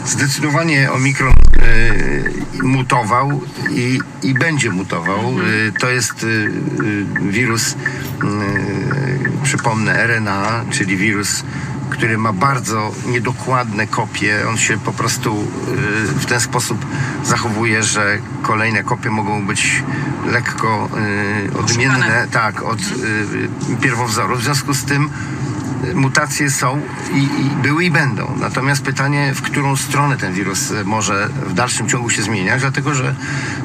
Zdecydowanie 0.06 0.92
Omikron 0.92 1.32
e, 1.32 1.43
mutował 2.62 3.40
i, 3.70 3.98
i 4.22 4.34
będzie 4.34 4.70
mutował. 4.70 5.20
E, 5.20 5.72
to 5.80 5.90
jest 5.90 6.24
e, 6.24 6.26
e, 7.26 7.30
wirus, 7.30 7.72
e, 7.72 7.76
przypomnę, 9.42 10.06
RNA, 10.06 10.64
czyli 10.70 10.96
wirus, 10.96 11.44
który 11.90 12.18
ma 12.18 12.32
bardzo 12.32 12.92
niedokładne 13.06 13.86
kopie. 13.86 14.48
On 14.48 14.58
się 14.58 14.78
po 14.78 14.92
prostu 14.92 15.32
e, 15.32 16.06
w 16.06 16.26
ten 16.26 16.40
sposób 16.40 16.86
zachowuje, 17.24 17.82
że 17.82 18.18
kolejne 18.42 18.82
kopie 18.82 19.10
mogą 19.10 19.46
być 19.46 19.82
lekko 20.26 20.88
e, 21.54 21.58
odmienne 21.58 22.26
tak, 22.30 22.62
od 22.62 22.78
e, 22.80 23.78
pierwowzoru. 23.80 24.36
W 24.36 24.42
związku 24.42 24.74
z 24.74 24.84
tym 24.84 25.10
mutacje 25.94 26.50
są 26.50 26.80
i, 27.12 27.18
i 27.18 27.50
były 27.62 27.84
i 27.84 27.90
będą. 27.90 28.36
Natomiast 28.40 28.82
pytanie, 28.82 29.32
w 29.34 29.42
którą 29.42 29.76
stronę 29.76 30.16
ten 30.16 30.32
wirus 30.32 30.72
może 30.84 31.28
w 31.46 31.54
dalszym 31.54 31.88
ciągu 31.88 32.10
się 32.10 32.22
zmieniać, 32.22 32.60
dlatego 32.60 32.94
że 32.94 33.14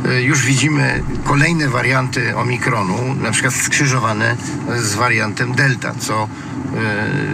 e, 0.06 0.22
już 0.22 0.46
widzimy 0.46 1.04
kolejne 1.24 1.70
warianty 1.70 2.38
omikronu, 2.38 3.16
na 3.16 3.32
przykład 3.32 3.54
skrzyżowane 3.54 4.36
z 4.78 4.96
wariantem 4.96 5.56
delta, 5.56 5.94
co 6.00 6.24
e, 6.24 6.28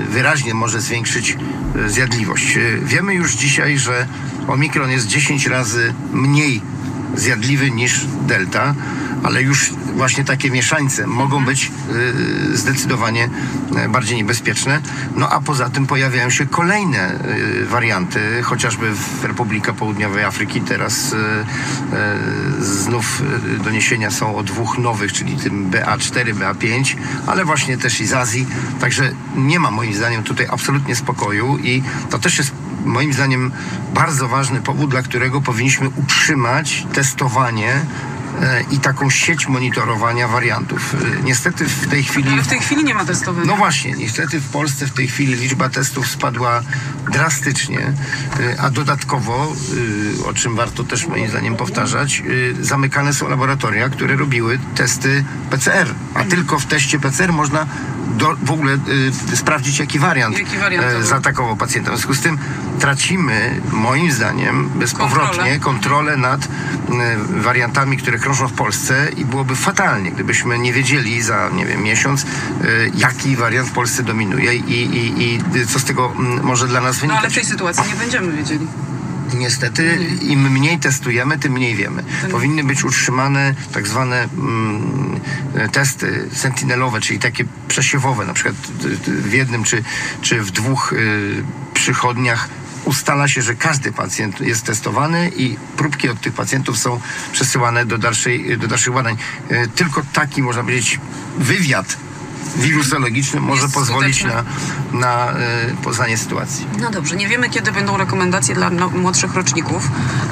wyraźnie 0.09 0.53
może 0.53 0.81
zwiększyć 0.81 1.37
e, 1.85 1.89
zjadliwość. 1.89 2.59
Wiemy 2.83 3.13
już 3.13 3.33
dzisiaj, 3.33 3.77
że 3.77 4.07
omikron 4.47 4.91
jest 4.91 5.07
10 5.07 5.47
razy 5.47 5.93
mniej 6.13 6.61
zjadliwy 7.15 7.71
niż 7.71 8.05
delta, 8.27 8.75
ale 9.23 9.41
już 9.41 9.73
właśnie 9.95 10.23
takie 10.23 10.51
mieszańce 10.51 11.07
mogą 11.07 11.45
być 11.45 11.71
y, 12.51 12.57
zdecydowanie 12.57 13.29
y, 13.85 13.89
bardziej 13.89 14.17
niebezpieczne. 14.17 14.81
No 15.15 15.29
a 15.29 15.41
poza 15.41 15.69
tym 15.69 15.87
pojawiają 15.87 16.29
się 16.29 16.45
kolejne 16.45 17.19
y, 17.61 17.65
warianty, 17.65 18.19
chociażby 18.43 18.91
w 18.95 19.25
Republika 19.25 19.73
Południowej 19.73 20.23
Afryki 20.23 20.61
teraz 20.61 21.15
znów 22.59 23.21
doniesienia 23.63 24.11
są 24.11 24.35
o 24.35 24.43
dwóch 24.43 24.77
nowych, 24.77 25.13
czyli 25.13 25.37
tym 25.37 25.71
BA4, 25.71 26.33
BA5, 26.33 26.95
ale 27.27 27.45
właśnie 27.45 27.77
też 27.77 28.01
i 28.01 28.05
z 28.05 28.13
Azji. 28.13 28.47
Także 28.79 29.11
nie 29.35 29.59
ma 29.59 29.71
moim 29.71 29.93
zdaniem 29.93 30.23
tutaj 30.23 30.47
absolutnie 30.49 30.95
spokoju 30.95 31.57
i 31.57 31.83
to 32.09 32.19
też 32.19 32.37
jest 32.37 32.51
moim 32.85 33.13
zdaniem 33.13 33.51
bardzo 33.93 34.27
ważny 34.27 34.61
powód, 34.61 34.89
dla 34.89 35.01
którego 35.01 35.41
powinniśmy 35.41 35.89
utrzymać 35.89 36.87
testowanie 36.93 37.85
i 38.71 38.79
taką 38.79 39.09
sieć 39.09 39.47
monitorowania 39.47 40.27
wariantów. 40.27 40.95
E, 41.19 41.23
Niestety 41.23 41.65
w 41.65 41.87
tej 41.87 42.03
chwili 42.03 42.29
Ale 42.31 42.43
w 42.43 42.47
tej 42.47 42.59
chwili 42.59 42.83
nie 42.83 42.93
ma 42.93 43.05
testowania. 43.05 43.47
no 43.47 43.55
właśnie, 43.55 43.91
niestety 43.91 44.39
w 44.39 44.49
Polsce 44.49 44.87
w 44.87 44.91
tej 44.91 45.07
chwili 45.07 45.35
liczba 45.35 45.69
testów 45.69 46.07
spadła 46.07 46.61
drastycznie, 47.11 47.79
y, 48.39 48.59
a 48.59 48.69
dodatkowo, 48.69 49.53
o 50.25 50.33
czym 50.33 50.55
warto 50.55 50.83
też 50.83 51.07
moim 51.07 51.29
zdaniem 51.29 51.55
powtarzać, 51.55 52.23
zamykane 52.61 53.13
są 53.13 53.27
laboratoria, 53.29 53.89
które 53.89 54.15
robiły 54.15 54.59
testy 54.75 55.23
PCR, 55.49 55.87
a 56.13 56.23
tylko 56.23 56.59
w 56.59 56.65
teście 56.65 56.99
PCR 56.99 57.33
można 57.33 57.65
do, 58.07 58.35
w 58.43 58.51
ogóle 58.51 58.73
y, 59.31 59.37
sprawdzić, 59.37 59.79
jaki 59.79 59.99
wariant, 59.99 60.39
Jaki 60.39 60.57
wariant 60.57 60.87
był. 60.87 61.03
zaatakował 61.03 61.55
pacjenta. 61.55 61.91
W 61.91 61.93
związku 61.93 62.13
z 62.13 62.19
tym 62.21 62.37
tracimy, 62.79 63.61
moim 63.71 64.11
zdaniem, 64.11 64.69
bezpowrotnie 64.69 65.59
Kontrolę. 65.59 65.59
kontrolę 65.59 66.17
nad 66.17 66.45
y, 66.45 66.47
wariantami, 67.41 67.97
które 67.97 68.19
krążą 68.19 68.47
w 68.47 68.53
Polsce 68.53 69.07
i 69.17 69.25
byłoby 69.25 69.55
fatalnie, 69.55 70.11
gdybyśmy 70.11 70.59
nie 70.59 70.73
wiedzieli 70.73 71.21
za, 71.21 71.49
nie 71.49 71.65
wiem, 71.65 71.83
miesiąc, 71.83 72.23
y, 72.23 72.25
jaki 72.95 73.35
wariant 73.35 73.69
w 73.69 73.71
Polsce 73.71 74.03
dominuje 74.03 74.55
i, 74.55 74.71
i, 74.71 75.23
i 75.23 75.39
co 75.67 75.79
z 75.79 75.83
tego 75.83 76.11
mm, 76.19 76.43
może 76.43 76.67
dla 76.67 76.81
nas 76.81 76.95
No 76.95 77.01
ale 77.01 77.07
w 77.07 77.21
wynikać. 77.21 77.33
tej 77.33 77.45
sytuacji 77.45 77.83
nie 77.93 77.95
będziemy 77.99 78.31
wiedzieli. 78.31 78.67
Niestety, 79.37 79.97
im 80.21 80.51
mniej 80.51 80.79
testujemy, 80.79 81.39
tym 81.39 81.51
mniej 81.53 81.75
wiemy. 81.75 82.03
Tym- 82.21 82.31
Powinny 82.31 82.63
być 82.63 82.83
utrzymane 82.83 83.53
tak 83.73 83.87
zwane 83.87 84.23
mm, 84.23 85.19
testy 85.71 86.29
sentinelowe, 86.33 87.01
czyli 87.01 87.19
takie 87.19 87.45
przesiewowe, 87.67 88.25
na 88.25 88.33
przykład 88.33 88.55
y, 88.85 89.11
y, 89.11 89.21
w 89.21 89.33
jednym 89.33 89.63
czy, 89.63 89.83
czy 90.21 90.41
w 90.41 90.51
dwóch 90.51 90.93
y, 90.93 91.43
przychodniach 91.73 92.49
ustala 92.85 93.27
się, 93.27 93.41
że 93.41 93.55
każdy 93.55 93.91
pacjent 93.91 94.41
jest 94.41 94.63
testowany 94.65 95.31
i 95.37 95.57
próbki 95.77 96.09
od 96.09 96.21
tych 96.21 96.33
pacjentów 96.33 96.77
są 96.77 96.99
przesyłane 97.31 97.85
do, 97.85 97.97
dalszej, 97.97 98.57
do 98.57 98.67
dalszych 98.67 98.93
badań. 98.93 99.17
Y, 99.51 99.67
Tylko 99.75 100.01
taki, 100.13 100.41
można 100.41 100.61
powiedzieć, 100.63 100.99
wywiad 101.37 101.97
wirusologiczny 102.55 103.39
może 103.41 103.61
Jest 103.61 103.73
pozwolić 103.73 104.17
skuteczny. 104.19 104.43
na, 104.93 104.99
na 105.25 105.31
y, 105.31 105.75
poznanie 105.83 106.17
sytuacji. 106.17 106.67
No 106.79 106.91
dobrze, 106.91 107.15
nie 107.15 107.27
wiemy 107.27 107.49
kiedy 107.49 107.71
będą 107.71 107.97
rekomendacje 107.97 108.55
dla 108.55 108.69
no, 108.69 108.89
młodszych 108.89 109.33
roczników, 109.33 109.87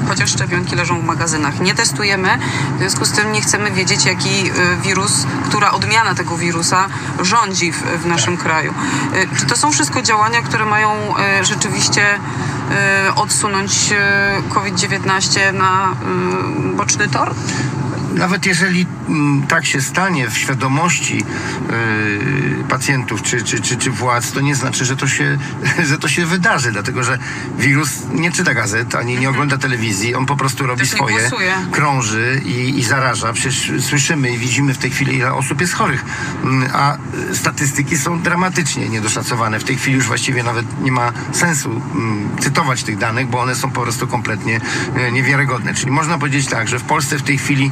chociaż 0.07 0.30
szczepionki 0.30 0.76
leżą 0.76 1.01
w 1.01 1.03
magazynach. 1.03 1.59
Nie 1.59 1.76
testujemy, 1.76 2.38
w 2.76 2.80
związku 2.80 3.05
z 3.05 3.11
tym 3.11 3.32
nie 3.32 3.41
chcemy 3.41 3.72
wiedzieć, 3.72 4.05
jaki 4.05 4.30
y, 4.49 4.51
wirus, 4.84 5.26
która 5.49 5.72
odmiana 5.72 6.16
tego 6.16 6.38
wirusa 6.38 6.88
rządzi 7.22 7.72
w, 7.72 7.84
w 8.03 8.05
naszym 8.05 8.38
kraju. 8.38 8.74
Y, 9.34 9.38
Czy 9.39 9.45
to 9.45 9.55
są 9.57 9.72
wszystko 9.72 10.01
działania, 10.01 10.41
które 10.41 10.66
mają 10.66 10.89
rzeczywiście 11.43 12.05
odsunąć 13.16 13.91
y, 13.91 14.53
COVID-19 14.53 15.53
na 15.53 15.95
boczny 16.76 17.07
tor? 17.07 17.34
Nawet 18.14 18.45
jeżeli 18.45 18.86
mm, 19.09 19.47
tak 19.47 19.66
się 19.66 19.82
stanie 19.82 20.30
w 20.30 20.38
świadomości 20.38 21.24
y, 22.61 22.64
pacjentów 22.70 23.22
czy, 23.22 23.43
czy, 23.43 23.61
czy, 23.61 23.78
czy 23.78 23.91
władz, 23.91 24.32
to 24.32 24.41
nie 24.41 24.55
znaczy, 24.55 24.86
że 24.86 24.95
to, 24.95 25.07
się, 25.07 25.38
że 25.89 25.97
to 25.97 26.07
się 26.07 26.26
wydarzy, 26.26 26.72
dlatego 26.72 27.03
że 27.03 27.18
wirus 27.57 27.89
nie 28.14 28.32
czyta 28.32 28.53
gazet, 28.53 28.95
ani 28.95 29.18
nie 29.18 29.30
ogląda 29.30 29.57
telewizji, 29.57 30.16
on 30.16 30.26
po 30.26 30.36
prostu 30.36 30.68
robi 30.68 30.88
swoje, 30.88 31.30
krąży 31.72 32.41
i, 32.45 32.80
i 32.80 32.84
zaraża. 32.84 33.34
Przecież 33.34 33.72
słyszymy 33.80 34.32
i 34.32 34.38
widzimy 34.38 34.74
w 34.74 34.78
tej 34.78 34.91
chwili, 34.91 35.16
ile 35.16 35.34
osób 35.34 35.61
jest 35.61 35.74
chorych, 35.74 36.05
Mm, 36.43 36.70
a 36.74 36.97
statystyki 37.34 37.97
są 37.97 38.22
dramatycznie 38.22 38.89
niedoszacowane. 38.89 39.59
W 39.59 39.64
tej 39.64 39.76
chwili 39.76 39.95
już 39.95 40.07
właściwie 40.07 40.43
nawet 40.43 40.82
nie 40.82 40.91
ma 40.91 41.11
sensu 41.32 41.82
mm, 41.95 42.30
cytować 42.39 42.84
tych 42.84 42.97
danych, 42.97 43.28
bo 43.28 43.39
one 43.39 43.55
są 43.55 43.72
po 43.72 43.82
prostu 43.82 44.07
kompletnie 44.07 44.61
e, 44.95 45.11
niewiarygodne. 45.11 45.74
Czyli 45.74 45.91
można 45.91 46.18
powiedzieć 46.18 46.47
tak, 46.47 46.68
że 46.68 46.80
w 46.80 46.84
Polsce 46.84 47.18
w 47.18 47.24
tej 47.24 47.38
chwili 47.38 47.72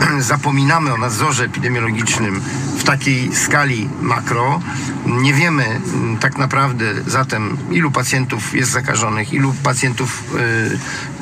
zapominamy 0.18 0.94
o 0.94 0.98
nadzorze 0.98 1.44
epidemiologicznym 1.44 2.40
w 2.78 2.84
takiej 2.84 3.34
skali 3.34 3.88
makro. 4.00 4.60
Nie 5.06 5.34
wiemy 5.34 5.64
mm, 5.64 6.18
tak 6.18 6.38
naprawdę 6.38 6.84
zatem, 7.06 7.56
ilu 7.70 7.90
pacjentów 7.90 8.54
jest 8.54 8.70
zakażonych, 8.70 9.32
ilu 9.32 9.54
pacjentów 9.62 10.24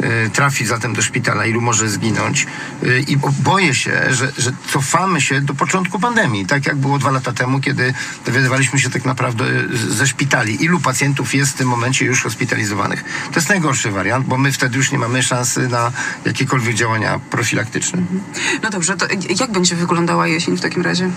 y, 0.01 0.07
y, 0.27 0.31
trafi 0.31 0.67
zatem 0.67 0.95
do 0.95 1.03
szpitala, 1.03 1.47
ilu 1.47 1.61
może 1.61 1.89
zginąć. 1.89 2.47
Y, 2.83 3.05
I 3.09 3.17
bo- 3.17 3.33
boję 3.39 3.75
się, 3.75 3.93
że, 4.11 4.33
że 4.39 4.53
cofamy 4.73 5.21
się 5.21 5.41
do 5.41 5.55
początku 5.55 5.99
pandemii, 5.99 6.47
tak 6.47 6.67
jak 6.67 6.77
było 6.77 6.99
dwa 6.99 7.11
lata 7.11 7.33
temu, 7.33 7.61
kiedy 7.61 7.95
dowiadywaliśmy 8.27 8.79
się 8.79 8.91
tak 8.91 9.05
naprawdę 9.05 9.45
ze 9.89 10.07
szpitali, 10.07 10.65
ilu 10.65 10.81
pacjentów 10.81 11.35
jest 11.35 11.53
w 11.53 11.55
tym 11.55 11.69
momencie 11.69 12.05
już 12.05 12.23
hospitalizowanych. 12.23 13.05
To 13.33 13.35
jest 13.35 13.49
najgorszy 13.49 13.91
wariant, 13.91 14.27
bo 14.27 14.39
my 14.39 14.53
wtedy 14.53 14.77
już 14.77 14.93
nie 14.93 14.99
mamy 14.99 15.23
szansy 15.23 15.69
na 15.69 15.93
jakiekolwiek 16.25 16.75
działania 16.75 17.19
profilaktyczne. 17.31 18.03
No 18.63 18.71
dobrze, 18.71 18.97
to 18.97 19.07
jak 19.39 19.51
będzie 19.53 19.77
wyglądała 19.77 20.27
jesień 20.27 20.57
w 20.57 20.61
takim 20.61 20.83
razie? 20.83 21.11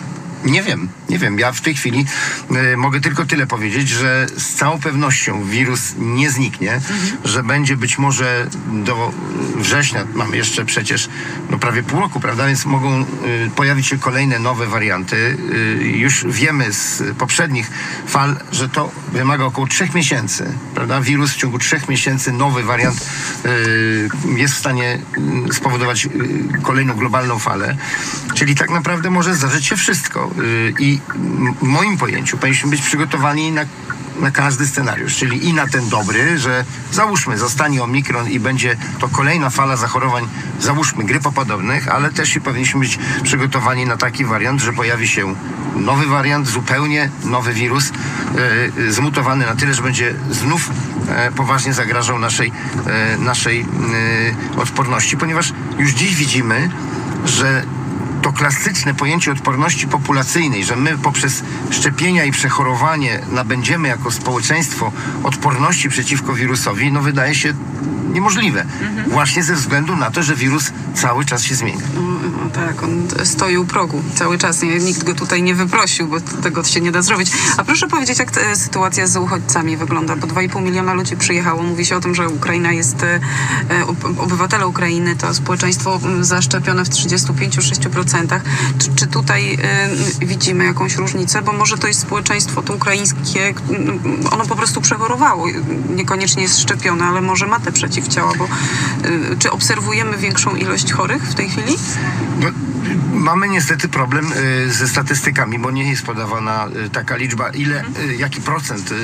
Nie 0.45 0.63
wiem, 0.63 0.89
nie 1.09 1.19
wiem. 1.19 1.39
Ja 1.39 1.51
w 1.51 1.61
tej 1.61 1.75
chwili 1.75 2.05
e, 2.51 2.77
mogę 2.77 3.01
tylko 3.01 3.25
tyle 3.25 3.47
powiedzieć, 3.47 3.89
że 3.89 4.27
z 4.37 4.55
całą 4.55 4.79
pewnością 4.79 5.43
wirus 5.43 5.93
nie 5.97 6.31
zniknie, 6.31 6.81
że 7.23 7.43
będzie 7.43 7.77
być 7.77 7.97
może 7.97 8.47
do 8.67 9.11
września, 9.55 10.05
mamy 10.13 10.37
jeszcze 10.37 10.65
przecież 10.65 11.09
no, 11.49 11.59
prawie 11.59 11.83
pół 11.83 11.99
roku, 11.99 12.19
prawda, 12.19 12.47
więc 12.47 12.65
mogą 12.65 13.01
e, 13.01 13.05
pojawić 13.55 13.87
się 13.87 13.97
kolejne 13.97 14.39
nowe 14.39 14.67
warianty. 14.67 15.37
E, 15.81 15.83
już 15.83 16.25
wiemy 16.27 16.73
z 16.73 17.03
poprzednich 17.17 17.71
fal, 18.07 18.35
że 18.51 18.69
to 18.69 18.91
wymaga 19.11 19.45
około 19.45 19.67
trzech 19.67 19.93
miesięcy, 19.93 20.53
prawda? 20.75 21.01
Wirus 21.01 21.31
w 21.31 21.35
ciągu 21.35 21.59
trzech 21.59 21.89
miesięcy, 21.89 22.31
nowy 22.31 22.63
wariant 22.63 23.07
e, 23.45 23.49
jest 24.39 24.53
w 24.53 24.57
stanie 24.57 24.99
mm, 25.17 25.53
spowodować 25.53 26.05
e, 26.05 26.09
kolejną 26.61 26.93
globalną 26.93 27.39
falę. 27.39 27.77
Czyli 28.33 28.55
tak 28.55 28.69
naprawdę 28.69 29.09
może 29.09 29.35
zdarzyć 29.35 29.65
się 29.65 29.77
wszystko. 29.77 30.34
Y, 30.39 30.73
I 30.79 30.99
w 31.61 31.63
moim 31.63 31.97
pojęciu 31.97 32.38
powinniśmy 32.38 32.69
być 32.69 32.81
przygotowani 32.81 33.51
na, 33.51 33.61
na 34.19 34.31
każdy 34.31 34.67
scenariusz, 34.67 35.15
czyli 35.15 35.49
i 35.49 35.53
na 35.53 35.67
ten 35.67 35.89
dobry, 35.89 36.38
że 36.38 36.65
załóżmy, 36.91 37.38
zostanie 37.38 37.83
omikron 37.83 38.29
i 38.29 38.39
będzie 38.39 38.77
to 38.99 39.07
kolejna 39.07 39.49
fala 39.49 39.77
zachorowań, 39.77 40.27
załóżmy, 40.59 41.03
grypopodobnych, 41.03 41.88
ale 41.88 42.11
też 42.11 42.36
i 42.36 42.41
powinniśmy 42.41 42.79
być 42.79 42.99
przygotowani 43.23 43.86
na 43.86 43.97
taki 43.97 44.25
wariant, 44.25 44.61
że 44.61 44.73
pojawi 44.73 45.07
się 45.07 45.36
nowy 45.75 46.05
wariant, 46.05 46.47
zupełnie 46.47 47.09
nowy 47.23 47.53
wirus, 47.53 47.89
y, 47.89 48.81
y, 48.81 48.93
zmutowany 48.93 49.45
na 49.45 49.55
tyle, 49.55 49.73
że 49.73 49.81
będzie 49.81 50.15
znów 50.31 50.69
e, 51.09 51.31
poważnie 51.31 51.73
zagrażał 51.73 52.19
naszej, 52.19 52.51
naszej 53.19 53.61
y, 53.61 53.65
odporności, 54.59 55.17
ponieważ 55.17 55.53
już 55.77 55.91
dziś 55.91 56.15
widzimy, 56.15 56.69
że 57.25 57.63
to 58.26 58.34
klasyczne 58.34 58.93
pojęcie 58.93 59.32
odporności 59.32 59.88
populacyjnej, 59.88 60.63
że 60.63 60.76
my 60.76 60.97
poprzez 60.97 61.43
szczepienia 61.69 62.26
i 62.26 62.32
przechorowanie 62.32 63.19
nabędziemy 63.32 63.88
jako 63.88 64.11
społeczeństwo 64.11 64.91
odporności 65.23 65.89
przeciwko 65.89 66.34
wirusowi, 66.34 66.91
no 66.91 67.01
wydaje 67.01 67.36
się 67.36 67.53
niemożliwe. 68.13 68.65
Właśnie 69.07 69.43
ze 69.43 69.55
względu 69.55 69.95
na 69.95 70.11
to, 70.11 70.23
że 70.23 70.36
wirus 70.36 70.71
cały 70.93 71.26
czas 71.26 71.43
się 71.43 71.55
zmienia. 71.55 71.86
No, 71.95 72.49
tak, 72.49 72.84
on 72.84 73.07
stoi 73.23 73.57
u 73.57 73.65
progu 73.65 74.03
cały 74.15 74.38
czas. 74.38 74.61
Nikt 74.82 75.03
go 75.03 75.15
tutaj 75.15 75.43
nie 75.43 75.55
wyprosił, 75.55 76.07
bo 76.07 76.19
tego 76.21 76.63
się 76.63 76.82
nie 76.82 76.91
da 76.91 77.01
zrobić. 77.01 77.32
A 77.57 77.63
proszę 77.63 77.88
powiedzieć, 77.88 78.19
jak 78.19 78.38
e, 78.38 78.55
sytuacja 78.55 79.07
z 79.07 79.17
uchodźcami 79.17 79.78
wygląda? 79.78 80.15
Bo 80.15 80.28
2,5 80.28 80.61
miliona 80.61 80.93
ludzi 80.93 81.17
przyjechało. 81.17 81.63
Mówi 81.63 81.86
się 81.86 81.95
o 81.95 82.01
tym, 82.01 82.15
że 82.15 82.30
Ukraina 82.30 82.71
jest, 82.71 83.03
e, 83.03 83.19
e, 83.69 83.86
ob- 83.86 84.19
obywatele 84.19 84.67
Ukrainy 84.67 85.15
to 85.15 85.34
społeczeństwo 85.34 85.99
zaszczepione 86.21 86.86
w 86.86 86.89
35-6%. 86.89 88.14
Czy, 88.80 88.95
czy 88.95 89.07
tutaj 89.07 89.57
e, 89.63 89.89
widzimy 90.26 90.66
jakąś 90.66 90.95
różnicę? 90.95 91.41
Bo 91.41 91.53
może 91.53 91.78
to 91.78 91.88
jest 91.88 91.99
społeczeństwo 91.99 92.63
to 92.63 92.74
ukraińskie, 92.74 93.53
m, 93.70 93.99
ono 94.32 94.45
po 94.45 94.55
prostu 94.55 94.82
przechorowało. 94.82 95.47
Niekoniecznie 95.95 96.43
jest 96.43 96.59
szczepione, 96.59 97.05
ale 97.05 97.22
może 97.22 97.47
ma 97.47 97.59
te 97.59 97.72
przeciw 97.72 97.95
przeciwciała, 97.95 98.34
bo 98.38 98.45
y, 98.45 99.38
czy 99.39 99.51
obserwujemy 99.51 100.18
większą 100.18 100.55
ilość 100.55 100.93
chorych 100.93 101.24
w 101.24 101.36
tej 101.36 101.49
chwili? 101.49 101.78
No, 102.39 102.47
mamy 103.13 103.47
niestety 103.47 103.88
problem 103.88 104.32
y, 104.68 104.74
ze 104.74 104.88
statystykami, 104.88 105.59
bo 105.59 105.72
nie 105.72 105.89
jest 105.89 106.05
podawana 106.05 106.68
y, 106.86 106.89
taka 106.89 107.16
liczba, 107.16 107.49
ile, 107.49 107.84
y, 108.09 108.16
jaki 108.16 108.41
procent 108.41 108.91
y, 108.91 108.95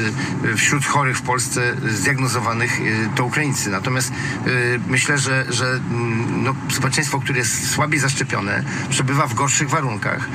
y, 0.47 0.55
wśród 0.57 0.85
chorych 0.85 1.17
w 1.17 1.21
Polsce 1.21 1.75
zdiagnozowanych 1.89 2.79
y, 2.79 3.09
to 3.15 3.25
Ukraińcy. 3.25 3.69
Natomiast 3.69 4.11
y, 4.47 4.79
myślę, 4.87 5.17
że, 5.17 5.45
że 5.49 5.65
mm, 5.65 6.43
no, 6.43 6.55
społeczeństwo, 6.71 7.19
które 7.19 7.39
jest 7.39 7.69
słabiej 7.69 7.99
zaszczepione, 7.99 8.63
przebywa 9.01 9.27
w 9.27 9.33
gorszych 9.33 9.69
warunkach. 9.69 10.29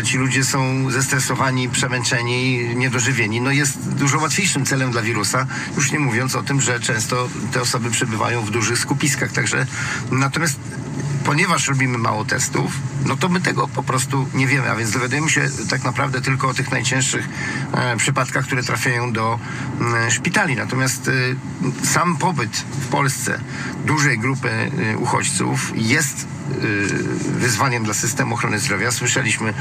Y, 0.00 0.02
Ci 0.02 0.18
ludzie 0.18 0.44
są 0.44 0.90
zestresowani, 0.90 1.68
przemęczeni, 1.68 2.68
niedożywieni. 2.76 3.40
No 3.40 3.50
jest 3.50 3.94
dużo 3.94 4.18
łatwiejszym 4.18 4.66
celem 4.66 4.90
dla 4.90 5.02
wirusa, 5.02 5.46
już 5.76 5.92
nie 5.92 5.98
mówiąc 5.98 6.34
o 6.34 6.42
tym, 6.42 6.60
że 6.60 6.80
często 6.80 7.28
te 7.52 7.60
osoby 7.60 7.90
przebywają 7.90 8.42
w 8.42 8.50
dużych 8.50 8.78
skupiskach. 8.78 9.32
Także 9.32 9.66
natomiast 10.10 10.58
ponieważ 11.24 11.68
robimy 11.68 11.98
mało 11.98 12.24
testów, 12.24 12.72
no 13.06 13.16
to 13.16 13.28
my 13.28 13.40
tego 13.40 13.68
po 13.68 13.82
prostu 13.82 14.28
nie 14.34 14.46
wiemy, 14.46 14.70
a 14.70 14.76
więc 14.76 14.90
dowiadujemy 14.90 15.30
się 15.30 15.48
tak 15.70 15.84
naprawdę 15.84 16.20
tylko 16.20 16.48
o 16.48 16.54
tych 16.54 16.70
najcięższych 16.70 17.28
e, 17.72 17.96
przypadkach, 17.96 18.44
które 18.44 18.62
trafiają 18.62 19.12
do 19.12 19.38
e, 20.06 20.10
szpitali. 20.10 20.56
Natomiast 20.56 21.08
e, 21.08 21.12
sam 21.86 22.16
pobyt 22.16 22.56
w 22.56 22.86
Polsce 22.86 23.40
dużej 23.86 24.18
grupy 24.18 24.50
e, 24.50 24.98
uchodźców 24.98 25.72
jest 25.74 26.26
e, 26.26 26.54
wyzwaniem 27.38 27.84
dla 27.84 27.94
systemu 27.94 28.34
ochrony 28.34 28.58
zdrowia. 28.58 28.90
Słyszeliśmy 28.90 29.54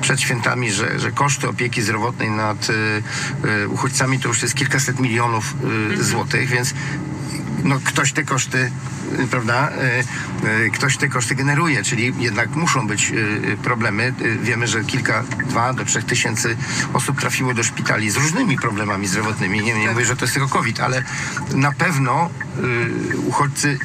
przed 0.00 0.20
świętami, 0.20 0.72
że, 0.72 1.00
że 1.00 1.12
koszty 1.12 1.48
opieki 1.48 1.82
zdrowotnej 1.82 2.30
nad 2.30 2.68
e, 2.70 3.68
uchodźcami 3.68 4.18
to 4.18 4.28
już 4.28 4.42
jest 4.42 4.54
kilkaset 4.54 5.00
milionów 5.00 5.54
e, 6.00 6.04
złotych, 6.04 6.48
więc 6.48 6.74
no, 7.64 7.80
ktoś 7.84 8.12
te 8.12 8.24
koszty, 8.24 8.70
y, 9.20 9.26
prawda, 9.26 9.70
y, 10.42 10.66
y, 10.66 10.70
ktoś 10.70 10.96
te 10.96 11.08
koszty 11.08 11.34
generuje, 11.34 11.82
czyli 11.82 12.14
jednak 12.18 12.56
muszą 12.56 12.86
być 12.86 13.12
problemy. 13.62 14.14
Wiemy, 14.42 14.66
że 14.66 14.84
kilka, 14.84 15.22
dwa 15.22 15.72
do 15.72 15.84
trzech 15.84 16.04
tysięcy 16.04 16.56
osób 16.92 17.20
trafiło 17.20 17.54
do 17.54 17.62
szpitali 17.62 18.10
z 18.10 18.16
różnymi 18.16 18.58
problemami 18.58 19.06
zdrowotnymi. 19.06 19.60
Nie, 19.60 19.74
nie 19.74 19.84
Tak. 19.84 19.92
mówię, 19.92 20.06
że 20.06 20.16
to 20.16 20.24
jest 20.24 20.34
tylko 20.34 20.48
COVID, 20.48 20.80
ale 20.80 21.02
na 21.54 21.72
pewno 21.72 22.30
uchodźcy 23.26 23.78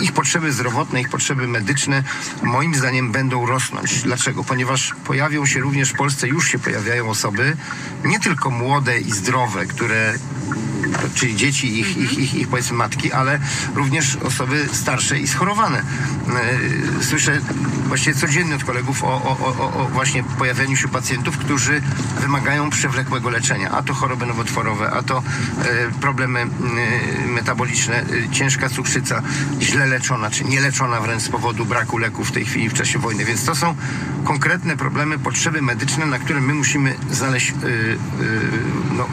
ich 0.00 0.12
potrzeby 0.12 0.52
zdrowotne, 0.52 1.00
ich 1.00 1.08
potrzeby 1.08 1.48
medyczne 1.48 2.02
moim 2.42 2.74
zdaniem 2.74 3.12
będą 3.12 3.46
rosnąć. 3.46 4.02
Dlaczego? 4.02 4.44
Ponieważ 4.44 4.94
pojawią 5.04 5.46
się 5.46 5.60
również 5.60 5.90
w 5.90 5.96
Polsce, 5.96 6.28
już 6.28 6.48
się 6.48 6.58
pojawiają 6.58 7.08
osoby, 7.08 7.56
nie 8.04 8.20
tylko 8.20 8.50
młode 8.50 9.00
i 9.00 9.12
zdrowe, 9.12 9.66
które 9.66 10.14
czyli 11.14 11.36
dzieci, 11.36 11.80
ich, 11.80 11.96
ich, 11.96 12.18
ich, 12.18 12.34
ich 12.34 12.48
powiedzmy 12.48 12.76
matki, 12.76 13.12
ale 13.12 13.38
również 13.74 14.16
osoby 14.16 14.68
starsze 14.72 15.18
i 15.18 15.28
schorowane. 15.28 15.78
E, 15.78 17.04
Słyszę 17.04 17.40
właściwie 17.88 18.16
codziennie 18.16 18.54
od 18.54 18.64
kolegów 18.64 19.04
o, 19.04 19.06
o, 19.06 19.38
o, 19.58 19.82
o 19.82 19.88
właśnie 19.88 20.24
pojawianiu 20.24 20.76
się 20.76 20.88
pacjentów, 20.88 21.38
którzy 21.38 21.82
wymagają 22.20 22.70
przewlekłego 22.70 23.30
leczenia. 23.30 23.70
A 23.70 23.82
to 23.82 23.94
choroby 23.94 24.26
nowotworowe, 24.26 24.90
a 24.90 25.02
to 25.02 25.18
e, 25.18 25.90
problemy 26.00 26.40
e, 26.40 26.46
metaboliczne, 27.28 28.04
ciężka 28.32 28.68
cukrzyca, 28.68 29.21
źle 29.60 29.86
leczona, 29.86 30.30
czy 30.30 30.44
nieleczona 30.44 31.00
wręcz 31.00 31.22
z 31.22 31.28
powodu 31.28 31.64
braku 31.64 31.98
leków 31.98 32.28
w 32.28 32.32
tej 32.32 32.44
chwili 32.44 32.68
w 32.68 32.74
czasie 32.74 32.98
wojny. 32.98 33.24
Więc 33.24 33.44
to 33.44 33.54
są 33.54 33.74
konkretne 34.24 34.76
problemy, 34.76 35.18
potrzeby 35.18 35.62
medyczne, 35.62 36.06
na 36.06 36.18
które 36.18 36.40
my 36.40 36.54
musimy 36.54 36.94
znaleźć 37.10 37.50
e, 37.50 37.54
e, 37.54 37.56
no, 38.96 39.06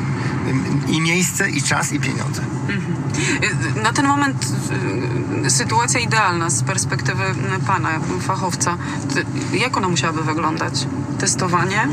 i 0.88 1.02
miejsce, 1.02 1.50
i 1.50 1.62
czas, 1.62 1.94
i 1.94 2.00
pieniądze. 2.00 2.42
Y, 3.78 3.82
Na 3.82 3.94
ten 3.94 4.08
moment 4.08 4.48
y, 5.46 5.50
sytuacja 5.50 6.00
idealna 6.00 6.50
z 6.50 6.64
perspektywy 6.64 7.24
pana, 7.68 7.90
fachowca. 8.22 8.78
Jak 9.54 9.78
ona 9.78 9.88
musiałaby 9.88 10.24
wyglądać? 10.24 10.88
Testowanie? 11.20 11.88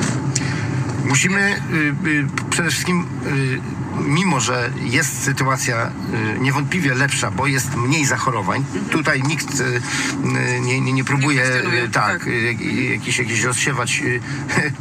Musimy 1.04 1.60
y, 2.04 2.08
y, 2.08 2.26
przede 2.50 2.70
wszystkim, 2.70 3.06
y, 3.26 3.60
mimo 4.00 4.40
że 4.40 4.70
jest 4.82 5.22
sytuacja 5.22 5.90
y, 6.36 6.38
niewątpliwie 6.40 6.94
lepsza, 6.94 7.30
bo 7.30 7.46
jest 7.46 7.76
mniej 7.76 8.06
zachorowań, 8.06 8.64
tutaj 8.90 9.22
nikt 9.22 9.60
y, 9.60 9.64
y, 9.64 10.60
nie, 10.60 10.80
nie, 10.80 10.92
nie 10.92 11.04
próbuje 11.04 11.42
Nie 11.72 11.88
tak, 11.88 12.18
tak. 12.18 12.26
jak- 12.26 12.90
jakiś, 12.90 13.18
jakiś 13.18 13.42
rozsiewać 13.42 14.02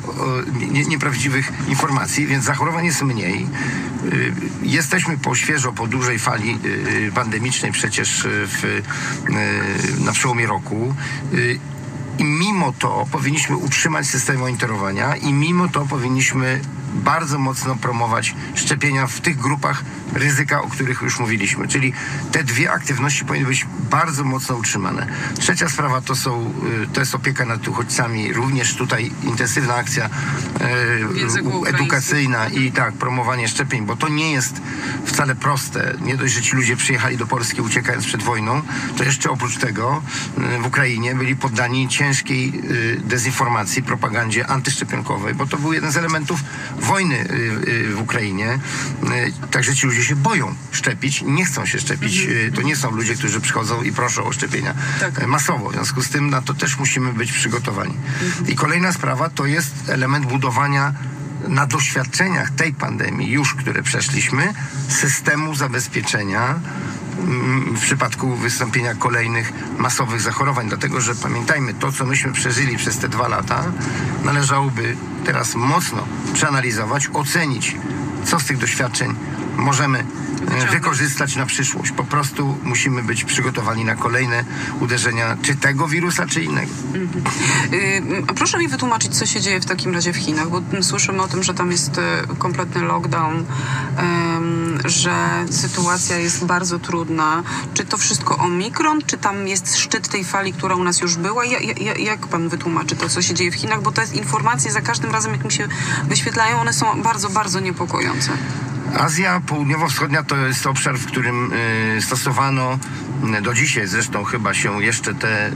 nieprawdziwych 0.89 1.51
informacji, 1.67 2.27
więc 2.27 2.43
zachorowań 2.45 2.85
jest 2.85 3.01
mniej. 3.01 3.47
Jesteśmy 4.61 5.17
po 5.17 5.35
świeżo, 5.35 5.73
po 5.73 5.87
dużej 5.87 6.19
fali 6.19 6.59
pandemicznej 7.15 7.71
przecież 7.71 8.27
w, 8.27 8.81
na 10.05 10.11
przełomie 10.11 10.47
roku. 10.47 10.95
I 12.19 12.23
mimo 12.23 12.73
to 12.79 13.07
powinniśmy 13.11 13.57
utrzymać 13.57 14.07
system 14.07 14.37
monitorowania 14.37 15.15
i 15.15 15.33
mimo 15.33 15.67
to 15.67 15.85
powinniśmy 15.85 16.59
bardzo 16.95 17.39
mocno 17.39 17.75
promować 17.75 18.35
szczepienia 18.55 19.07
w 19.07 19.21
tych 19.21 19.37
grupach 19.37 19.83
ryzyka, 20.13 20.61
o 20.61 20.67
których 20.67 21.01
już 21.01 21.19
mówiliśmy. 21.19 21.67
Czyli 21.67 21.93
te 22.31 22.43
dwie 22.43 22.71
aktywności 22.71 23.25
powinny 23.25 23.47
być 23.47 23.65
bardzo 23.89 24.23
mocno 24.23 24.55
utrzymane. 24.55 25.07
Trzecia 25.39 25.69
sprawa 25.69 26.01
to, 26.01 26.15
są, 26.15 26.53
y, 26.83 26.87
to 26.93 26.99
jest 26.99 27.15
opieka 27.15 27.45
nad 27.45 27.67
uchodźcami. 27.67 28.33
Również 28.33 28.75
tutaj 28.75 29.11
intensywna 29.23 29.75
akcja 29.75 30.05
y, 30.05 31.67
edukacyjna 31.67 32.47
i 32.47 32.71
tak, 32.71 32.93
promowanie 32.93 33.47
szczepień, 33.47 33.85
bo 33.85 33.95
to 33.95 34.09
nie 34.09 34.31
jest 34.31 34.61
wcale 35.05 35.35
proste. 35.35 35.93
Nie 36.01 36.17
dość, 36.17 36.33
że 36.33 36.41
ci 36.41 36.55
ludzie 36.55 36.75
przyjechali 36.75 37.17
do 37.17 37.27
Polski 37.27 37.61
uciekając 37.61 38.05
przed 38.05 38.23
wojną, 38.23 38.61
to 38.97 39.03
jeszcze 39.03 39.29
oprócz 39.29 39.57
tego 39.57 40.01
y, 40.37 40.61
w 40.61 40.65
Ukrainie 40.65 41.15
byli 41.15 41.35
poddani 41.35 41.87
ciężkiej 41.87 42.61
dezinformacji, 42.99 43.83
propagandzie 43.83 44.47
antyszczepionkowej, 44.47 45.33
bo 45.33 45.47
to 45.47 45.57
był 45.57 45.73
jeden 45.73 45.91
z 45.91 45.97
elementów 45.97 46.39
wojny 46.85 47.15
y, 47.15 47.69
y, 47.69 47.93
w 47.95 48.01
Ukrainie. 48.01 48.59
Y, 49.03 49.47
Także 49.51 49.75
ci 49.75 49.87
ludzie 49.87 50.03
się 50.03 50.15
boją 50.15 50.55
szczepić, 50.71 51.21
nie 51.21 51.45
chcą 51.45 51.65
się 51.65 51.79
szczepić. 51.79 52.17
Y, 52.29 52.51
To 52.55 52.61
nie 52.61 52.75
są 52.75 52.91
ludzie, 52.91 53.15
którzy 53.15 53.41
przychodzą 53.41 53.83
i 53.83 53.91
proszą 53.91 54.23
o 54.23 54.31
szczepienia 54.31 54.73
Tak. 54.99 55.27
masowo. 55.27 55.69
W 55.69 55.73
związku 55.73 56.01
z 56.03 56.09
tym 56.09 56.29
na 56.29 56.41
to 56.41 56.53
też 56.53 56.77
musimy 56.79 57.13
być 57.13 57.31
przygotowani. 57.31 57.93
I 58.47 58.55
kolejna 58.55 58.93
sprawa 58.93 59.29
to 59.29 59.45
jest 59.45 59.71
element 59.89 60.25
budowania 60.25 60.93
na 61.47 61.65
doświadczeniach 61.65 62.49
tej 62.49 62.73
pandemii, 62.73 63.31
już 63.31 63.53
które 63.55 63.83
przeszliśmy, 63.83 64.53
systemu 64.89 65.55
zabezpieczenia 65.55 66.59
w 67.75 67.79
przypadku 67.81 68.35
wystąpienia 68.35 68.95
kolejnych 68.95 69.53
masowych 69.77 70.21
zachorowań. 70.21 70.67
Dlatego, 70.67 71.01
że 71.01 71.15
pamiętajmy, 71.15 71.73
to 71.73 71.91
co 71.91 72.05
myśmy 72.05 72.31
przeżyli 72.31 72.77
przez 72.77 72.97
te 72.97 73.09
dwa 73.09 73.27
lata, 73.27 73.63
należałoby 74.23 74.95
teraz 75.25 75.55
mocno 75.55 76.07
przeanalizować, 76.33 77.09
ocenić, 77.13 77.75
co 78.25 78.39
z 78.39 78.45
tych 78.45 78.57
doświadczeń 78.57 79.15
możemy 79.57 80.05
e, 80.51 80.67
wykorzystać 80.71 81.35
na 81.35 81.45
przyszłość. 81.45 81.91
Po 81.91 82.03
prostu 82.03 82.57
musimy 82.63 83.03
być 83.03 83.23
przygotowani 83.23 83.85
na 83.85 83.95
kolejne 83.95 84.43
uderzenia, 84.79 85.37
czy 85.41 85.55
tego 85.55 85.87
wirusa, 85.87 86.27
czy 86.27 86.43
innego. 86.43 86.71
Y, 87.73 88.01
A 88.27 88.33
proszę 88.33 88.57
mi 88.57 88.67
wytłumaczyć, 88.67 89.17
co 89.17 89.25
się 89.25 89.41
dzieje 89.41 89.59
w 89.59 89.65
takim 89.65 89.93
razie 89.93 90.13
w 90.13 90.17
Chinach, 90.17 90.49
bo 90.49 90.61
słyszymy 90.81 91.21
o 91.21 91.27
tym, 91.27 91.43
że 91.43 91.53
tam 91.53 91.71
jest 91.71 91.97
e, 91.97 92.23
kompletny 92.37 92.81
lockdown, 92.81 93.45
że 94.85 95.45
sytuacja 95.51 96.17
jest 96.17 96.45
bardzo 96.45 96.79
trudna. 96.79 97.43
Czy 97.73 97.85
to 97.85 97.97
wszystko 97.97 98.37
omikron, 98.37 99.01
czy 99.05 99.17
tam 99.17 99.47
jest 99.47 99.77
szczyt 99.77 100.07
tej 100.07 100.23
fali, 100.23 100.53
która 100.53 100.75
u 100.75 100.83
nas 100.83 101.01
już 101.01 101.15
była? 101.15 101.45
Ja, 101.45 101.59
ja, 101.59 101.93
jak 101.93 102.27
pan 102.27 102.49
wytłumaczy 102.49 102.95
to, 102.95 103.09
co 103.09 103.21
się 103.21 103.33
dzieje 103.33 103.51
w 103.51 103.55
Chinach? 103.55 103.81
Bo 103.81 103.91
te 103.91 104.05
informacje 104.13 104.71
za 104.71 104.81
każdym 104.81 105.11
razem, 105.11 105.31
jak 105.31 105.45
mi 105.45 105.51
się 105.51 105.67
wyświetlają, 106.03 106.59
one 106.59 106.73
są 106.73 107.01
bardzo, 107.01 107.29
bardzo 107.29 107.59
niepokojące. 107.59 108.31
Azja 108.93 109.41
Południowo-Wschodnia 109.45 110.23
to 110.23 110.37
jest 110.37 110.67
obszar, 110.67 110.97
w 110.97 111.05
którym 111.05 111.53
y, 111.97 112.01
stosowano 112.01 112.79
y, 113.37 113.41
do 113.41 113.53
dzisiaj 113.53 113.87
zresztą 113.87 114.23
chyba 114.23 114.53
się 114.53 114.83
jeszcze 114.83 115.13
tę 115.13 115.51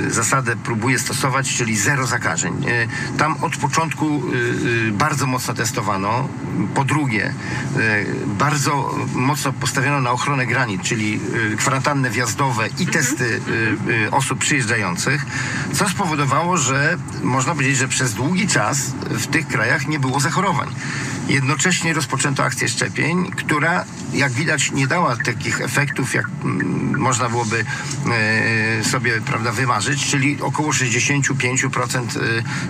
y, 0.00 0.10
zasadę 0.10 0.56
próbuje 0.56 0.98
stosować, 0.98 1.56
czyli 1.56 1.76
zero 1.76 2.06
zakażeń. 2.06 2.64
Tam 3.18 3.36
od 3.42 3.56
początku 3.56 4.22
bardzo 4.92 5.26
mocno 5.26 5.54
testowano. 5.54 6.28
Po 6.74 6.84
drugie, 6.84 7.34
bardzo 8.26 8.94
mocno 9.14 9.52
postawiono 9.52 10.00
na 10.00 10.10
ochronę 10.10 10.46
granic, 10.46 10.82
czyli 10.82 11.20
kwarantanny 11.56 12.10
wjazdowe 12.10 12.68
i 12.78 12.86
testy 12.86 13.24
y, 13.24 13.90
y, 14.06 14.10
osób 14.10 14.38
przyjeżdżających, 14.38 15.26
co 15.72 15.88
spowodowało, 15.88 16.56
że 16.56 16.98
można 17.22 17.52
powiedzieć, 17.52 17.76
że 17.76 17.88
przez 17.88 18.14
długi 18.14 18.48
czas 18.48 18.92
w 19.10 19.26
tych 19.26 19.48
krajach 19.48 19.88
nie 19.88 20.00
było 20.00 20.20
zachorowań. 20.20 20.68
Jednocześnie 21.30 21.94
rozpoczęto 21.94 22.44
akcję 22.44 22.68
szczepień, 22.68 23.30
która 23.30 23.84
jak 24.12 24.32
widać 24.32 24.72
nie 24.72 24.86
dała 24.86 25.16
takich 25.16 25.60
efektów, 25.60 26.14
jak 26.14 26.26
mm, 26.44 26.98
można 26.98 27.28
byłoby 27.28 27.64
e, 28.80 28.84
sobie 28.84 29.20
prawda, 29.20 29.52
wymarzyć, 29.52 30.06
czyli 30.06 30.40
około 30.40 30.70
65% 30.70 31.98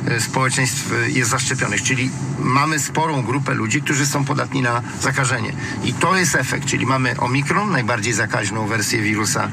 e, 0.08 0.14
e, 0.14 0.20
społeczeństw 0.20 0.92
jest 1.06 1.30
zaszczepionych, 1.30 1.82
czyli 1.82 2.10
mamy 2.38 2.80
sporą 2.80 3.22
grupę 3.22 3.54
ludzi, 3.54 3.82
którzy 3.82 4.06
są 4.06 4.24
podatni 4.24 4.62
na 4.62 4.82
zakażenie. 5.00 5.52
I 5.84 5.94
to 5.94 6.16
jest 6.16 6.34
efekt, 6.34 6.66
czyli 6.66 6.86
mamy 6.86 7.16
omikron, 7.16 7.70
najbardziej 7.70 8.12
zakaźną 8.12 8.66
wersję 8.66 9.02
wirusa 9.02 9.48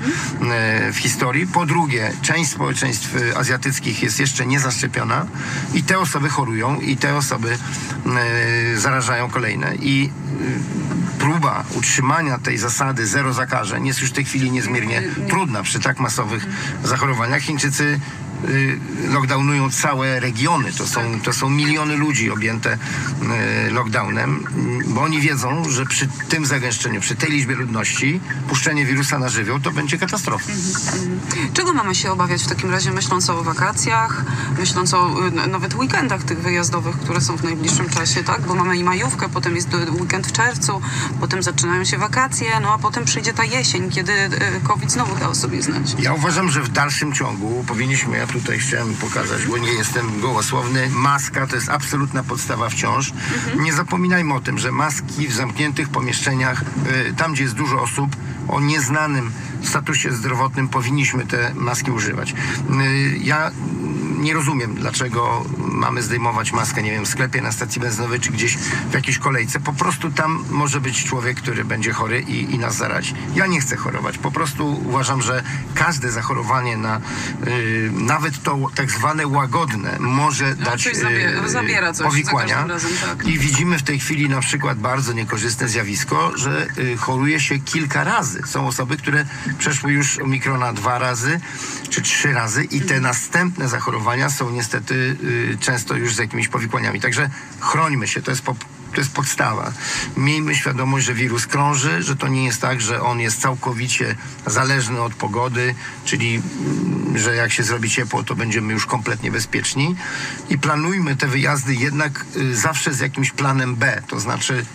w 0.94 0.98
historii. 0.98 1.48
Po 1.48 1.66
drugie, 1.66 2.12
część 2.22 2.52
społeczeństw 2.52 3.16
azjatyckich 3.36 4.04
jest 4.04 4.20
jeszcze 4.20 4.46
niezaszczepiona 4.46 5.26
i 5.74 5.84
te 5.84 6.00
osoby 6.00 6.30
chorują 6.30 6.80
i 6.80 6.98
te 6.98 7.16
osoby 7.16 7.58
zarażają 8.76 8.97
kolejne. 9.30 9.76
I 9.76 10.10
próba 11.20 11.64
utrzymania 11.76 12.38
tej 12.38 12.58
zasady 12.58 13.08
zero 13.08 13.34
zakażeń 13.34 13.88
jest 13.88 14.02
już 14.02 14.10
w 14.10 14.14
tej 14.14 14.26
chwili 14.26 14.52
niezmiernie 14.52 15.04
trudna 15.30 15.64
przy 15.64 15.80
tak 15.80 16.00
masowych 16.00 16.46
zachorowaniach. 16.84 17.42
Chińczycy 17.42 17.84
Y, 17.84 18.00
lockdownują 19.10 19.72
całe 19.72 20.20
regiony. 20.20 20.74
To 20.74 20.88
są, 20.88 21.22
to 21.24 21.34
są 21.34 21.50
miliony 21.50 21.96
ludzi 21.96 22.32
objęte 22.32 22.78
y, 23.68 23.72
lockdownem, 23.72 24.44
bo 24.88 25.02
oni 25.02 25.22
wiedzą, 25.22 25.70
że 25.70 25.86
przy 25.86 26.08
tym 26.30 26.46
zagęszczeniu, 26.46 27.02
przy 27.02 27.16
tej 27.16 27.32
liczbie 27.32 27.56
ludności, 27.56 28.20
puszczenie 28.50 28.86
wirusa 28.86 29.20
na 29.20 29.30
żywioł 29.30 29.60
to 29.60 29.72
będzie 29.72 29.98
katastrofa. 29.98 30.52
Czego 31.54 31.74
mamy 31.74 31.96
się 31.96 32.12
obawiać 32.12 32.44
w 32.44 32.48
takim 32.48 32.72
razie, 32.72 32.92
myśląc 32.92 33.30
o 33.30 33.44
wakacjach, 33.44 34.26
myśląc 34.60 34.94
o 34.94 35.28
y, 35.28 35.48
nawet 35.48 35.76
weekendach 35.76 36.24
tych 36.24 36.40
wyjazdowych, 36.40 37.00
które 37.00 37.22
są 37.22 37.38
w 37.38 37.44
najbliższym 37.44 37.90
czasie, 37.90 38.24
tak? 38.24 38.42
Bo 38.42 38.56
mamy 38.56 38.78
i 38.78 38.84
majówkę, 38.84 39.30
potem 39.30 39.56
jest 39.56 39.70
weekend 40.00 40.28
w 40.28 40.32
czerwcu, 40.32 40.82
potem 41.20 41.44
zaczynają 41.44 41.86
się 41.86 41.98
wakacje, 41.98 42.60
no 42.62 42.74
a 42.74 42.78
potem 42.78 43.06
przyjdzie 43.06 43.34
ta 43.34 43.44
jesień, 43.44 43.90
kiedy 43.90 44.14
COVID 44.64 44.92
znowu 44.92 45.16
da 45.16 45.30
o 45.30 45.36
sobie 45.36 45.62
znać. 45.62 45.96
Ja 46.00 46.14
uważam, 46.14 46.50
że 46.50 46.62
w 46.62 46.70
dalszym 46.70 47.14
ciągu 47.14 47.64
powinniśmy, 47.68 48.27
tutaj 48.28 48.60
chciałem 48.60 48.94
pokazać, 48.94 49.46
bo 49.46 49.58
nie 49.58 49.74
jestem 49.74 50.20
gołosłowny. 50.20 50.90
Maska 50.90 51.48
to 51.48 51.56
jest 51.56 51.70
absolutna 51.70 52.24
podstawa 52.24 52.70
wciąż. 52.70 53.12
Mhm. 53.12 53.64
Nie 53.64 53.74
zapominajmy 53.74 54.34
o 54.34 54.42
tym, 54.42 54.58
że 54.58 54.72
maski 54.72 55.28
w 55.28 55.34
zamkniętych 55.34 55.90
pomieszczeniach, 55.90 56.62
y, 56.62 57.14
tam 57.14 57.34
gdzie 57.34 57.44
jest 57.44 57.56
dużo 57.56 57.82
osób, 57.82 58.16
o 58.48 58.60
nieznanym 58.60 59.32
statusie 59.64 60.12
zdrowotnym 60.12 60.68
powinniśmy 60.68 61.26
te 61.26 61.54
maski 61.56 61.92
używać. 61.92 62.32
Y, 62.32 63.18
ja 63.18 63.52
nie 64.18 64.34
rozumiem, 64.34 64.76
dlaczego 64.76 65.46
mamy 65.58 66.04
zdejmować 66.04 66.52
maskę, 66.52 66.84
nie 66.84 66.92
wiem, 66.92 67.06
w 67.06 67.08
sklepie, 67.08 67.42
na 67.42 67.52
stacji 67.52 67.82
benzynowej, 67.82 68.20
czy 68.20 68.32
gdzieś 68.32 68.58
w 68.58 68.94
jakiejś 68.94 69.18
kolejce. 69.18 69.60
Po 69.60 69.74
prostu 69.74 70.12
tam 70.12 70.46
może 70.52 70.82
być 70.82 71.04
człowiek, 71.04 71.38
który 71.38 71.66
będzie 71.66 71.94
chory 71.94 72.22
i, 72.22 72.56
i 72.56 72.60
nas 72.60 72.76
zarazi. 72.76 73.14
Ja 73.36 73.48
nie 73.48 73.62
chcę 73.62 73.76
chorować. 73.76 74.18
Po 74.18 74.32
prostu 74.32 74.82
uważam, 74.86 75.22
że 75.22 75.44
każde 75.76 76.12
zachorowanie 76.12 76.78
na 76.78 77.02
yy, 77.46 77.92
nawet 78.18 78.44
to 78.44 78.58
tak 78.76 78.92
zwane 78.92 79.28
łagodne 79.28 79.98
może 80.00 80.56
no, 80.60 80.66
dać 80.66 80.86
yy, 80.86 81.50
zabiera 81.50 81.94
coś 81.94 82.08
powikłania. 82.08 82.68
Razem, 82.68 82.92
tak. 83.02 83.28
I 83.28 83.40
widzimy 83.40 83.78
w 83.78 83.84
tej 83.84 84.00
chwili 84.00 84.30
na 84.30 84.40
przykład 84.40 84.80
bardzo 84.80 85.14
niekorzystne 85.14 85.68
zjawisko, 85.68 86.32
że 86.36 86.68
yy, 86.78 86.98
choruje 86.98 87.40
się 87.40 87.60
kilka 87.60 88.04
razy. 88.04 88.42
Są 88.46 88.68
osoby, 88.68 88.98
które 88.98 89.26
przeszły 89.58 89.92
już 89.92 90.20
omikrona 90.20 90.74
dwa 90.74 91.00
razy 91.00 91.40
czy 91.90 92.02
trzy 92.02 92.34
razy 92.34 92.64
i 92.64 92.82
te 92.82 93.00
następne 93.00 93.68
zachorowania 93.68 94.30
są 94.30 94.50
niestety 94.50 95.18
y, 95.24 95.58
często 95.60 95.96
już 95.96 96.16
z 96.16 96.18
jakimiś 96.18 96.48
powikłaniami. 96.48 97.02
Także 97.02 97.30
chrońmy 97.60 98.08
się, 98.08 98.22
to 98.22 98.32
jest 98.32 98.42
po, 98.42 98.56
to 98.94 99.02
jest 99.02 99.12
podstawa. 99.12 99.74
Miejmy 100.18 100.56
świadomość, 100.56 101.06
że 101.06 101.14
wirus 101.14 101.48
krąży, 101.48 102.04
że 102.04 102.16
to 102.16 102.28
nie 102.28 102.46
jest 102.46 102.62
tak, 102.62 102.82
że 102.82 103.02
on 103.02 103.20
jest 103.20 103.42
całkowicie 103.42 104.16
zależny 104.46 105.02
od 105.02 105.14
pogody, 105.14 105.76
czyli 106.06 106.36
mm, 106.36 107.18
że 107.18 107.36
jak 107.36 107.52
się 107.52 107.64
zrobi 107.64 107.90
ciepło, 107.90 108.24
to 108.24 108.36
będziemy 108.36 108.74
już 108.74 108.86
kompletnie 108.86 109.32
bezpieczni. 109.32 109.96
I 110.50 110.58
planujmy 110.58 111.16
te 111.16 111.28
wyjazdy 111.28 111.76
jednak 111.76 112.26
y, 112.36 112.56
zawsze 112.56 112.94
z 112.94 113.00
jakimś 113.00 113.32
planem 113.32 113.76
B, 113.76 114.02
to 114.08 114.20
znaczy 114.20 114.66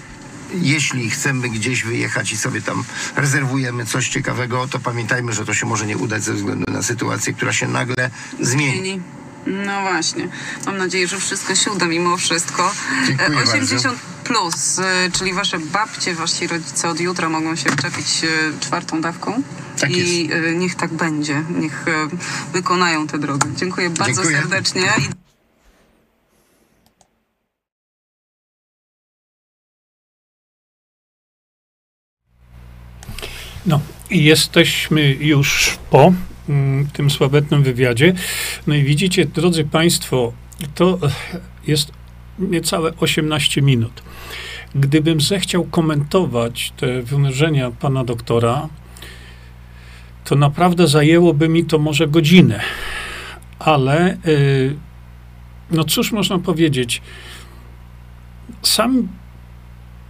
jeśli 0.54 1.10
chcemy 1.10 1.48
gdzieś 1.48 1.84
wyjechać 1.84 2.32
i 2.32 2.36
sobie 2.36 2.62
tam 2.62 2.84
rezerwujemy 3.16 3.86
coś 3.86 4.08
ciekawego, 4.08 4.68
to 4.68 4.78
pamiętajmy, 4.78 5.32
że 5.32 5.44
to 5.44 5.54
się 5.54 5.66
może 5.66 5.86
nie 5.86 5.96
udać 5.96 6.22
ze 6.22 6.32
względu 6.32 6.72
na 6.72 6.82
sytuację, 6.82 7.32
która 7.32 7.52
się 7.52 7.68
nagle 7.68 8.10
zmieni. 8.40 9.00
No 9.46 9.82
właśnie. 9.82 10.28
Mam 10.66 10.76
nadzieję, 10.78 11.08
że 11.08 11.18
wszystko 11.18 11.54
się 11.54 11.70
uda 11.70 11.86
mimo 11.86 12.16
wszystko. 12.16 12.74
Dziękuję 13.06 13.38
80 13.38 13.82
bardzo. 13.84 14.00
plus, 14.24 14.78
y, 14.78 14.82
czyli 15.12 15.32
wasze 15.32 15.58
babcie, 15.58 16.14
wasi 16.14 16.46
rodzice 16.46 16.88
od 16.88 17.00
jutra 17.00 17.28
mogą 17.28 17.56
się 17.56 17.70
wczepić 17.70 18.24
y, 18.24 18.60
czwartą 18.60 19.00
dawką. 19.00 19.42
Tak 19.80 19.90
I 19.90 20.26
jest. 20.28 20.34
Niech 20.54 20.74
tak 20.74 20.92
będzie. 20.94 21.44
Niech 21.50 21.84
wykonają 22.52 23.06
tę 23.06 23.18
drogę. 23.18 23.48
Dziękuję 23.56 23.90
bardzo 23.90 24.14
Dziękuję. 24.14 24.38
serdecznie. 24.38 24.92
No, 33.66 33.80
i 34.10 34.24
jesteśmy 34.24 35.14
już 35.14 35.78
po 35.90 36.12
tym 36.92 37.10
sławetnym 37.10 37.62
wywiadzie. 37.62 38.14
No 38.66 38.74
i 38.74 38.82
widzicie, 38.82 39.24
drodzy 39.24 39.64
Państwo, 39.64 40.32
to 40.74 40.98
jest 41.66 41.92
niecałe 42.38 42.92
18 43.00 43.62
minut. 43.62 44.02
Gdybym 44.74 45.20
zechciał 45.20 45.64
komentować 45.64 46.72
te 46.76 47.02
wynurzenia 47.02 47.70
pana 47.70 48.04
doktora, 48.04 48.68
to 50.24 50.36
naprawdę 50.36 50.86
zajęłoby 50.86 51.48
mi 51.48 51.64
to 51.64 51.78
może 51.78 52.08
godzinę. 52.08 52.60
Ale 53.58 54.16
yy, 54.26 54.76
no 55.70 55.84
cóż 55.84 56.12
można 56.12 56.38
powiedzieć? 56.38 57.02
Sam 58.62 59.08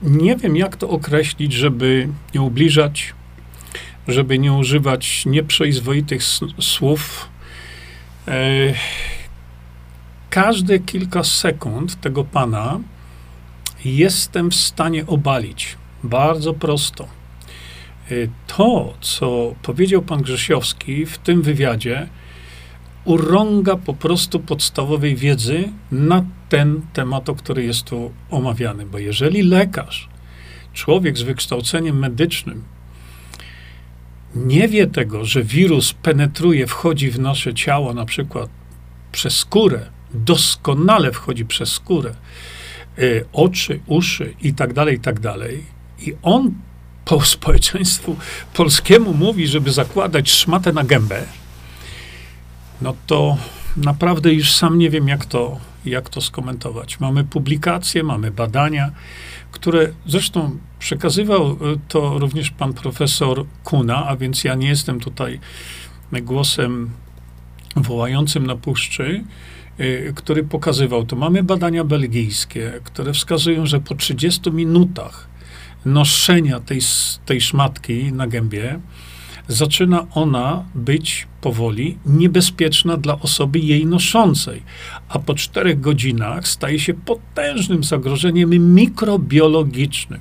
nie 0.03 0.37
wiem, 0.37 0.57
jak 0.57 0.77
to 0.77 0.89
określić, 0.89 1.53
żeby 1.53 2.09
nie 2.35 2.41
ubliżać, 2.41 3.15
żeby 4.09 4.39
nie 4.39 4.53
używać 4.53 5.27
nieprzyzwoitych 5.27 6.23
słów. 6.61 7.29
E, 8.29 8.33
każde 10.31 10.79
kilka 10.79 11.25
sekund 11.25 12.01
tego 12.01 12.25
pana 12.25 12.81
jestem 13.85 14.51
w 14.51 14.55
stanie 14.55 15.07
obalić. 15.07 15.77
Bardzo 16.05 16.55
prosto. 16.55 17.09
E, 18.11 18.15
to, 18.47 18.95
co 19.01 19.55
powiedział 19.63 20.03
pan 20.03 20.23
Grzesiowski 20.23 21.07
w 21.07 21.19
tym 21.19 21.43
wywiadzie, 21.43 22.09
urąga 23.05 23.77
po 23.77 23.95
prostu 23.95 24.41
podstawowej 24.41 25.17
wiedzy 25.17 25.69
na 25.93 26.25
ten 26.49 26.81
temat, 26.93 27.29
o 27.29 27.35
który 27.35 27.65
jest 27.65 27.85
tu 27.85 28.13
omawiany. 28.31 28.87
Bo 28.87 28.99
jeżeli 28.99 29.43
lekarz, 29.43 30.09
człowiek 30.73 31.19
z 31.19 31.23
wykształceniem 31.23 31.99
medycznym, 31.99 32.65
nie 34.35 34.69
wie 34.69 34.87
tego, 34.87 35.25
że 35.25 35.43
wirus 35.43 35.93
penetruje, 35.93 36.67
wchodzi 36.67 37.11
w 37.11 37.19
nasze 37.19 37.55
ciało, 37.55 37.95
na 37.95 38.05
przykład 38.05 38.51
przez 39.13 39.39
skórę, 39.39 39.87
doskonale 40.15 41.13
wchodzi 41.13 41.45
przez 41.45 41.73
skórę, 41.73 42.15
y, 42.99 43.25
oczy, 43.33 43.81
uszy 43.87 44.35
i 44.43 44.55
tak 44.55 44.73
dalej, 44.73 44.97
i 44.97 45.01
tak 45.01 45.21
dalej. 45.21 45.65
I 46.01 46.15
on 46.23 46.55
po 47.05 47.21
społeczeństwu 47.37 48.17
polskiemu 48.55 49.15
mówi, 49.15 49.47
żeby 49.47 49.73
zakładać 49.73 50.31
szmatę 50.31 50.73
na 50.73 50.85
gębę, 50.85 51.23
no 52.83 52.95
to 53.07 53.37
naprawdę 53.77 54.33
już 54.33 54.53
sam 54.53 54.79
nie 54.79 54.91
wiem, 54.91 55.09
jak 55.09 55.27
to, 55.27 55.61
jak 55.85 56.09
to 56.09 56.21
skomentować. 56.21 57.01
Mamy 57.01 57.25
publikacje, 57.25 58.03
mamy 58.03 58.31
badania, 58.31 58.91
które 59.51 59.89
zresztą 60.07 60.59
przekazywał 60.79 61.51
e, 61.51 61.57
to 61.89 62.19
również 62.19 62.51
pan 62.51 62.73
profesor 62.73 63.45
Kuna, 63.65 64.07
a 64.07 64.17
więc 64.17 64.45
ja 64.45 64.55
nie 64.55 64.69
jestem 64.69 65.01
tutaj 65.01 65.41
głosem 66.23 66.91
wołającym 67.77 68.47
na 68.47 68.57
puszczy, 68.57 69.25
e, 69.79 70.13
który 70.13 70.45
pokazywał 70.45 71.07
to. 71.07 71.17
Mamy 71.17 71.43
badania 71.43 71.85
belgijskie, 71.85 72.73
które 72.85 73.13
wskazują, 73.13 73.67
że 73.67 73.81
po 73.81 73.95
30 73.95 74.51
minutach 74.51 75.29
noszenia 75.85 76.61
tej, 76.61 76.81
tej 77.27 77.41
szmatki 77.41 78.13
na 78.13 78.27
gębie, 78.27 78.81
zaczyna 79.53 80.07
ona 80.15 80.65
być 80.75 81.27
powoli 81.41 81.99
niebezpieczna 82.07 82.97
dla 82.97 83.21
osoby 83.21 83.59
jej 83.59 83.87
noszącej, 83.87 84.63
a 85.09 85.19
po 85.19 85.35
czterech 85.35 85.81
godzinach 85.81 86.49
staje 86.49 86.79
się 86.79 86.95
potężnym 86.95 87.85
zagrożeniem 87.85 88.75
mikrobiologicznym. 88.75 90.21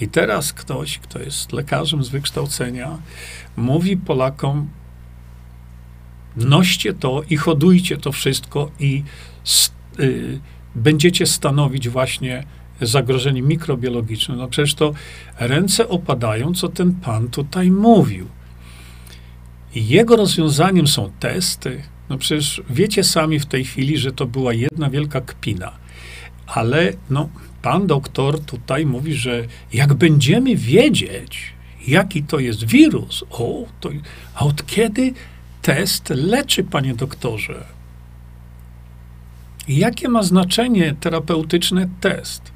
I 0.00 0.08
teraz 0.08 0.52
ktoś, 0.52 0.98
kto 0.98 1.18
jest 1.18 1.52
lekarzem 1.52 2.04
z 2.04 2.08
wykształcenia, 2.08 2.98
mówi 3.56 3.96
Polakom: 3.96 4.68
noście 6.36 6.94
to 6.94 7.22
i 7.30 7.36
hodujcie 7.36 7.96
to 7.96 8.12
wszystko, 8.12 8.70
i 8.80 9.04
y, 10.00 10.40
będziecie 10.74 11.26
stanowić 11.26 11.88
właśnie 11.88 12.44
zagrożenie 12.80 13.42
mikrobiologiczne. 13.42 14.36
No 14.36 14.48
przecież 14.48 14.74
to 14.74 14.94
ręce 15.38 15.88
opadają, 15.88 16.54
co 16.54 16.68
ten 16.68 16.92
pan 16.92 17.28
tutaj 17.28 17.70
mówił. 17.70 18.26
Jego 19.74 20.16
rozwiązaniem 20.16 20.86
są 20.86 21.10
testy. 21.20 21.82
No 22.08 22.18
przecież 22.18 22.62
wiecie 22.70 23.04
sami 23.04 23.40
w 23.40 23.46
tej 23.46 23.64
chwili, 23.64 23.98
że 23.98 24.12
to 24.12 24.26
była 24.26 24.52
jedna 24.52 24.90
wielka 24.90 25.20
kpina. 25.20 25.72
Ale 26.46 26.92
no, 27.10 27.28
pan 27.62 27.86
doktor 27.86 28.40
tutaj 28.40 28.86
mówi, 28.86 29.14
że 29.14 29.44
jak 29.72 29.94
będziemy 29.94 30.56
wiedzieć, 30.56 31.52
jaki 31.86 32.22
to 32.22 32.38
jest 32.38 32.64
wirus, 32.64 33.24
o, 33.30 33.66
to, 33.80 33.90
a 34.34 34.44
od 34.44 34.66
kiedy 34.66 35.12
test 35.62 36.10
leczy, 36.10 36.64
panie 36.64 36.94
doktorze? 36.94 37.64
Jakie 39.68 40.08
ma 40.08 40.22
znaczenie 40.22 40.94
terapeutyczne 41.00 41.88
test? 42.00 42.52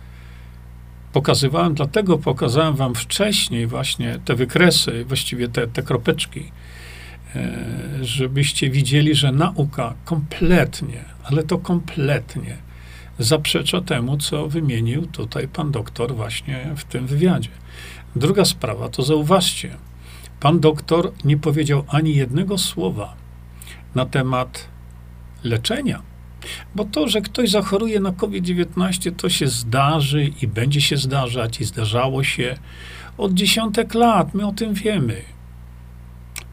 Pokazywałem, 1.12 1.74
dlatego 1.74 2.18
pokazałem 2.18 2.76
wam 2.76 2.94
wcześniej 2.94 3.66
właśnie 3.66 4.18
te 4.24 4.34
wykresy, 4.34 5.04
właściwie 5.04 5.48
te, 5.48 5.66
te 5.66 5.82
kropeczki, 5.82 6.52
e, 7.36 7.58
żebyście 8.02 8.70
widzieli, 8.70 9.14
że 9.14 9.32
nauka 9.32 9.94
kompletnie, 10.04 11.04
ale 11.24 11.42
to 11.42 11.58
kompletnie 11.58 12.56
zaprzecza 13.18 13.80
temu, 13.80 14.16
co 14.16 14.48
wymienił 14.48 15.06
tutaj 15.06 15.48
pan 15.48 15.70
doktor 15.70 16.14
właśnie 16.14 16.72
w 16.76 16.84
tym 16.84 17.06
wywiadzie. 17.06 17.50
Druga 18.16 18.44
sprawa, 18.44 18.88
to 18.88 19.02
zauważcie, 19.02 19.76
pan 20.40 20.60
doktor 20.60 21.12
nie 21.24 21.36
powiedział 21.36 21.84
ani 21.88 22.14
jednego 22.14 22.58
słowa 22.58 23.14
na 23.94 24.06
temat 24.06 24.68
leczenia. 25.44 26.11
Bo 26.74 26.84
to, 26.84 27.08
że 27.08 27.20
ktoś 27.20 27.50
zachoruje 27.50 28.00
na 28.00 28.12
COVID-19, 28.12 29.12
to 29.16 29.28
się 29.28 29.48
zdarzy 29.48 30.30
i 30.42 30.46
będzie 30.46 30.80
się 30.80 30.96
zdarzać, 30.96 31.60
i 31.60 31.64
zdarzało 31.64 32.24
się 32.24 32.56
od 33.18 33.34
dziesiątek 33.34 33.94
lat. 33.94 34.34
My 34.34 34.46
o 34.46 34.52
tym 34.52 34.74
wiemy. 34.74 35.22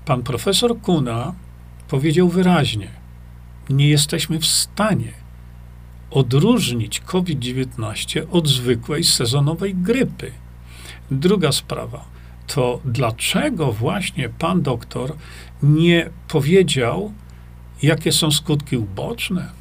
Pan 0.05 0.23
profesor 0.23 0.81
Kuna 0.81 1.33
powiedział 1.87 2.29
wyraźnie: 2.29 2.87
Nie 3.69 3.89
jesteśmy 3.89 4.39
w 4.39 4.45
stanie 4.45 5.11
odróżnić 6.11 6.99
COVID-19 6.99 8.25
od 8.31 8.47
zwykłej 8.47 9.03
sezonowej 9.03 9.75
grypy. 9.75 10.31
Druga 11.11 11.51
sprawa 11.51 12.05
to 12.47 12.79
dlaczego 12.85 13.71
właśnie 13.71 14.29
pan 14.29 14.61
doktor 14.61 15.15
nie 15.63 16.09
powiedział, 16.27 17.13
jakie 17.83 18.11
są 18.11 18.31
skutki 18.31 18.77
uboczne? 18.77 19.58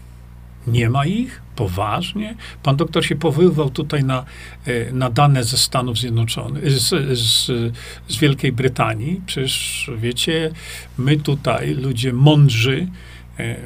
Nie 0.71 0.91
ma 0.91 1.07
ich? 1.07 1.43
Poważnie? 1.57 2.35
Pan 2.63 2.77
doktor 2.77 3.05
się 3.05 3.17
powoływał 3.17 3.71
tutaj 3.71 4.05
na, 4.05 4.25
e, 4.67 4.93
na 4.93 5.11
dane 5.11 5.45
ze 5.45 5.57
Stanów 5.57 5.99
Zjednoczonych, 5.99 6.71
z, 6.71 7.19
z, 7.19 7.47
z 8.09 8.17
Wielkiej 8.17 8.53
Brytanii. 8.53 9.21
Przecież 9.27 9.91
wiecie, 9.99 10.51
my 10.99 11.17
tutaj, 11.17 11.75
ludzie 11.75 12.13
mądrzy, 12.13 12.89
e, 13.39 13.57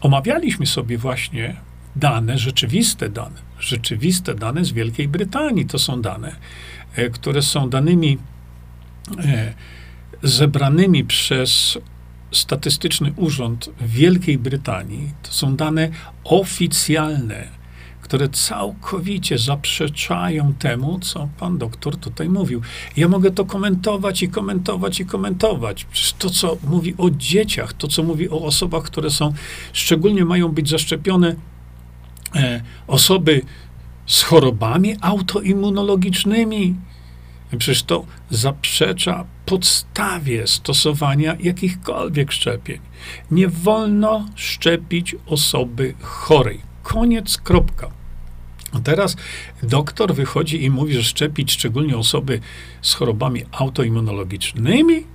omawialiśmy 0.00 0.66
sobie 0.66 0.98
właśnie 0.98 1.56
dane, 1.96 2.38
rzeczywiste 2.38 3.08
dane, 3.08 3.40
rzeczywiste 3.58 4.34
dane 4.34 4.64
z 4.64 4.72
Wielkiej 4.72 5.08
Brytanii. 5.08 5.66
To 5.66 5.78
są 5.78 6.02
dane, 6.02 6.36
e, 6.94 7.10
które 7.10 7.42
są 7.42 7.70
danymi 7.70 8.18
zebranymi 10.22 11.04
przez 11.04 11.78
Statystyczny 12.32 13.12
Urząd 13.16 13.70
Wielkiej 13.80 14.38
Brytanii 14.38 15.10
to 15.22 15.32
są 15.32 15.56
dane 15.56 15.88
oficjalne, 16.24 17.60
które 18.02 18.28
całkowicie 18.28 19.38
zaprzeczają 19.38 20.54
temu, 20.54 20.98
co 20.98 21.28
pan 21.38 21.58
doktor 21.58 21.96
tutaj 21.96 22.28
mówił. 22.28 22.60
Ja 22.96 23.08
mogę 23.08 23.30
to 23.30 23.44
komentować 23.44 24.22
i 24.22 24.28
komentować 24.28 25.00
i 25.00 25.06
komentować. 25.06 25.84
Przecież 25.84 26.12
to, 26.12 26.30
co 26.30 26.56
mówi 26.64 26.94
o 26.98 27.10
dzieciach, 27.10 27.72
to, 27.72 27.88
co 27.88 28.02
mówi 28.02 28.30
o 28.30 28.42
osobach, 28.42 28.82
które 28.82 29.10
są, 29.10 29.32
szczególnie 29.72 30.24
mają 30.24 30.48
być 30.48 30.68
zaszczepione 30.68 31.34
e, 32.34 32.62
osoby 32.86 33.42
z 34.06 34.22
chorobami 34.22 34.96
autoimmunologicznymi, 35.00 36.74
Przecież 37.58 37.82
to 37.82 38.06
zaprzecza 38.30 39.24
podstawie 39.46 40.46
stosowania 40.46 41.36
jakichkolwiek 41.40 42.32
szczepień. 42.32 42.78
Nie 43.30 43.48
wolno 43.48 44.26
szczepić 44.34 45.16
osoby 45.26 45.94
chorej. 46.00 46.60
Koniec, 46.82 47.36
kropka. 47.36 47.90
A 48.72 48.80
teraz 48.80 49.16
doktor 49.62 50.14
wychodzi 50.14 50.64
i 50.64 50.70
mówi, 50.70 50.94
że 50.94 51.02
szczepić 51.02 51.52
szczególnie 51.52 51.96
osoby 51.96 52.40
z 52.82 52.94
chorobami 52.94 53.42
autoimmunologicznymi? 53.52 55.06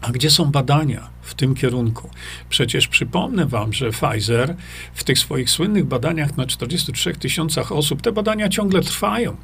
A 0.00 0.10
gdzie 0.10 0.30
są 0.30 0.44
badania 0.44 1.10
w 1.22 1.34
tym 1.34 1.54
kierunku? 1.54 2.10
Przecież 2.48 2.88
przypomnę 2.88 3.46
wam, 3.46 3.72
że 3.72 3.90
Pfizer 3.90 4.56
w 4.94 5.04
tych 5.04 5.18
swoich 5.18 5.50
słynnych 5.50 5.84
badaniach 5.84 6.36
na 6.36 6.46
43 6.46 7.12
tysiącach 7.12 7.72
osób, 7.72 8.02
te 8.02 8.12
badania 8.12 8.48
ciągle 8.48 8.80
trwają 8.80 9.36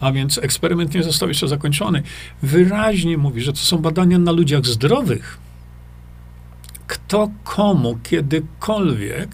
a 0.00 0.12
więc 0.12 0.38
eksperyment 0.38 0.94
nie 0.94 1.02
został 1.02 1.28
jeszcze 1.28 1.48
zakończony, 1.48 2.02
wyraźnie 2.42 3.18
mówi, 3.18 3.40
że 3.40 3.52
to 3.52 3.58
są 3.58 3.78
badania 3.78 4.18
na 4.18 4.32
ludziach 4.32 4.66
zdrowych. 4.66 5.38
Kto 6.86 7.30
komu 7.44 7.98
kiedykolwiek 8.02 9.28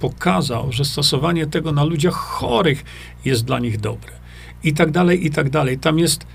pokazał, 0.00 0.72
że 0.72 0.84
stosowanie 0.84 1.46
tego 1.46 1.72
na 1.72 1.84
ludziach 1.84 2.14
chorych 2.14 2.84
jest 3.24 3.44
dla 3.44 3.58
nich 3.58 3.80
dobre. 3.80 4.12
I 4.64 4.74
tak 4.74 4.90
dalej, 4.90 5.26
i 5.26 5.30
tak 5.30 5.50
dalej. 5.50 5.78
Tam 5.78 5.98
jest 5.98 6.26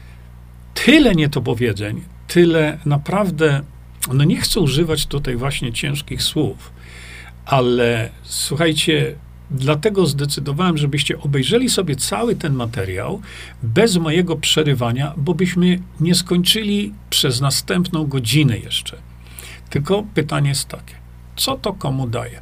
tyle 0.74 1.16
niedopowiedzeń, 1.16 2.04
tyle 2.28 2.80
naprawdę, 2.86 3.62
no 4.14 4.24
nie 4.24 4.42
chcę 4.42 4.60
używać 4.60 5.06
tutaj 5.06 5.36
właśnie 5.36 5.74
ciężkich 5.74 6.24
słów, 6.24 6.72
ale 7.46 8.10
słuchajcie, 8.24 9.16
Dlatego 9.54 10.06
zdecydowałem, 10.06 10.78
żebyście 10.78 11.20
obejrzeli 11.20 11.70
sobie 11.70 11.96
cały 11.96 12.36
ten 12.36 12.54
materiał 12.54 13.22
bez 13.64 13.98
mojego 13.98 14.36
przerywania, 14.36 15.14
bo 15.18 15.34
byśmy 15.34 15.80
nie 16.00 16.16
skończyli 16.16 16.94
przez 17.10 17.42
następną 17.42 18.06
godzinę 18.06 18.58
jeszcze. 18.58 18.98
Tylko 19.70 20.04
pytanie 20.14 20.50
jest 20.50 20.68
takie: 20.68 20.96
co 21.36 21.58
to 21.58 21.74
komu 21.74 22.08
daje? 22.08 22.42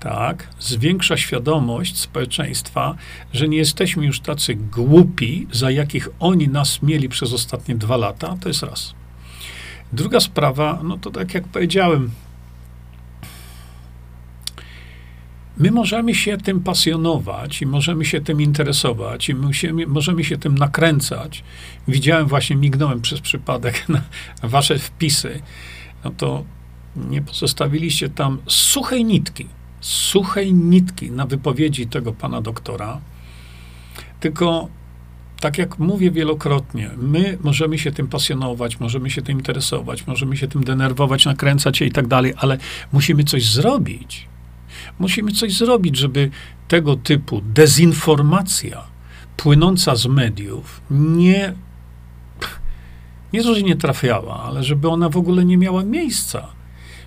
Tak, 0.00 0.48
zwiększa 0.58 1.16
świadomość 1.16 1.98
społeczeństwa, 1.98 2.94
że 3.32 3.48
nie 3.48 3.56
jesteśmy 3.56 4.06
już 4.06 4.20
tacy 4.20 4.54
głupi, 4.54 5.46
za 5.52 5.70
jakich 5.70 6.08
oni 6.20 6.48
nas 6.48 6.82
mieli 6.82 7.08
przez 7.08 7.32
ostatnie 7.32 7.74
dwa 7.74 7.96
lata. 7.96 8.36
To 8.40 8.48
jest 8.48 8.62
raz. 8.62 8.94
Druga 9.92 10.20
sprawa, 10.20 10.80
no 10.82 10.98
to 10.98 11.10
tak 11.10 11.34
jak 11.34 11.48
powiedziałem, 11.48 12.10
My 15.60 15.70
możemy 15.70 16.14
się 16.14 16.38
tym 16.38 16.60
pasjonować 16.60 17.62
i 17.62 17.66
możemy 17.66 18.04
się 18.04 18.20
tym 18.20 18.40
interesować 18.40 19.28
i 19.28 19.34
musimy, 19.34 19.86
możemy 19.86 20.24
się 20.24 20.38
tym 20.38 20.58
nakręcać. 20.58 21.44
Widziałem 21.88 22.26
właśnie, 22.26 22.56
mignąłem 22.56 23.00
przez 23.00 23.20
przypadek 23.20 23.84
na 23.88 24.02
wasze 24.42 24.78
wpisy. 24.78 25.42
No 26.04 26.10
to 26.10 26.44
nie 26.96 27.22
pozostawiliście 27.22 28.08
tam 28.08 28.38
suchej 28.46 29.04
nitki, 29.04 29.46
suchej 29.80 30.54
nitki 30.54 31.10
na 31.10 31.26
wypowiedzi 31.26 31.86
tego 31.86 32.12
pana 32.12 32.40
doktora. 32.40 33.00
Tylko 34.20 34.68
tak 35.40 35.58
jak 35.58 35.78
mówię 35.78 36.10
wielokrotnie, 36.10 36.90
my 36.96 37.38
możemy 37.42 37.78
się 37.78 37.92
tym 37.92 38.08
pasjonować, 38.08 38.80
możemy 38.80 39.10
się 39.10 39.22
tym 39.22 39.38
interesować, 39.38 40.06
możemy 40.06 40.36
się 40.36 40.48
tym 40.48 40.64
denerwować, 40.64 41.24
nakręcać 41.24 41.78
się 41.78 41.84
i 41.84 41.92
tak 41.92 42.06
dalej, 42.06 42.34
ale 42.36 42.58
musimy 42.92 43.24
coś 43.24 43.50
zrobić. 43.50 44.29
Musimy 44.98 45.32
coś 45.32 45.52
zrobić, 45.52 45.96
żeby 45.96 46.30
tego 46.68 46.96
typu 46.96 47.40
dezinformacja 47.40 48.84
płynąca 49.36 49.96
z 49.96 50.06
mediów 50.06 50.80
nie, 50.90 51.54
nie 53.32 53.42
to, 53.42 53.54
że 53.54 53.62
nie 53.62 53.76
trafiała, 53.76 54.42
ale 54.42 54.64
żeby 54.64 54.88
ona 54.88 55.08
w 55.08 55.16
ogóle 55.16 55.44
nie 55.44 55.58
miała 55.58 55.84
miejsca. 55.84 56.48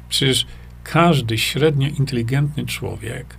Przecież 0.10 0.46
każdy 0.84 1.38
średnio 1.38 1.88
inteligentny 1.88 2.66
człowiek, 2.66 3.38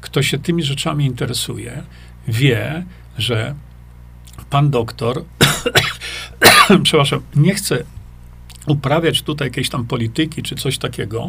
kto 0.00 0.22
się 0.22 0.38
tymi 0.38 0.62
rzeczami 0.62 1.06
interesuje, 1.06 1.82
wie, 2.28 2.84
że 3.18 3.54
pan 4.50 4.70
doktor, 4.70 5.24
przepraszam, 6.82 7.20
nie 7.36 7.54
chce 7.54 7.84
uprawiać 8.66 9.22
tutaj 9.22 9.48
jakiejś 9.48 9.68
tam 9.68 9.86
polityki 9.86 10.42
czy 10.42 10.54
coś 10.54 10.78
takiego, 10.78 11.28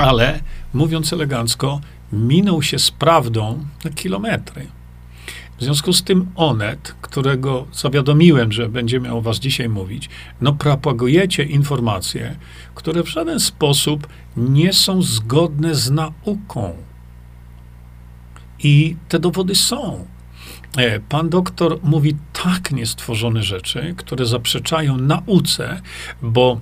ale 0.00 0.40
mówiąc 0.74 1.12
elegancko, 1.12 1.80
minął 2.12 2.62
się 2.62 2.78
z 2.78 2.90
prawdą 2.90 3.64
na 3.84 3.90
kilometry. 3.90 4.66
W 5.58 5.62
związku 5.62 5.92
z 5.92 6.02
tym 6.02 6.30
Onet, 6.36 6.94
którego 7.00 7.66
zawiadomiłem, 7.72 8.52
że 8.52 8.68
będziemy 8.68 9.12
o 9.12 9.20
was 9.20 9.38
dzisiaj 9.38 9.68
mówić, 9.68 10.08
no 10.40 10.52
propagujecie 10.52 11.44
informacje, 11.44 12.36
które 12.74 13.02
w 13.02 13.08
żaden 13.08 13.40
sposób 13.40 14.08
nie 14.36 14.72
są 14.72 15.02
zgodne 15.02 15.74
z 15.74 15.90
nauką. 15.90 16.76
I 18.62 18.96
te 19.08 19.18
dowody 19.18 19.54
są. 19.54 20.06
e, 20.76 21.00
pan 21.00 21.28
doktor 21.28 21.78
mówi 21.82 22.16
tak 22.44 22.72
niestworzone 22.72 23.42
rzeczy, 23.42 23.94
które 23.96 24.26
zaprzeczają 24.26 24.96
nauce, 24.96 25.80
bo 26.22 26.60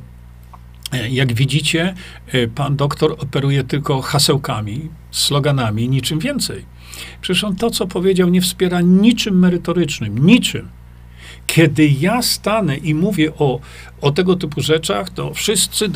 jak 1.11 1.32
widzicie, 1.32 1.95
e, 2.26 2.49
pan 2.49 2.76
doktor 2.76 3.12
operuje 3.18 3.64
tylko 3.64 4.03
hasełkami, 4.03 4.89
sloganami, 5.11 5.89
niczym 5.89 6.18
więcej. 6.18 6.64
Przecież 7.20 7.45
on 7.45 7.57
to, 7.57 7.70
co 7.70 7.86
powiedział, 7.86 8.28
nie 8.28 8.41
wspiera 8.41 8.80
niczym 8.80 9.39
merytorycznym, 9.39 10.26
niczym. 10.26 10.68
Kiedy 11.47 11.89
ja 11.89 12.22
stanę 12.22 12.76
i 12.76 12.95
mówię 12.95 13.32
o, 13.39 13.61
o 14.01 14.11
tego 14.11 14.36
typu 14.36 14.61
rzeczach, 14.61 15.11
to 15.11 15.34
wszyscy 15.34 15.91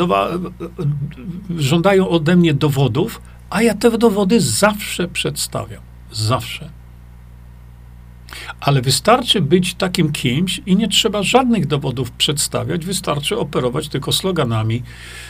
żądają 1.57 2.09
ode 2.09 2.36
mnie 2.36 2.55
dowodów, 2.55 3.22
a 3.51 3.62
ja 3.62 3.74
te 3.74 3.99
dowody 3.99 4.40
zawsze 4.40 5.09
przedstawiam. 5.09 5.82
Zawsze. 6.12 6.82
Ale 8.61 8.83
wystarczy 8.83 9.41
być 9.41 9.74
takim 9.74 10.12
kimś 10.12 10.61
i 10.66 10.76
nie 10.76 10.89
trzeba 10.89 11.22
żadnych 11.22 11.66
dowodów 11.66 12.11
przedstawiać, 12.11 12.87
wystarczy 12.87 13.39
operować 13.39 13.89
tylko 13.89 14.12
sloganami, 14.12 14.83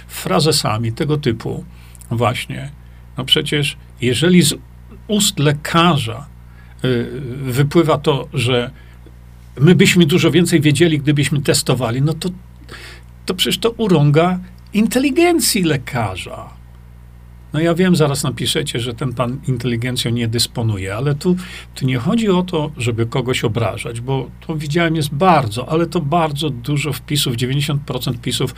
frazesami 0.09 0.93
tego 0.93 1.17
typu. 1.17 1.65
Właśnie. 2.11 2.71
No 3.17 3.25
przecież, 3.25 3.77
jeżeli 4.01 4.43
z 4.43 4.55
ust 5.09 5.39
lekarza 5.39 6.27
y, 6.85 7.07
wypływa 7.43 7.99
to, 7.99 8.29
że 8.33 8.71
my 9.61 9.75
byśmy 9.75 10.07
dużo 10.07 10.31
więcej 10.31 10.61
wiedzieli, 10.61 10.99
gdybyśmy 10.99 11.43
testowali, 11.43 12.03
no 12.03 12.15
to, 12.15 12.29
to 13.27 13.35
przecież 13.35 13.59
to 13.59 13.71
urąga 13.71 14.39
inteligencji 14.73 15.63
lekarza. 15.63 16.62
No 17.53 17.61
ja 17.61 17.75
wiem, 17.75 17.97
zaraz 17.97 18.23
napiszecie, 18.23 18.81
że 18.81 18.95
ten 18.95 19.13
pan 19.13 19.39
inteligencją 19.49 20.11
nie 20.11 20.29
dysponuje, 20.29 20.97
ale 20.97 21.15
tu, 21.15 21.37
tu 21.75 21.87
nie 21.87 21.99
chodzi 21.99 22.29
o 22.29 22.43
to, 22.43 22.71
żeby 22.77 23.07
kogoś 23.07 23.45
obrażać, 23.45 24.01
bo 24.01 24.31
to 24.47 24.57
widziałem 24.57 24.97
jest 24.97 25.15
bardzo, 25.15 25.69
ale 25.69 25.87
to 25.87 26.01
bardzo 26.01 26.51
dużo 26.51 26.93
wpisów, 26.93 27.35
90% 27.35 28.15
wpisów 28.15 28.55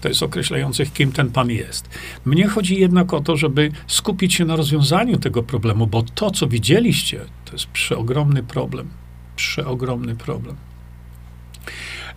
to 0.00 0.08
jest 0.08 0.22
określających, 0.22 0.92
kim 0.92 1.12
ten 1.12 1.30
pan 1.30 1.50
jest. 1.50 1.88
Mnie 2.24 2.48
chodzi 2.48 2.80
jednak 2.80 3.14
o 3.14 3.20
to, 3.20 3.36
żeby 3.36 3.70
skupić 3.86 4.34
się 4.34 4.44
na 4.44 4.56
rozwiązaniu 4.56 5.18
tego 5.18 5.42
problemu, 5.42 5.86
bo 5.86 6.02
to, 6.02 6.30
co 6.30 6.46
widzieliście, 6.46 7.20
to 7.44 7.52
jest 7.52 7.66
przeogromny 7.66 8.42
problem. 8.42 8.88
Przeogromny 9.36 10.16
problem. 10.16 10.56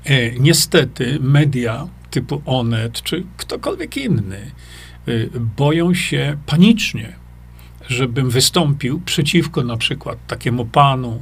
E, 0.06 0.32
niestety 0.40 1.18
media 1.22 1.88
typu 2.12 2.42
Onet, 2.46 3.02
czy 3.02 3.24
ktokolwiek 3.38 3.98
inny, 3.98 4.52
boją 5.58 5.94
się 5.94 6.38
panicznie, 6.46 7.14
żebym 7.90 8.30
wystąpił 8.30 9.02
przeciwko 9.06 9.64
na 9.64 9.78
przykład 9.78 10.18
takiemu 10.28 10.66
panu, 10.66 11.22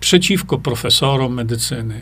przeciwko 0.00 0.58
profesorom 0.58 1.34
medycyny 1.34 2.00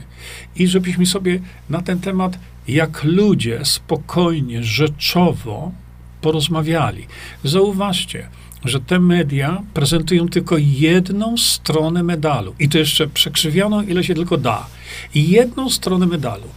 i 0.57 0.69
żebyśmy 0.69 1.07
sobie 1.07 1.41
na 1.71 1.83
ten 1.83 2.01
temat, 2.01 2.39
jak 2.69 3.05
ludzie, 3.05 3.61
spokojnie, 3.65 4.65
rzeczowo 4.65 5.73
porozmawiali. 6.21 7.07
Zauważcie, 7.45 8.29
że 8.65 8.81
te 8.81 9.01
media 9.01 9.63
prezentują 9.75 10.29
tylko 10.29 10.57
jedną 10.59 11.37
stronę 11.37 12.03
medalu 12.03 12.55
i 12.59 12.69
to 12.69 12.79
jeszcze 12.79 13.07
przekrzywioną, 13.07 13.83
ile 13.83 14.05
się 14.05 14.15
tylko 14.15 14.37
da. 14.37 14.67
I 15.15 15.29
jedną 15.29 15.71
stronę 15.71 16.07
medalu. 16.07 16.49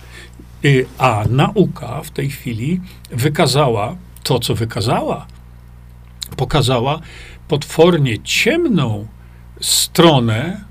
Y, 0.66 0.86
A 0.98 1.24
nauka 1.30 2.02
w 2.04 2.12
tej 2.12 2.30
chwili 2.30 2.82
wykazała 3.12 3.95
to, 4.28 4.39
co 4.39 4.55
wykazała. 4.55 5.28
Pokazała 6.38 6.99
potwornie 7.47 8.19
ciemną 8.23 9.07
stronę 9.61 10.61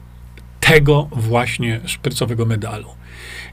tego 0.60 1.08
właśnie 1.12 1.80
szprycowego 1.84 2.46
medalu. 2.46 2.88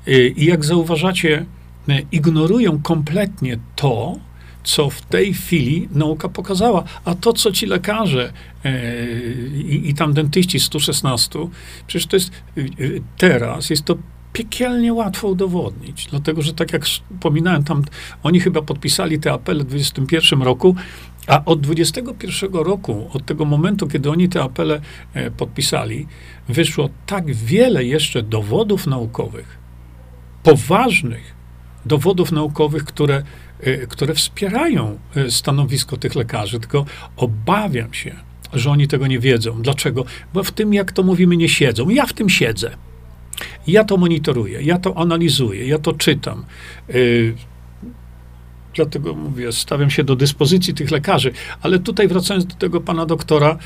Y, 0.08 0.34
I 0.38 0.46
jak 0.46 0.66
zauważacie, 0.66 1.46
y, 1.90 2.06
ignorują 2.12 2.82
kompletnie 2.82 3.58
to, 3.76 4.16
co 4.64 4.90
w 4.90 5.02
tej 5.02 5.34
chwili 5.34 5.90
nauka 5.92 6.30
pokazała. 6.30 6.84
A 7.06 7.16
to, 7.16 7.34
co 7.34 7.52
ci 7.52 7.66
lekarze 7.66 8.34
i, 9.54 9.82
i 9.90 9.94
tam 9.94 10.14
dentyści 10.14 10.60
116, 10.60 11.50
przecież 11.88 12.08
to 12.08 12.16
jest 12.16 12.32
teraz, 13.18 13.70
jest 13.70 13.86
to 13.86 13.98
piekielnie 14.34 14.94
łatwo 14.94 15.28
udowodnić, 15.28 16.08
dlatego 16.10 16.42
że 16.42 16.54
tak 16.54 16.74
jak 16.74 16.86
wspominałem, 16.86 17.64
tam 17.64 17.84
oni 18.24 18.40
chyba 18.40 18.62
podpisali 18.62 19.20
te 19.20 19.34
apele 19.34 19.64
w 19.64 19.68
21 19.68 20.42
roku, 20.42 20.76
a 21.28 21.46
od 21.46 21.62
21 21.62 22.54
roku, 22.54 23.10
od 23.14 23.26
tego 23.26 23.46
momentu, 23.46 23.88
kiedy 23.88 24.10
oni 24.10 24.30
te 24.30 24.44
apele 24.44 24.82
e, 25.14 25.32
podpisali, 25.32 26.08
wyszło 26.48 26.90
tak 27.06 27.36
wiele 27.36 27.86
jeszcze 27.86 28.24
dowodów 28.24 28.88
naukowych, 28.88 29.58
poważnych 30.44 31.44
dowodów 31.86 32.32
naukowych, 32.32 32.84
które, 32.84 33.24
e, 33.60 33.88
które 33.88 34.14
wspierają 34.14 35.00
e, 35.16 35.32
stanowisko 35.32 35.98
tych 35.98 36.16
lekarzy. 36.16 36.60
Tylko 36.60 36.86
obawiam 37.18 37.94
się, 37.94 38.16
że 38.54 38.72
oni 38.72 38.88
tego 38.88 39.08
nie 39.08 39.20
wiedzą. 39.20 39.62
Dlaczego? 39.62 40.06
Bo 40.34 40.44
w 40.44 40.52
tym, 40.52 40.74
jak 40.74 40.92
to 40.92 41.04
mówimy, 41.04 41.38
nie 41.38 41.50
siedzą. 41.50 41.90
Ja 41.90 42.06
w 42.06 42.14
tym 42.14 42.30
siedzę. 42.30 42.76
Ja 43.68 43.84
to 43.84 43.98
monitoruję, 43.98 44.62
ja 44.62 44.78
to 44.78 44.98
analizuję, 44.98 45.68
ja 45.68 45.80
to 45.80 45.94
czytam. 45.94 46.46
Yy, 46.90 47.36
dlatego 48.74 49.14
mówię, 49.14 49.52
stawiam 49.52 49.90
się 49.90 50.04
do 50.04 50.16
dyspozycji 50.16 50.74
tych 50.74 50.92
lekarzy. 50.92 51.32
Ale 51.62 51.80
tutaj 51.80 52.08
wracając 52.08 52.46
do 52.46 52.56
tego 52.56 52.82
pana 52.82 53.06
doktora, 53.06 53.58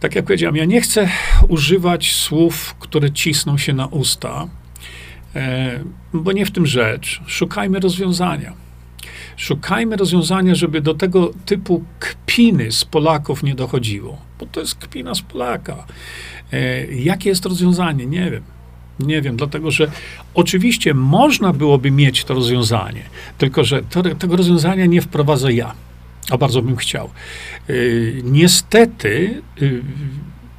tak 0.00 0.14
jak 0.14 0.24
powiedziałem, 0.24 0.56
ja 0.56 0.64
nie 0.64 0.80
chcę 0.80 1.08
używać 1.48 2.12
słów, 2.12 2.74
które 2.78 3.10
cisną 3.10 3.58
się 3.58 3.72
na 3.72 3.86
usta, 3.86 4.48
e, 5.36 5.80
bo 6.12 6.32
nie 6.32 6.46
w 6.46 6.50
tym 6.50 6.66
rzecz. 6.66 7.20
Szukajmy 7.26 7.80
rozwiązania. 7.80 8.52
Szukajmy 9.36 9.96
rozwiązania, 9.96 10.54
żeby 10.54 10.80
do 10.80 10.94
tego 10.94 11.30
typu 11.46 11.84
kpiny 11.98 12.72
z 12.72 12.84
Polaków 12.84 13.42
nie 13.42 13.54
dochodziło, 13.54 14.18
bo 14.38 14.46
to 14.46 14.60
jest 14.60 14.74
kpina 14.74 15.14
z 15.14 15.22
Polaka. 15.22 15.86
E, 16.52 16.86
jakie 16.86 17.28
jest 17.28 17.46
rozwiązanie? 17.46 18.06
Nie 18.06 18.30
wiem. 18.30 18.42
Nie 19.00 19.22
wiem, 19.22 19.36
dlatego 19.36 19.70
że 19.70 19.90
oczywiście 20.34 20.94
można 20.94 21.52
byłoby 21.52 21.90
mieć 21.90 22.24
to 22.24 22.34
rozwiązanie, 22.34 23.02
tylko 23.38 23.64
że 23.64 23.82
to, 23.82 24.02
tego 24.02 24.36
rozwiązania 24.36 24.86
nie 24.86 25.00
wprowadzę 25.02 25.52
ja, 25.52 25.74
a 26.30 26.38
bardzo 26.38 26.62
bym 26.62 26.76
chciał. 26.76 27.10
Yy, 27.68 28.20
niestety, 28.24 29.42
yy, 29.60 29.82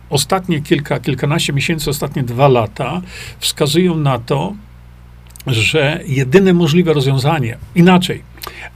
ostatnie 0.10 0.62
kilka, 0.62 1.00
kilkanaście 1.00 1.54
miesięcy, 1.54 1.90
ostatnie 1.90 2.24
dwa 2.24 2.48
lata 2.48 3.02
wskazują 3.40 3.98
na 3.98 4.20
to, 4.20 4.56
że 5.48 6.02
jedyne 6.06 6.54
możliwe 6.54 6.94
rozwiązanie, 6.94 7.58
inaczej, 7.76 8.24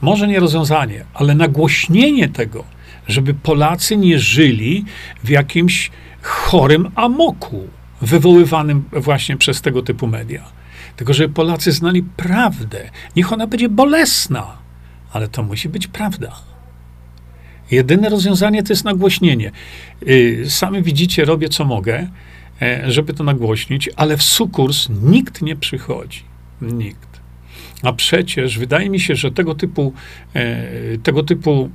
może 0.00 0.28
nie 0.28 0.40
rozwiązanie, 0.40 1.04
ale 1.14 1.34
nagłośnienie 1.34 2.28
tego, 2.28 2.64
żeby 3.08 3.34
Polacy 3.34 3.96
nie 3.96 4.18
żyli 4.18 4.84
w 5.24 5.28
jakimś 5.28 5.90
chorym 6.22 6.90
amoku 6.94 7.68
wywoływanym 8.02 8.84
właśnie 8.92 9.36
przez 9.36 9.62
tego 9.62 9.82
typu 9.82 10.06
media. 10.06 10.44
Tylko, 10.96 11.14
żeby 11.14 11.34
Polacy 11.34 11.72
znali 11.72 12.02
prawdę. 12.02 12.90
Niech 13.16 13.32
ona 13.32 13.46
będzie 13.46 13.68
bolesna, 13.68 14.58
ale 15.12 15.28
to 15.28 15.42
musi 15.42 15.68
być 15.68 15.86
prawda. 15.86 16.36
Jedyne 17.70 18.08
rozwiązanie 18.08 18.62
to 18.62 18.72
jest 18.72 18.84
nagłośnienie. 18.84 19.50
Y, 20.08 20.44
sami 20.48 20.82
widzicie, 20.82 21.24
robię 21.24 21.48
co 21.48 21.64
mogę, 21.64 22.08
e, 22.62 22.92
żeby 22.92 23.14
to 23.14 23.24
nagłośnić, 23.24 23.90
ale 23.96 24.16
w 24.16 24.22
sukurs 24.22 24.88
nikt 25.02 25.42
nie 25.42 25.56
przychodzi. 25.56 26.22
Nikt. 26.62 27.20
A 27.82 27.92
przecież 27.92 28.58
wydaje 28.58 28.90
mi 28.90 29.00
się, 29.00 29.16
że 29.16 29.30
tego 29.30 29.54
typu, 29.54 29.92
e, 30.34 30.98
tego 30.98 31.22
typu 31.22 31.70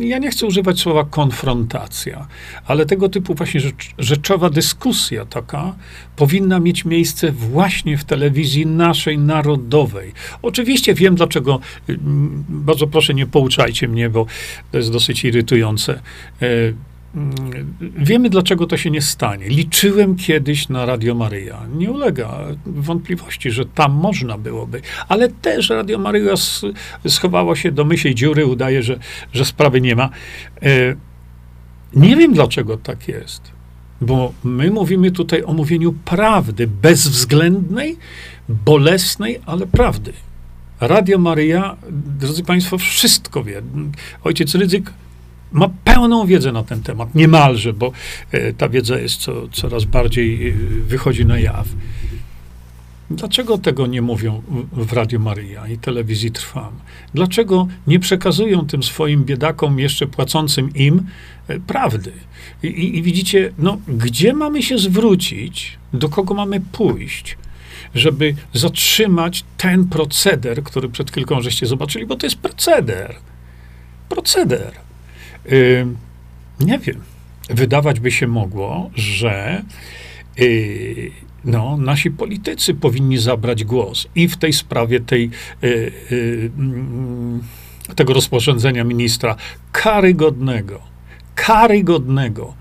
ja 0.00 0.18
nie 0.18 0.30
chcę 0.30 0.46
używać 0.46 0.80
słowa 0.80 1.04
konfrontacja, 1.04 2.26
ale 2.66 2.86
tego 2.86 3.08
typu 3.08 3.34
właśnie 3.34 3.60
rzecz, 3.60 3.90
rzeczowa 3.98 4.50
dyskusja 4.50 5.24
taka 5.24 5.74
powinna 6.16 6.60
mieć 6.60 6.84
miejsce 6.84 7.32
właśnie 7.32 7.98
w 7.98 8.04
telewizji 8.04 8.66
naszej 8.66 9.18
narodowej. 9.18 10.12
Oczywiście 10.42 10.94
wiem 10.94 11.14
dlaczego, 11.14 11.60
mm, 11.88 12.44
bardzo 12.48 12.86
proszę 12.86 13.14
nie 13.14 13.26
pouczajcie 13.26 13.88
mnie, 13.88 14.10
bo 14.10 14.26
to 14.72 14.78
jest 14.78 14.92
dosyć 14.92 15.24
irytujące. 15.24 16.00
Wiemy, 17.96 18.30
dlaczego 18.30 18.66
to 18.66 18.76
się 18.76 18.90
nie 18.90 19.02
stanie. 19.02 19.48
Liczyłem 19.48 20.16
kiedyś 20.16 20.68
na 20.68 20.86
Radio 20.86 21.14
Maryja. 21.14 21.60
Nie 21.76 21.90
ulega 21.90 22.38
wątpliwości, 22.66 23.50
że 23.50 23.64
tam 23.66 23.92
można 23.92 24.38
byłoby. 24.38 24.80
Ale 25.08 25.28
też 25.28 25.70
Radio 25.70 25.98
Maryja 25.98 26.34
schowała 27.08 27.56
się 27.56 27.72
do 27.72 27.84
mysiej 27.84 28.14
dziury, 28.14 28.46
udaje, 28.46 28.82
że, 28.82 28.98
że 29.32 29.44
sprawy 29.44 29.80
nie 29.80 29.96
ma. 29.96 30.10
E, 30.62 30.68
nie 31.94 32.16
wiem, 32.16 32.34
dlaczego 32.34 32.76
tak 32.76 33.08
jest. 33.08 33.42
Bo 34.00 34.32
my 34.44 34.70
mówimy 34.70 35.10
tutaj 35.10 35.42
o 35.42 35.52
mówieniu 35.52 35.92
prawdy, 35.92 36.66
bezwzględnej, 36.66 37.96
bolesnej, 38.48 39.40
ale 39.46 39.66
prawdy. 39.66 40.12
Radio 40.80 41.18
Maryja, 41.18 41.76
drodzy 42.18 42.44
Państwo, 42.44 42.78
wszystko 42.78 43.44
wie. 43.44 43.62
Ojciec 44.24 44.54
Rydzyk 44.54 44.92
ma 45.52 45.68
pełną 45.84 46.26
wiedzę 46.26 46.52
na 46.52 46.62
ten 46.62 46.82
temat, 46.82 47.14
niemalże, 47.14 47.72
bo 47.72 47.92
e, 48.32 48.52
ta 48.52 48.68
wiedza 48.68 48.98
jest 48.98 49.20
co, 49.20 49.48
coraz 49.48 49.84
bardziej 49.84 50.48
e, 50.48 50.52
wychodzi 50.86 51.26
na 51.26 51.38
jaw. 51.38 51.68
Dlaczego 53.10 53.58
tego 53.58 53.86
nie 53.86 54.02
mówią 54.02 54.42
w 54.72 54.92
Radio 54.92 55.18
Maryja 55.18 55.68
i 55.68 55.78
telewizji 55.78 56.30
Trwam? 56.30 56.72
Dlaczego 57.14 57.68
nie 57.86 57.98
przekazują 57.98 58.66
tym 58.66 58.82
swoim 58.82 59.24
biedakom, 59.24 59.78
jeszcze 59.78 60.06
płacącym 60.06 60.74
im, 60.74 61.06
e, 61.48 61.60
prawdy? 61.60 62.12
I, 62.62 62.66
i, 62.66 62.98
I, 62.98 63.02
widzicie, 63.02 63.52
no, 63.58 63.78
gdzie 63.88 64.32
mamy 64.32 64.62
się 64.62 64.78
zwrócić, 64.78 65.78
do 65.92 66.08
kogo 66.08 66.34
mamy 66.34 66.60
pójść, 66.60 67.36
żeby 67.94 68.34
zatrzymać 68.52 69.44
ten 69.56 69.84
proceder, 69.84 70.62
który 70.62 70.88
przed 70.88 71.10
chwilką 71.10 71.42
żeście 71.42 71.66
zobaczyli, 71.66 72.06
bo 72.06 72.16
to 72.16 72.26
jest 72.26 72.38
proceder. 72.38 73.14
Proceder. 74.08 74.87
Nie 76.60 76.78
wiem. 76.78 77.00
Wydawać 77.50 78.00
by 78.00 78.10
się 78.10 78.26
mogło, 78.26 78.90
że 78.94 79.62
yy, 80.36 81.10
no, 81.44 81.76
nasi 81.76 82.10
politycy 82.10 82.74
powinni 82.74 83.18
zabrać 83.18 83.64
głos 83.64 84.08
i 84.14 84.28
w 84.28 84.36
tej 84.36 84.52
sprawie 84.52 85.00
tej, 85.00 85.30
yy, 85.62 86.50
tego 87.96 88.12
rozporządzenia 88.12 88.84
ministra 88.84 89.36
karygodnego, 89.72 90.80
karygodnego 91.34 92.54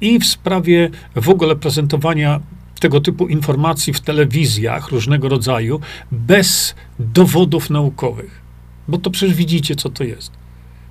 i 0.00 0.18
w 0.18 0.26
sprawie 0.26 0.90
w 1.16 1.28
ogóle 1.28 1.56
prezentowania 1.56 2.40
tego 2.80 3.00
typu 3.00 3.28
informacji 3.28 3.92
w 3.92 4.00
telewizjach 4.00 4.88
różnego 4.88 5.28
rodzaju 5.28 5.80
bez 6.12 6.74
dowodów 6.98 7.70
naukowych. 7.70 8.40
Bo 8.88 8.98
to 8.98 9.10
przecież 9.10 9.36
widzicie, 9.36 9.76
co 9.76 9.90
to 9.90 10.04
jest. 10.04 10.32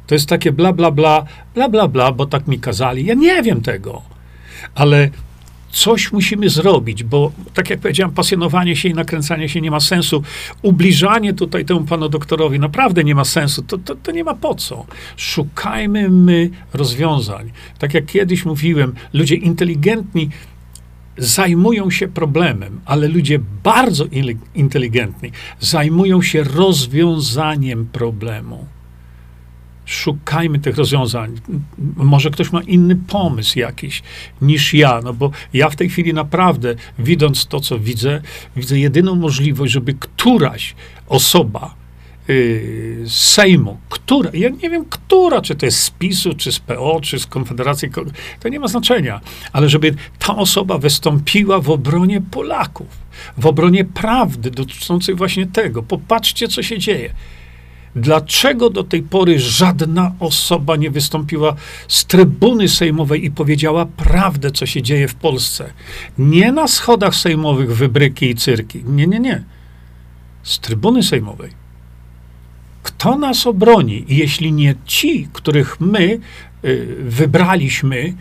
To 0.10 0.16
jest 0.16 0.30
takie 0.30 0.52
bla, 0.52 0.74
bla, 0.74 0.92
bla, 0.92 1.26
bla, 1.56 1.70
bla, 1.70 1.88
bla, 1.88 2.12
bo 2.12 2.26
tak 2.26 2.48
mi 2.48 2.60
kazali. 2.60 3.06
Ja 3.06 3.14
nie 3.14 3.44
wiem 3.44 3.62
tego. 3.62 4.02
Ale 4.76 5.10
coś 5.72 6.12
musimy 6.12 6.50
zrobić, 6.50 7.04
bo 7.04 7.32
tak 7.54 7.70
jak 7.70 7.80
powiedziałem, 7.80 8.14
pasjonowanie 8.14 8.76
się 8.76 8.90
i 8.90 8.94
nakręcanie 8.94 9.50
się 9.50 9.62
nie 9.62 9.72
ma 9.72 9.80
sensu. 9.80 10.24
Ubliżanie 10.62 11.34
tutaj 11.34 11.66
temu 11.66 11.82
panu 11.82 12.10
doktorowi 12.10 12.60
naprawdę 12.60 13.04
nie 13.04 13.16
ma 13.16 13.26
sensu. 13.26 13.62
To, 13.62 13.78
to, 13.78 13.96
to 13.96 14.12
nie 14.12 14.24
ma 14.24 14.34
po 14.34 14.56
co. 14.56 14.86
Szukajmy 15.18 16.10
my 16.10 16.50
rozwiązań. 16.74 17.52
Tak 17.80 17.94
jak 17.94 18.06
kiedyś 18.06 18.46
mówiłem, 18.46 18.94
ludzie 19.14 19.36
inteligentni 19.36 20.30
zajmują 21.18 21.92
się 21.92 22.08
problemem, 22.08 22.82
ale 22.86 23.08
ludzie 23.08 23.40
bardzo 23.64 24.06
inteligentni 24.56 25.32
zajmują 25.60 26.22
się 26.22 26.44
rozwiązaniem 26.44 27.86
problemu 27.86 28.79
szukajmy 29.90 30.60
tych 30.60 30.78
rozwiązań. 30.78 31.36
Może 31.96 32.30
ktoś 32.30 32.52
ma 32.52 32.62
inny 32.62 32.96
pomysł 32.96 33.60
jakiś 33.60 34.04
niż 34.42 34.74
ja, 34.74 35.00
no 35.04 35.14
bo 35.14 35.32
ja 35.54 35.70
w 35.70 35.76
tej 35.76 35.90
chwili 35.90 36.14
naprawdę, 36.14 36.76
widząc 37.00 37.48
to, 37.48 37.60
co 37.60 37.80
widzę, 37.80 38.22
widzę 38.56 38.80
jedyną 38.80 39.16
możliwość, 39.16 39.74
żeby 39.74 39.94
któraś 39.94 40.76
osoba 41.08 41.76
yy, 42.28 43.02
z 43.06 43.14
Sejmu, 43.14 43.78
która, 43.90 44.30
ja 44.34 44.50
nie 44.50 44.70
wiem, 44.70 44.86
która, 44.90 45.42
czy 45.42 45.56
to 45.56 45.66
jest 45.66 45.80
z 45.80 45.90
PiSu, 45.90 46.34
czy 46.34 46.52
z 46.52 46.60
PO, 46.60 47.00
czy 47.02 47.20
z 47.20 47.26
Konfederacji, 47.26 47.90
to 48.40 48.50
nie 48.50 48.60
ma 48.60 48.68
znaczenia, 48.68 49.22
ale 49.54 49.70
żeby 49.70 49.96
ta 50.20 50.36
osoba 50.36 50.78
wystąpiła 50.78 51.60
w 51.60 51.70
obronie 51.70 52.22
Polaków, 52.22 52.88
w 53.38 53.46
obronie 53.46 53.86
prawdy 53.86 54.52
dotyczącej 54.52 55.16
właśnie 55.16 55.48
tego. 55.48 55.84
Popatrzcie, 55.84 56.48
co 56.48 56.64
się 56.64 56.80
dzieje. 56.80 57.14
Dlaczego 57.96 58.70
do 58.70 58.84
tej 58.84 59.04
pory 59.04 59.40
żadna 59.40 60.12
osoba 60.20 60.76
nie 60.76 60.92
wystąpiła 60.92 61.56
z 61.88 62.06
trybuny 62.06 62.70
sejmowej 62.70 63.26
i 63.26 63.32
powiedziała 63.32 63.86
prawdę, 63.86 64.52
co 64.52 64.66
się 64.66 64.82
dzieje 64.82 65.08
w 65.08 65.16
Polsce? 65.16 65.74
Nie 66.18 66.52
na 66.52 66.68
schodach 66.68 67.16
sejmowych 67.16 67.76
wybryki 67.76 68.30
i 68.30 68.36
cyrki. 68.36 68.84
Nie, 68.86 69.08
nie, 69.08 69.20
nie. 69.20 69.44
Z 70.44 70.60
trybuny 70.60 71.04
sejmowej. 71.04 71.52
Kto 72.84 73.18
nas 73.18 73.48
obroni, 73.48 74.06
jeśli 74.08 74.52
nie 74.52 74.76
ci, 74.86 75.28
których 75.34 75.80
my 75.80 76.20
y, 76.66 76.96
wybraliśmy 77.00 78.14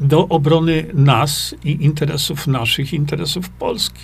do 0.00 0.28
obrony 0.28 0.86
nas 0.94 1.54
i 1.64 1.84
interesów 1.84 2.46
naszych, 2.46 2.92
interesów 2.92 3.48
Polski? 3.48 4.00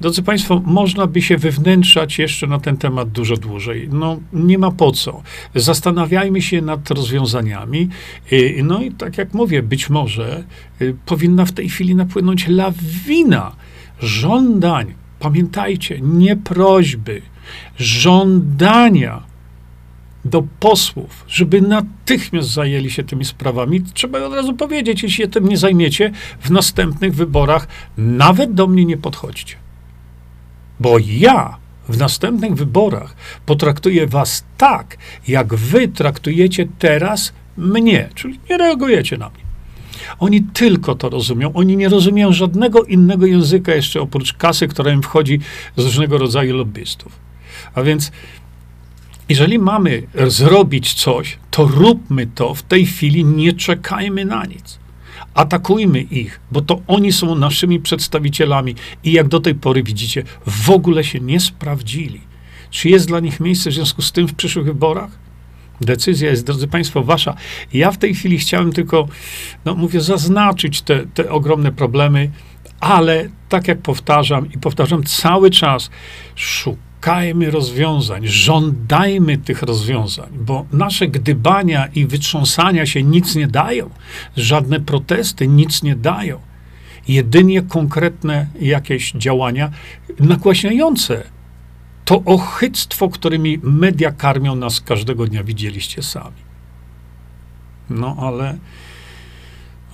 Drodzy 0.00 0.22
Państwo, 0.22 0.62
można 0.64 1.06
by 1.06 1.22
się 1.22 1.36
wywnętrzać 1.36 2.18
jeszcze 2.18 2.46
na 2.46 2.58
ten 2.58 2.76
temat 2.76 3.10
dużo 3.10 3.36
dłużej. 3.36 3.88
No, 3.92 4.20
nie 4.32 4.58
ma 4.58 4.70
po 4.70 4.92
co. 4.92 5.22
Zastanawiajmy 5.54 6.42
się 6.42 6.62
nad 6.62 6.90
rozwiązaniami. 6.90 7.88
Y, 8.32 8.60
no 8.64 8.82
i 8.82 8.92
tak 8.92 9.18
jak 9.18 9.34
mówię, 9.34 9.62
być 9.62 9.90
może 9.90 10.44
y, 10.82 10.96
powinna 11.06 11.44
w 11.44 11.52
tej 11.52 11.68
chwili 11.68 11.94
napłynąć 11.94 12.48
lawina 12.48 13.56
żądań. 14.00 14.94
Pamiętajcie, 15.18 16.00
nie 16.00 16.36
prośby, 16.36 17.22
żądania 17.78 19.22
do 20.24 20.42
posłów, 20.60 21.24
żeby 21.28 21.60
natychmiast 21.60 22.50
zajęli 22.50 22.90
się 22.90 23.04
tymi 23.04 23.24
sprawami. 23.24 23.82
Trzeba 23.82 24.22
od 24.22 24.34
razu 24.34 24.54
powiedzieć, 24.54 25.02
jeśli 25.02 25.16
się 25.16 25.28
tym 25.28 25.48
nie 25.48 25.56
zajmiecie, 25.56 26.12
w 26.40 26.50
następnych 26.50 27.14
wyborach 27.14 27.68
nawet 27.96 28.54
do 28.54 28.66
mnie 28.66 28.84
nie 28.84 28.96
podchodźcie. 28.96 29.63
Bo 30.84 30.96
ja 31.06 31.56
w 31.88 31.98
następnych 31.98 32.54
wyborach 32.54 33.16
potraktuję 33.46 34.06
was 34.06 34.44
tak, 34.56 34.96
jak 35.28 35.54
wy 35.54 35.88
traktujecie 35.88 36.66
teraz 36.78 37.32
mnie, 37.56 38.08
czyli 38.14 38.40
nie 38.50 38.58
reagujecie 38.58 39.18
na 39.18 39.28
mnie. 39.28 39.44
Oni 40.18 40.42
tylko 40.42 40.94
to 40.94 41.08
rozumią. 41.08 41.52
Oni 41.52 41.76
nie 41.76 41.88
rozumieją 41.88 42.32
żadnego 42.32 42.82
innego 42.82 43.26
języka 43.26 43.74
jeszcze 43.74 44.00
oprócz 44.00 44.32
kasy, 44.32 44.68
która 44.68 44.92
im 44.92 45.02
wchodzi 45.02 45.40
z 45.76 45.84
różnego 45.84 46.18
rodzaju 46.18 46.56
lobbystów. 46.56 47.12
A 47.74 47.82
więc 47.82 48.12
jeżeli 49.28 49.58
mamy 49.58 50.02
zrobić 50.26 50.94
coś, 50.94 51.38
to 51.50 51.66
róbmy 51.66 52.26
to 52.26 52.54
w 52.54 52.62
tej 52.62 52.86
chwili, 52.86 53.24
nie 53.24 53.52
czekajmy 53.52 54.24
na 54.24 54.44
nic. 54.44 54.83
Atakujmy 55.34 56.00
ich, 56.00 56.40
bo 56.52 56.60
to 56.60 56.80
oni 56.86 57.12
są 57.12 57.34
naszymi 57.34 57.80
przedstawicielami 57.80 58.74
i 59.04 59.12
jak 59.12 59.28
do 59.28 59.40
tej 59.40 59.54
pory 59.54 59.82
widzicie, 59.82 60.22
w 60.46 60.70
ogóle 60.70 61.04
się 61.04 61.20
nie 61.20 61.40
sprawdzili. 61.40 62.20
Czy 62.70 62.88
jest 62.88 63.08
dla 63.08 63.20
nich 63.20 63.40
miejsce 63.40 63.70
w 63.70 63.74
związku 63.74 64.02
z 64.02 64.12
tym 64.12 64.28
w 64.28 64.34
przyszłych 64.34 64.66
wyborach? 64.66 65.10
Decyzja 65.80 66.30
jest, 66.30 66.46
drodzy 66.46 66.68
Państwo, 66.68 67.02
wasza. 67.02 67.34
Ja 67.72 67.90
w 67.90 67.98
tej 67.98 68.14
chwili 68.14 68.38
chciałem 68.38 68.72
tylko, 68.72 69.08
no 69.64 69.74
mówię, 69.74 70.00
zaznaczyć 70.00 70.82
te, 70.82 71.06
te 71.06 71.30
ogromne 71.30 71.72
problemy, 71.72 72.30
ale 72.80 73.28
tak 73.48 73.68
jak 73.68 73.78
powtarzam 73.78 74.52
i 74.52 74.58
powtarzam 74.58 75.04
cały 75.04 75.50
czas, 75.50 75.90
szukajmy 76.34 76.93
szukajmy 77.04 77.50
rozwiązań, 77.50 78.26
żądajmy 78.26 79.38
tych 79.38 79.62
rozwiązań, 79.62 80.28
bo 80.32 80.66
nasze 80.72 81.08
gdybania 81.08 81.86
i 81.86 82.06
wytrząsania 82.06 82.86
się 82.86 83.02
nic 83.02 83.34
nie 83.34 83.46
dają. 83.46 83.90
Żadne 84.36 84.80
protesty 84.80 85.48
nic 85.48 85.82
nie 85.82 85.96
dają. 85.96 86.40
Jedynie 87.08 87.62
konkretne 87.62 88.46
jakieś 88.60 89.12
działania 89.12 89.70
nagłaśniające 90.20 91.22
to 92.04 92.22
ochyctwo, 92.24 93.08
którymi 93.08 93.58
media 93.62 94.12
karmią 94.12 94.56
nas 94.56 94.80
każdego 94.80 95.26
dnia, 95.26 95.44
widzieliście 95.44 96.02
sami. 96.02 96.42
No 97.90 98.16
ale, 98.20 98.58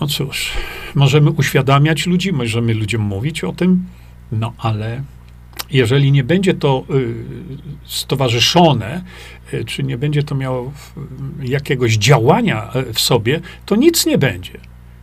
no 0.01 0.07
cóż, 0.07 0.53
możemy 0.95 1.31
uświadamiać 1.31 2.07
ludzi, 2.07 2.33
możemy 2.33 2.75
ludziom 2.75 3.03
mówić 3.03 3.45
o 3.45 3.53
tym, 3.53 3.85
no 4.33 4.53
ale 4.59 5.03
jeżeli 5.71 6.13
nie 6.13 6.25
będzie 6.25 6.55
to 6.55 6.85
y, 6.91 7.15
stowarzyszone, 7.85 9.03
y, 9.55 9.65
czy 9.65 9.83
nie 9.83 9.99
będzie 9.99 10.23
to 10.23 10.35
miało 10.35 10.73
jakiegoś 11.43 11.97
działania 11.97 12.71
y, 12.77 12.93
w 12.93 13.01
sobie, 13.01 13.41
to 13.67 13.77
nic 13.77 14.07
nie 14.07 14.19
będzie. 14.19 14.61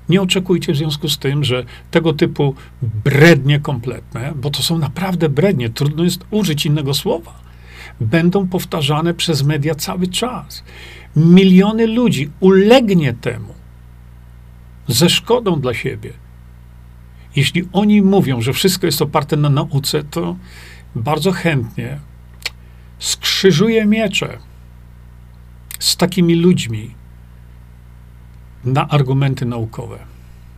Nie 0.09 0.21
oczekujcie 0.21 0.73
w 0.73 0.77
związku 0.77 1.09
z 1.09 1.17
tym, 1.17 1.43
że 1.43 1.63
tego 1.91 2.13
typu 2.13 2.55
brednie 2.81 3.59
kompletne, 3.59 4.33
bo 4.35 4.49
to 4.49 4.63
są 4.63 4.77
naprawdę 4.77 5.29
brednie, 5.29 5.69
trudno 5.69 6.03
jest 6.03 6.25
użyć 6.31 6.65
innego 6.65 6.93
słowa, 6.93 7.33
będą 8.01 8.47
powtarzane 8.47 9.13
przez 9.13 9.43
media 9.43 9.75
cały 9.75 10.07
czas. 10.07 10.63
Miliony 11.15 11.87
ludzi 11.87 12.29
ulegnie 12.39 13.13
temu 13.13 13.53
ze 14.87 15.09
szkodą 15.09 15.61
dla 15.61 15.73
siebie 15.73 16.26
jeśli 17.37 17.67
oni 17.73 18.01
mówią, 18.01 18.41
że 18.41 18.53
wszystko 18.53 18.85
jest 18.85 19.01
oparte 19.01 19.37
na 19.37 19.49
nauce, 19.49 20.03
to 20.03 20.35
bardzo 20.95 21.31
chętnie 21.31 21.99
skrzyżuję 22.99 23.85
miecze 23.85 24.37
z 25.79 25.97
takimi 25.97 26.35
ludźmi 26.35 26.91
na 28.65 28.87
argumenty 28.87 29.45
naukowe. 29.45 29.99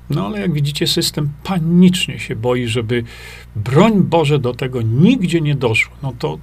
No 0.09 0.25
ale 0.25 0.39
jak 0.39 0.53
widzicie, 0.53 0.87
system 0.87 1.29
panicznie 1.43 2.19
się 2.19 2.35
boi, 2.35 2.67
żeby 2.67 3.03
broń 3.55 4.03
Boże 4.03 4.39
do 4.39 4.53
tego 4.53 4.81
nigdzie 4.81 5.41
nie 5.41 5.55
doszło. 5.55 5.95
No 6.03 6.13
to 6.19 6.39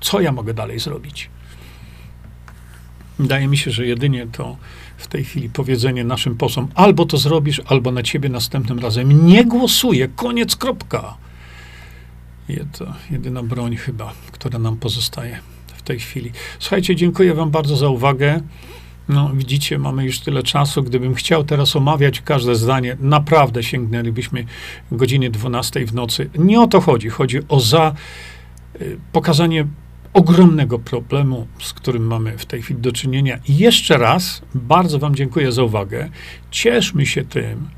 co 0.00 0.20
ja 0.20 0.32
mogę 0.32 0.54
dalej 0.54 0.78
zrobić? 0.78 1.30
Wydaje 3.18 3.48
mi 3.48 3.58
się, 3.58 3.70
że 3.70 3.86
jedynie 3.86 4.26
to 4.26 4.56
w 5.00 5.06
tej 5.06 5.24
chwili 5.24 5.48
powiedzenie 5.48 6.04
naszym 6.04 6.36
posłom, 6.36 6.68
albo 6.74 7.06
to 7.06 7.16
zrobisz, 7.16 7.62
albo 7.66 7.90
na 7.90 8.02
ciebie 8.02 8.28
następnym 8.28 8.78
razem 8.78 9.26
nie 9.26 9.44
głosuję, 9.44 10.08
koniec, 10.08 10.56
kropka. 10.56 11.16
To 12.78 12.86
jedyna 13.10 13.42
broń 13.42 13.76
chyba, 13.76 14.12
która 14.32 14.58
nam 14.58 14.76
pozostaje 14.76 15.38
w 15.66 15.82
tej 15.82 15.98
chwili. 15.98 16.30
Słuchajcie, 16.58 16.96
dziękuję 16.96 17.34
wam 17.34 17.50
bardzo 17.50 17.76
za 17.76 17.88
uwagę. 17.88 18.40
No, 19.08 19.30
widzicie, 19.34 19.78
mamy 19.78 20.04
już 20.04 20.20
tyle 20.20 20.42
czasu. 20.42 20.82
Gdybym 20.82 21.14
chciał 21.14 21.44
teraz 21.44 21.76
omawiać 21.76 22.20
każde 22.20 22.54
zdanie, 22.54 22.96
naprawdę 23.00 23.62
sięgnęlibyśmy 23.62 24.44
godziny 24.92 25.30
12 25.30 25.86
w 25.86 25.94
nocy. 25.94 26.30
Nie 26.38 26.60
o 26.60 26.66
to 26.66 26.80
chodzi. 26.80 27.08
Chodzi 27.08 27.38
o 27.48 27.60
za 27.60 27.94
y, 28.80 28.98
pokazanie 29.12 29.66
ogromnego 30.12 30.78
problemu, 30.78 31.46
z 31.60 31.72
którym 31.72 32.06
mamy 32.06 32.38
w 32.38 32.46
tej 32.46 32.62
chwili 32.62 32.80
do 32.80 32.92
czynienia. 32.92 33.38
I 33.48 33.58
jeszcze 33.58 33.98
raz 33.98 34.42
bardzo 34.54 34.98
Wam 34.98 35.14
dziękuję 35.14 35.52
za 35.52 35.62
uwagę. 35.62 36.08
Cieszmy 36.50 37.06
się 37.06 37.24
tym, 37.24 37.68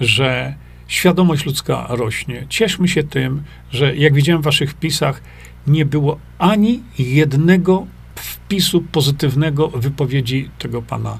że 0.00 0.54
świadomość 0.88 1.46
ludzka 1.46 1.86
rośnie. 1.88 2.46
Cieszmy 2.48 2.88
się 2.88 3.02
tym, 3.02 3.42
że 3.70 3.96
jak 3.96 4.14
widziałem 4.14 4.42
w 4.42 4.44
Waszych 4.44 4.70
wpisach, 4.70 5.22
nie 5.66 5.84
było 5.84 6.18
ani 6.38 6.82
jednego 6.98 7.86
wpisu 8.14 8.82
pozytywnego 8.82 9.68
wypowiedzi 9.68 10.50
tego 10.58 10.82
pana 10.82 11.18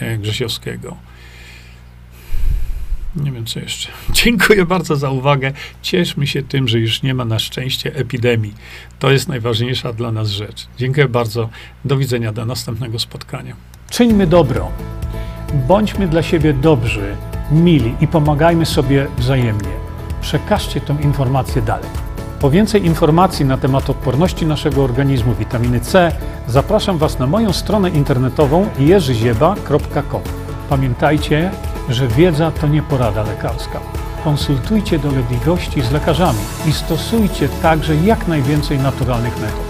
e, 0.00 0.18
Grzesiowskiego. 0.18 0.96
Nie 3.16 3.32
wiem, 3.32 3.46
co 3.46 3.60
jeszcze. 3.60 3.88
Dziękuję 4.10 4.66
bardzo 4.66 4.96
za 4.96 5.10
uwagę. 5.10 5.52
Cieszmy 5.82 6.26
się 6.26 6.42
tym, 6.42 6.68
że 6.68 6.78
już 6.78 7.02
nie 7.02 7.14
ma 7.14 7.24
na 7.24 7.38
szczęście 7.38 7.94
epidemii. 7.94 8.54
To 8.98 9.10
jest 9.10 9.28
najważniejsza 9.28 9.92
dla 9.92 10.12
nas 10.12 10.28
rzecz. 10.28 10.68
Dziękuję 10.78 11.08
bardzo. 11.08 11.48
Do 11.84 11.96
widzenia, 11.96 12.32
do 12.32 12.46
następnego 12.46 12.98
spotkania. 12.98 13.56
Czyńmy 13.90 14.26
dobro. 14.26 14.72
Bądźmy 15.68 16.08
dla 16.08 16.22
siebie 16.22 16.52
dobrzy, 16.52 17.16
mili 17.50 17.94
i 18.00 18.06
pomagajmy 18.06 18.66
sobie 18.66 19.06
wzajemnie. 19.18 19.72
Przekażcie 20.20 20.80
tę 20.80 20.96
informację 21.02 21.62
dalej. 21.62 21.90
Po 22.40 22.50
więcej 22.50 22.86
informacji 22.86 23.44
na 23.44 23.56
temat 23.56 23.90
odporności 23.90 24.46
naszego 24.46 24.84
organizmu 24.84 25.34
witaminy 25.34 25.80
C 25.80 26.12
zapraszam 26.48 26.98
Was 26.98 27.18
na 27.18 27.26
moją 27.26 27.52
stronę 27.52 27.90
internetową 27.90 28.68
jerzyzieba.com. 28.78 30.22
Pamiętajcie, 30.68 31.50
że 31.88 32.08
wiedza 32.08 32.50
to 32.50 32.68
nie 32.68 32.82
porada 32.82 33.22
lekarska. 33.22 33.80
Konsultujcie 34.24 34.98
dolegliwości 34.98 35.82
z 35.82 35.90
lekarzami 35.90 36.38
i 36.66 36.72
stosujcie 36.72 37.48
także 37.48 37.96
jak 37.96 38.28
najwięcej 38.28 38.78
naturalnych 38.78 39.40
metod. 39.40 39.67